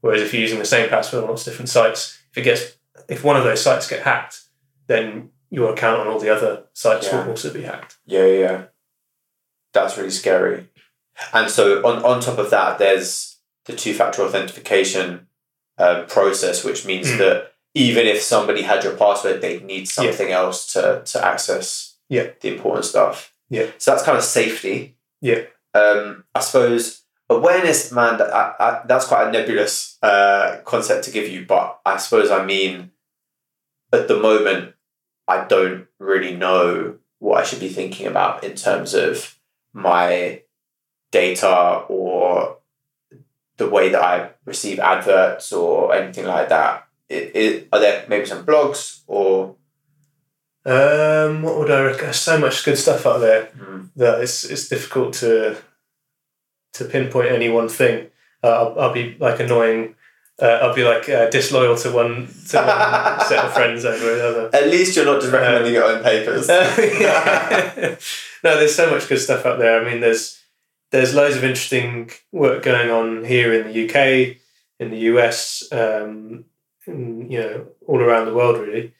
Whereas 0.00 0.22
if 0.22 0.32
you're 0.32 0.40
using 0.40 0.58
the 0.58 0.64
same 0.64 0.88
password 0.88 1.24
on 1.24 1.28
lots 1.28 1.46
of 1.46 1.52
different 1.52 1.68
sites, 1.68 2.18
if 2.30 2.38
it 2.38 2.42
gets 2.42 2.76
if 3.08 3.22
one 3.22 3.36
of 3.36 3.44
those 3.44 3.62
sites 3.62 3.86
get 3.86 4.02
hacked, 4.02 4.40
then 4.86 5.28
your 5.50 5.74
account 5.74 6.00
on 6.00 6.06
all 6.06 6.18
the 6.18 6.34
other 6.34 6.64
sites 6.72 7.06
Yeah. 7.06 7.22
will 7.22 7.32
also 7.32 7.52
be 7.52 7.62
hacked. 7.62 7.98
Yeah, 8.06 8.24
yeah, 8.24 8.38
yeah. 8.38 8.62
That's 9.74 9.98
really 9.98 10.10
scary. 10.10 10.68
And 11.34 11.50
so 11.50 11.86
on, 11.86 12.02
on 12.02 12.20
top 12.22 12.38
of 12.38 12.48
that, 12.48 12.78
there's 12.78 13.36
the 13.66 13.74
two 13.74 13.92
factor 13.92 14.22
authentication 14.22 15.26
um, 15.78 16.06
process, 16.06 16.64
which 16.64 16.84
means 16.84 17.08
Mm. 17.08 17.18
that 17.18 17.52
even 17.74 18.06
if 18.06 18.20
somebody 18.20 18.62
had 18.62 18.84
your 18.84 18.96
password, 18.96 19.40
they'd 19.40 19.64
need 19.64 19.88
something 19.88 20.30
else 20.30 20.72
to, 20.74 21.02
to 21.06 21.24
access 21.24 21.96
Yeah. 22.08 22.28
the 22.40 22.48
important 22.54 22.84
stuff. 22.84 23.32
Yeah. 23.48 23.66
So 23.78 23.90
that's 23.90 24.02
kind 24.02 24.18
of 24.18 24.24
safety. 24.24 24.96
Yeah. 25.20 25.42
Um, 25.74 26.24
I 26.34 26.40
suppose 26.40 27.02
awareness, 27.30 27.90
man, 27.92 28.18
that, 28.18 28.30
I, 28.32 28.54
I, 28.60 28.82
that's 28.86 29.06
quite 29.06 29.28
a 29.28 29.32
nebulous 29.32 29.96
uh, 30.02 30.58
concept 30.64 31.04
to 31.04 31.10
give 31.10 31.28
you, 31.28 31.46
but 31.46 31.80
I 31.86 31.96
suppose 31.96 32.30
I 32.30 32.44
mean 32.44 32.90
at 33.92 34.08
the 34.08 34.18
moment, 34.18 34.74
I 35.28 35.44
don't 35.44 35.86
really 35.98 36.34
know 36.34 36.96
what 37.20 37.40
I 37.40 37.44
should 37.44 37.60
be 37.60 37.68
thinking 37.68 38.06
about 38.06 38.42
in 38.44 38.54
terms 38.54 38.92
of 38.94 39.38
my 39.72 40.42
data 41.10 41.84
or 41.88 42.01
the 43.62 43.70
way 43.76 43.88
that 43.90 44.02
I 44.02 44.30
receive 44.44 44.78
adverts 44.80 45.52
or 45.52 45.94
anything 45.94 46.26
like 46.26 46.48
that. 46.48 46.86
It, 47.08 47.24
it, 47.36 47.68
are 47.72 47.80
there 47.80 48.04
maybe 48.08 48.26
some 48.26 48.44
blogs 48.46 49.02
or 49.06 49.56
Um, 50.64 51.42
what 51.42 51.58
would 51.58 51.70
I 51.70 51.80
recommend? 51.82 52.14
So 52.14 52.38
much 52.38 52.64
good 52.64 52.78
stuff 52.78 53.06
out 53.06 53.18
there 53.20 53.42
Hmm. 53.58 53.80
that 53.96 54.20
it's 54.24 54.44
it's 54.52 54.68
difficult 54.68 55.10
to 55.22 55.56
to 56.76 56.84
pinpoint 56.84 57.28
any 57.38 57.48
one 57.50 57.68
thing. 57.68 57.96
Uh, 58.44 58.48
I'll, 58.60 58.80
I'll 58.80 58.92
be 58.94 59.16
like 59.20 59.40
annoying. 59.40 59.94
Uh, 60.40 60.58
I'll 60.62 60.74
be 60.74 60.84
like 60.84 61.08
uh, 61.08 61.28
disloyal 61.30 61.76
to 61.76 61.90
one 61.92 62.14
to 62.50 62.56
one 62.56 63.20
set 63.28 63.44
of 63.44 63.52
friends 63.52 63.84
over 63.84 64.06
another. 64.14 64.50
at 64.54 64.66
least 64.68 64.96
you're 64.96 65.04
not 65.04 65.20
just 65.20 65.32
recommending 65.32 65.74
your 65.74 65.84
own 65.84 66.02
papers? 66.02 66.48
No, 68.44 68.56
there's 68.58 68.74
so 68.74 68.90
much 68.90 69.08
good 69.08 69.20
stuff 69.20 69.46
out 69.46 69.58
there. 69.60 69.80
I 69.80 69.84
mean, 69.88 70.00
there's 70.00 70.41
there's 70.92 71.14
loads 71.14 71.36
of 71.36 71.42
interesting 71.44 72.10
work 72.30 72.62
going 72.62 72.90
on 72.90 73.24
here 73.24 73.52
in 73.52 73.66
the 73.66 73.84
UK, 73.84 74.36
in 74.78 74.90
the 74.90 74.98
US, 75.12 75.64
um, 75.72 76.44
in, 76.86 77.30
you 77.30 77.40
know, 77.40 77.66
all 77.86 78.00
around 78.00 78.26
the 78.26 78.34
world 78.34 78.58
really. 78.58 78.94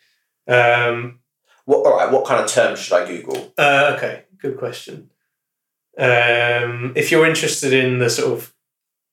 Um, 0.48 1.20
What, 1.64 1.86
all 1.86 1.96
right, 1.96 2.10
what 2.10 2.26
kind 2.26 2.42
of 2.42 2.50
terms 2.50 2.80
should 2.80 2.94
I 3.00 3.06
Google? 3.06 3.52
uh, 3.56 3.92
okay, 3.96 4.24
good 4.38 4.58
question. 4.58 5.10
Um, 5.96 6.92
if 6.96 7.10
you're 7.12 7.26
interested 7.26 7.72
in 7.72 7.98
the 7.98 8.10
sort 8.10 8.32
of 8.32 8.54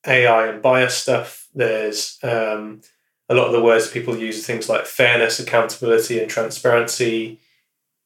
AI 0.08 0.48
and 0.48 0.62
bias 0.62 0.96
stuff, 0.96 1.48
there's 1.54 2.18
um, 2.24 2.82
a 3.28 3.36
lot 3.36 3.48
of 3.48 3.52
the 3.54 3.62
words 3.62 3.92
people 3.92 4.18
use 4.18 4.40
are 4.40 4.44
things 4.44 4.70
like 4.70 4.86
fairness, 4.86 5.40
accountability, 5.40 6.20
and 6.20 6.30
transparency 6.32 7.40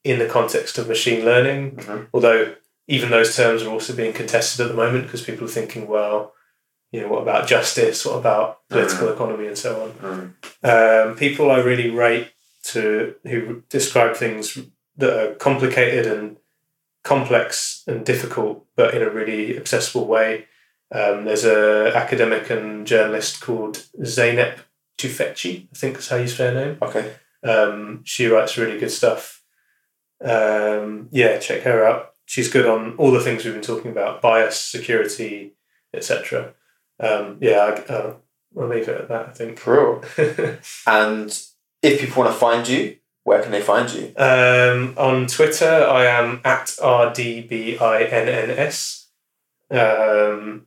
in 0.04 0.20
the 0.20 0.28
context 0.28 0.78
of 0.78 0.88
machine 0.90 1.24
learning. 1.24 1.78
Mhm. 1.78 2.08
Although 2.14 2.56
even 2.88 3.12
those 3.12 3.36
terms 3.36 3.64
are 3.64 3.72
also 3.72 3.96
being 3.96 4.14
contested 4.14 4.66
at 4.66 4.70
the 4.70 4.78
moment 4.78 5.06
because 5.06 5.24
people 5.24 5.46
are 5.46 5.52
thinking, 5.52 5.88
well, 5.88 6.34
you 6.92 7.02
know, 7.02 7.08
what 7.08 7.22
about 7.22 7.48
justice? 7.48 8.06
What 8.06 8.18
about 8.18 8.68
political 8.70 9.12
economy 9.12 9.48
and 9.48 9.58
so 9.58 9.84
on? 9.84 10.34
Mm. 10.64 11.10
um, 11.10 11.16
people 11.16 11.50
I 11.50 11.60
really 11.60 11.90
rate 11.90 12.32
to 12.66 13.16
who 13.24 13.64
describe 13.70 14.16
things 14.16 14.58
that 14.98 15.20
are 15.20 15.36
complicated 15.36 16.06
and 16.06 16.38
complex 17.04 17.84
and 17.88 18.06
difficult, 18.06 18.66
but 18.76 18.94
in 18.94 19.02
a 19.02 19.10
really 19.10 19.58
accessible 19.58 20.06
way. 20.06 20.46
Um, 20.92 21.26
there's 21.26 21.46
a 21.46 21.92
academic 21.96 22.50
and 22.50 22.86
journalist 22.86 23.42
called 23.42 23.86
Zeynep 24.00 24.60
Tufekci, 24.98 25.68
I 25.72 25.76
think 25.76 25.98
is 25.98 26.10
how 26.10 26.18
you 26.18 26.28
say 26.28 26.54
her 26.54 26.66
name. 26.66 26.78
Okay. 26.82 27.16
Um, 27.44 28.02
she 28.06 28.28
writes 28.28 28.58
really 28.58 28.80
good 28.80 28.92
stuff. 28.92 29.44
Um, 30.24 31.10
yeah, 31.12 31.40
check 31.40 31.64
her 31.64 31.86
out. 31.86 32.13
She's 32.34 32.50
good 32.50 32.66
on 32.66 32.96
all 32.98 33.12
the 33.12 33.20
things 33.20 33.46
we've 33.46 33.54
been 33.54 33.62
talking 33.62 33.92
about: 33.92 34.20
bias, 34.20 34.60
security, 34.60 35.54
etc. 35.94 36.56
Um, 37.00 37.38
yeah, 37.40 37.60
I, 37.60 37.70
uh, 37.94 38.16
I'll 38.60 38.68
leave 38.68 38.90
it 38.90 39.02
at 39.02 39.08
that. 39.10 39.28
I 39.28 39.32
think. 39.34 39.60
Cool. 39.60 40.04
And 40.88 41.30
if 41.84 42.02
people 42.02 42.24
want 42.24 42.34
to 42.34 42.40
find 42.40 42.68
you, 42.68 42.98
where 43.24 43.44
can 43.44 43.52
they 43.52 43.62
find 43.62 43.88
you? 43.94 44.14
Um, 44.18 44.96
on 44.98 45.28
Twitter, 45.28 45.86
I 45.86 46.08
am 46.08 46.42
at 46.44 46.70
RDBINNS. 46.82 47.80
Um, 49.70 50.66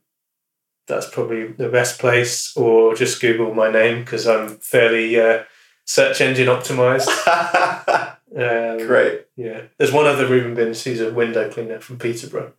that's 0.86 1.10
probably 1.10 1.48
the 1.48 1.68
best 1.68 1.98
place, 1.98 2.56
or 2.56 2.94
just 2.94 3.20
Google 3.20 3.52
my 3.52 3.72
name 3.72 4.04
because 4.04 4.28
I'm 4.28 4.58
fairly 4.58 5.18
uh, 5.18 5.42
search 5.84 6.20
engine 6.20 6.46
optimized. 6.46 7.08
Um, 8.34 8.78
Great. 8.86 9.26
Yeah. 9.36 9.62
There's 9.78 9.92
one 9.92 10.06
other 10.06 10.26
Reuben 10.26 10.54
Binns 10.54 10.82
who's 10.84 11.00
a 11.00 11.12
window 11.12 11.50
cleaner 11.50 11.80
from 11.80 11.98
Peterborough. 11.98 12.52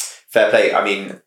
Fair 0.00 0.50
play. 0.50 0.74
I 0.74 0.84
mean, 0.84 1.20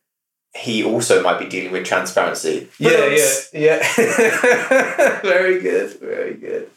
he 0.55 0.83
also 0.83 1.23
might 1.23 1.39
be 1.39 1.47
dealing 1.47 1.71
with 1.71 1.85
transparency. 1.85 2.67
Yeah, 2.79 3.07
yeah, 3.07 3.39
yeah. 3.53 5.21
very 5.21 5.61
good, 5.61 5.99
very 5.99 6.33
good. 6.33 6.69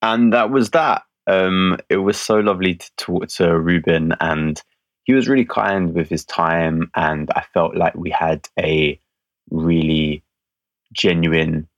and 0.00 0.32
that 0.32 0.50
was 0.50 0.70
that. 0.70 1.02
Um, 1.26 1.76
it 1.90 1.98
was 1.98 2.18
so 2.18 2.38
lovely 2.38 2.76
to 2.76 2.90
talk 2.96 3.28
to 3.28 3.58
Reuben, 3.58 4.14
and 4.20 4.60
he 5.04 5.12
was 5.12 5.28
really 5.28 5.44
kind 5.44 5.94
with 5.94 6.08
his 6.08 6.24
time, 6.24 6.90
and 6.94 7.30
I 7.30 7.44
felt 7.52 7.76
like 7.76 7.94
we 7.94 8.10
had 8.10 8.48
a 8.58 8.98
really 9.50 10.22
genuine 10.94 11.68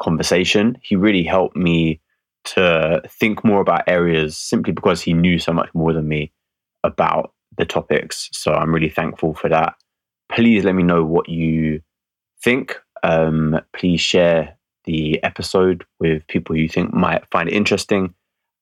conversation. 0.00 0.76
He 0.82 0.96
really 0.96 1.22
helped 1.22 1.56
me 1.56 2.01
to 2.44 3.02
think 3.08 3.44
more 3.44 3.60
about 3.60 3.84
areas 3.86 4.36
simply 4.36 4.72
because 4.72 5.02
he 5.02 5.12
knew 5.12 5.38
so 5.38 5.52
much 5.52 5.68
more 5.74 5.92
than 5.92 6.08
me 6.08 6.32
about 6.84 7.32
the 7.56 7.64
topics. 7.64 8.28
So 8.32 8.52
I'm 8.52 8.74
really 8.74 8.88
thankful 8.88 9.34
for 9.34 9.48
that. 9.48 9.74
Please 10.30 10.64
let 10.64 10.74
me 10.74 10.82
know 10.82 11.04
what 11.04 11.28
you 11.28 11.82
think. 12.42 12.76
Um, 13.02 13.60
please 13.72 14.00
share 14.00 14.56
the 14.84 15.22
episode 15.22 15.84
with 16.00 16.26
people 16.26 16.56
you 16.56 16.68
think 16.68 16.92
might 16.92 17.24
find 17.30 17.48
it 17.48 17.54
interesting 17.54 18.14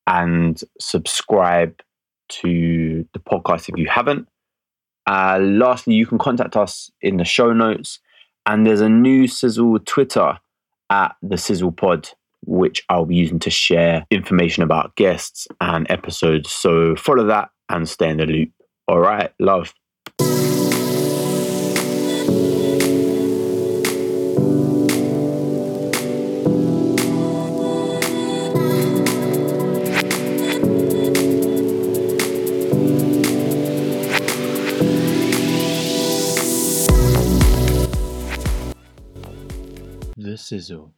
and 0.07 0.61
subscribe 0.79 1.81
to 2.29 3.05
the 3.13 3.19
podcast 3.19 3.69
if 3.69 3.77
you 3.77 3.87
haven't. 3.87 4.27
Uh, 5.07 5.39
lastly, 5.41 5.95
you 5.95 6.05
can 6.05 6.17
contact 6.17 6.55
us 6.55 6.91
in 7.01 7.17
the 7.17 7.25
show 7.25 7.53
notes, 7.53 7.99
and 8.45 8.65
there's 8.65 8.81
a 8.81 8.89
new 8.89 9.27
Sizzle 9.27 9.79
Twitter 9.79 10.39
at 10.89 11.15
the 11.21 11.37
Sizzle 11.37 11.71
Pod, 11.71 12.09
which 12.45 12.83
I'll 12.89 13.05
be 13.05 13.15
using 13.15 13.39
to 13.39 13.49
share 13.49 14.05
information 14.11 14.63
about 14.63 14.95
guests 14.95 15.47
and 15.59 15.89
episodes. 15.89 16.51
So 16.51 16.95
follow 16.95 17.25
that 17.27 17.49
and 17.69 17.87
stay 17.87 18.09
in 18.09 18.17
the 18.17 18.25
loop. 18.25 18.49
All 18.87 18.99
right, 18.99 19.31
love. 19.39 19.73
The 40.17 40.37
Sizzle. 40.37 40.93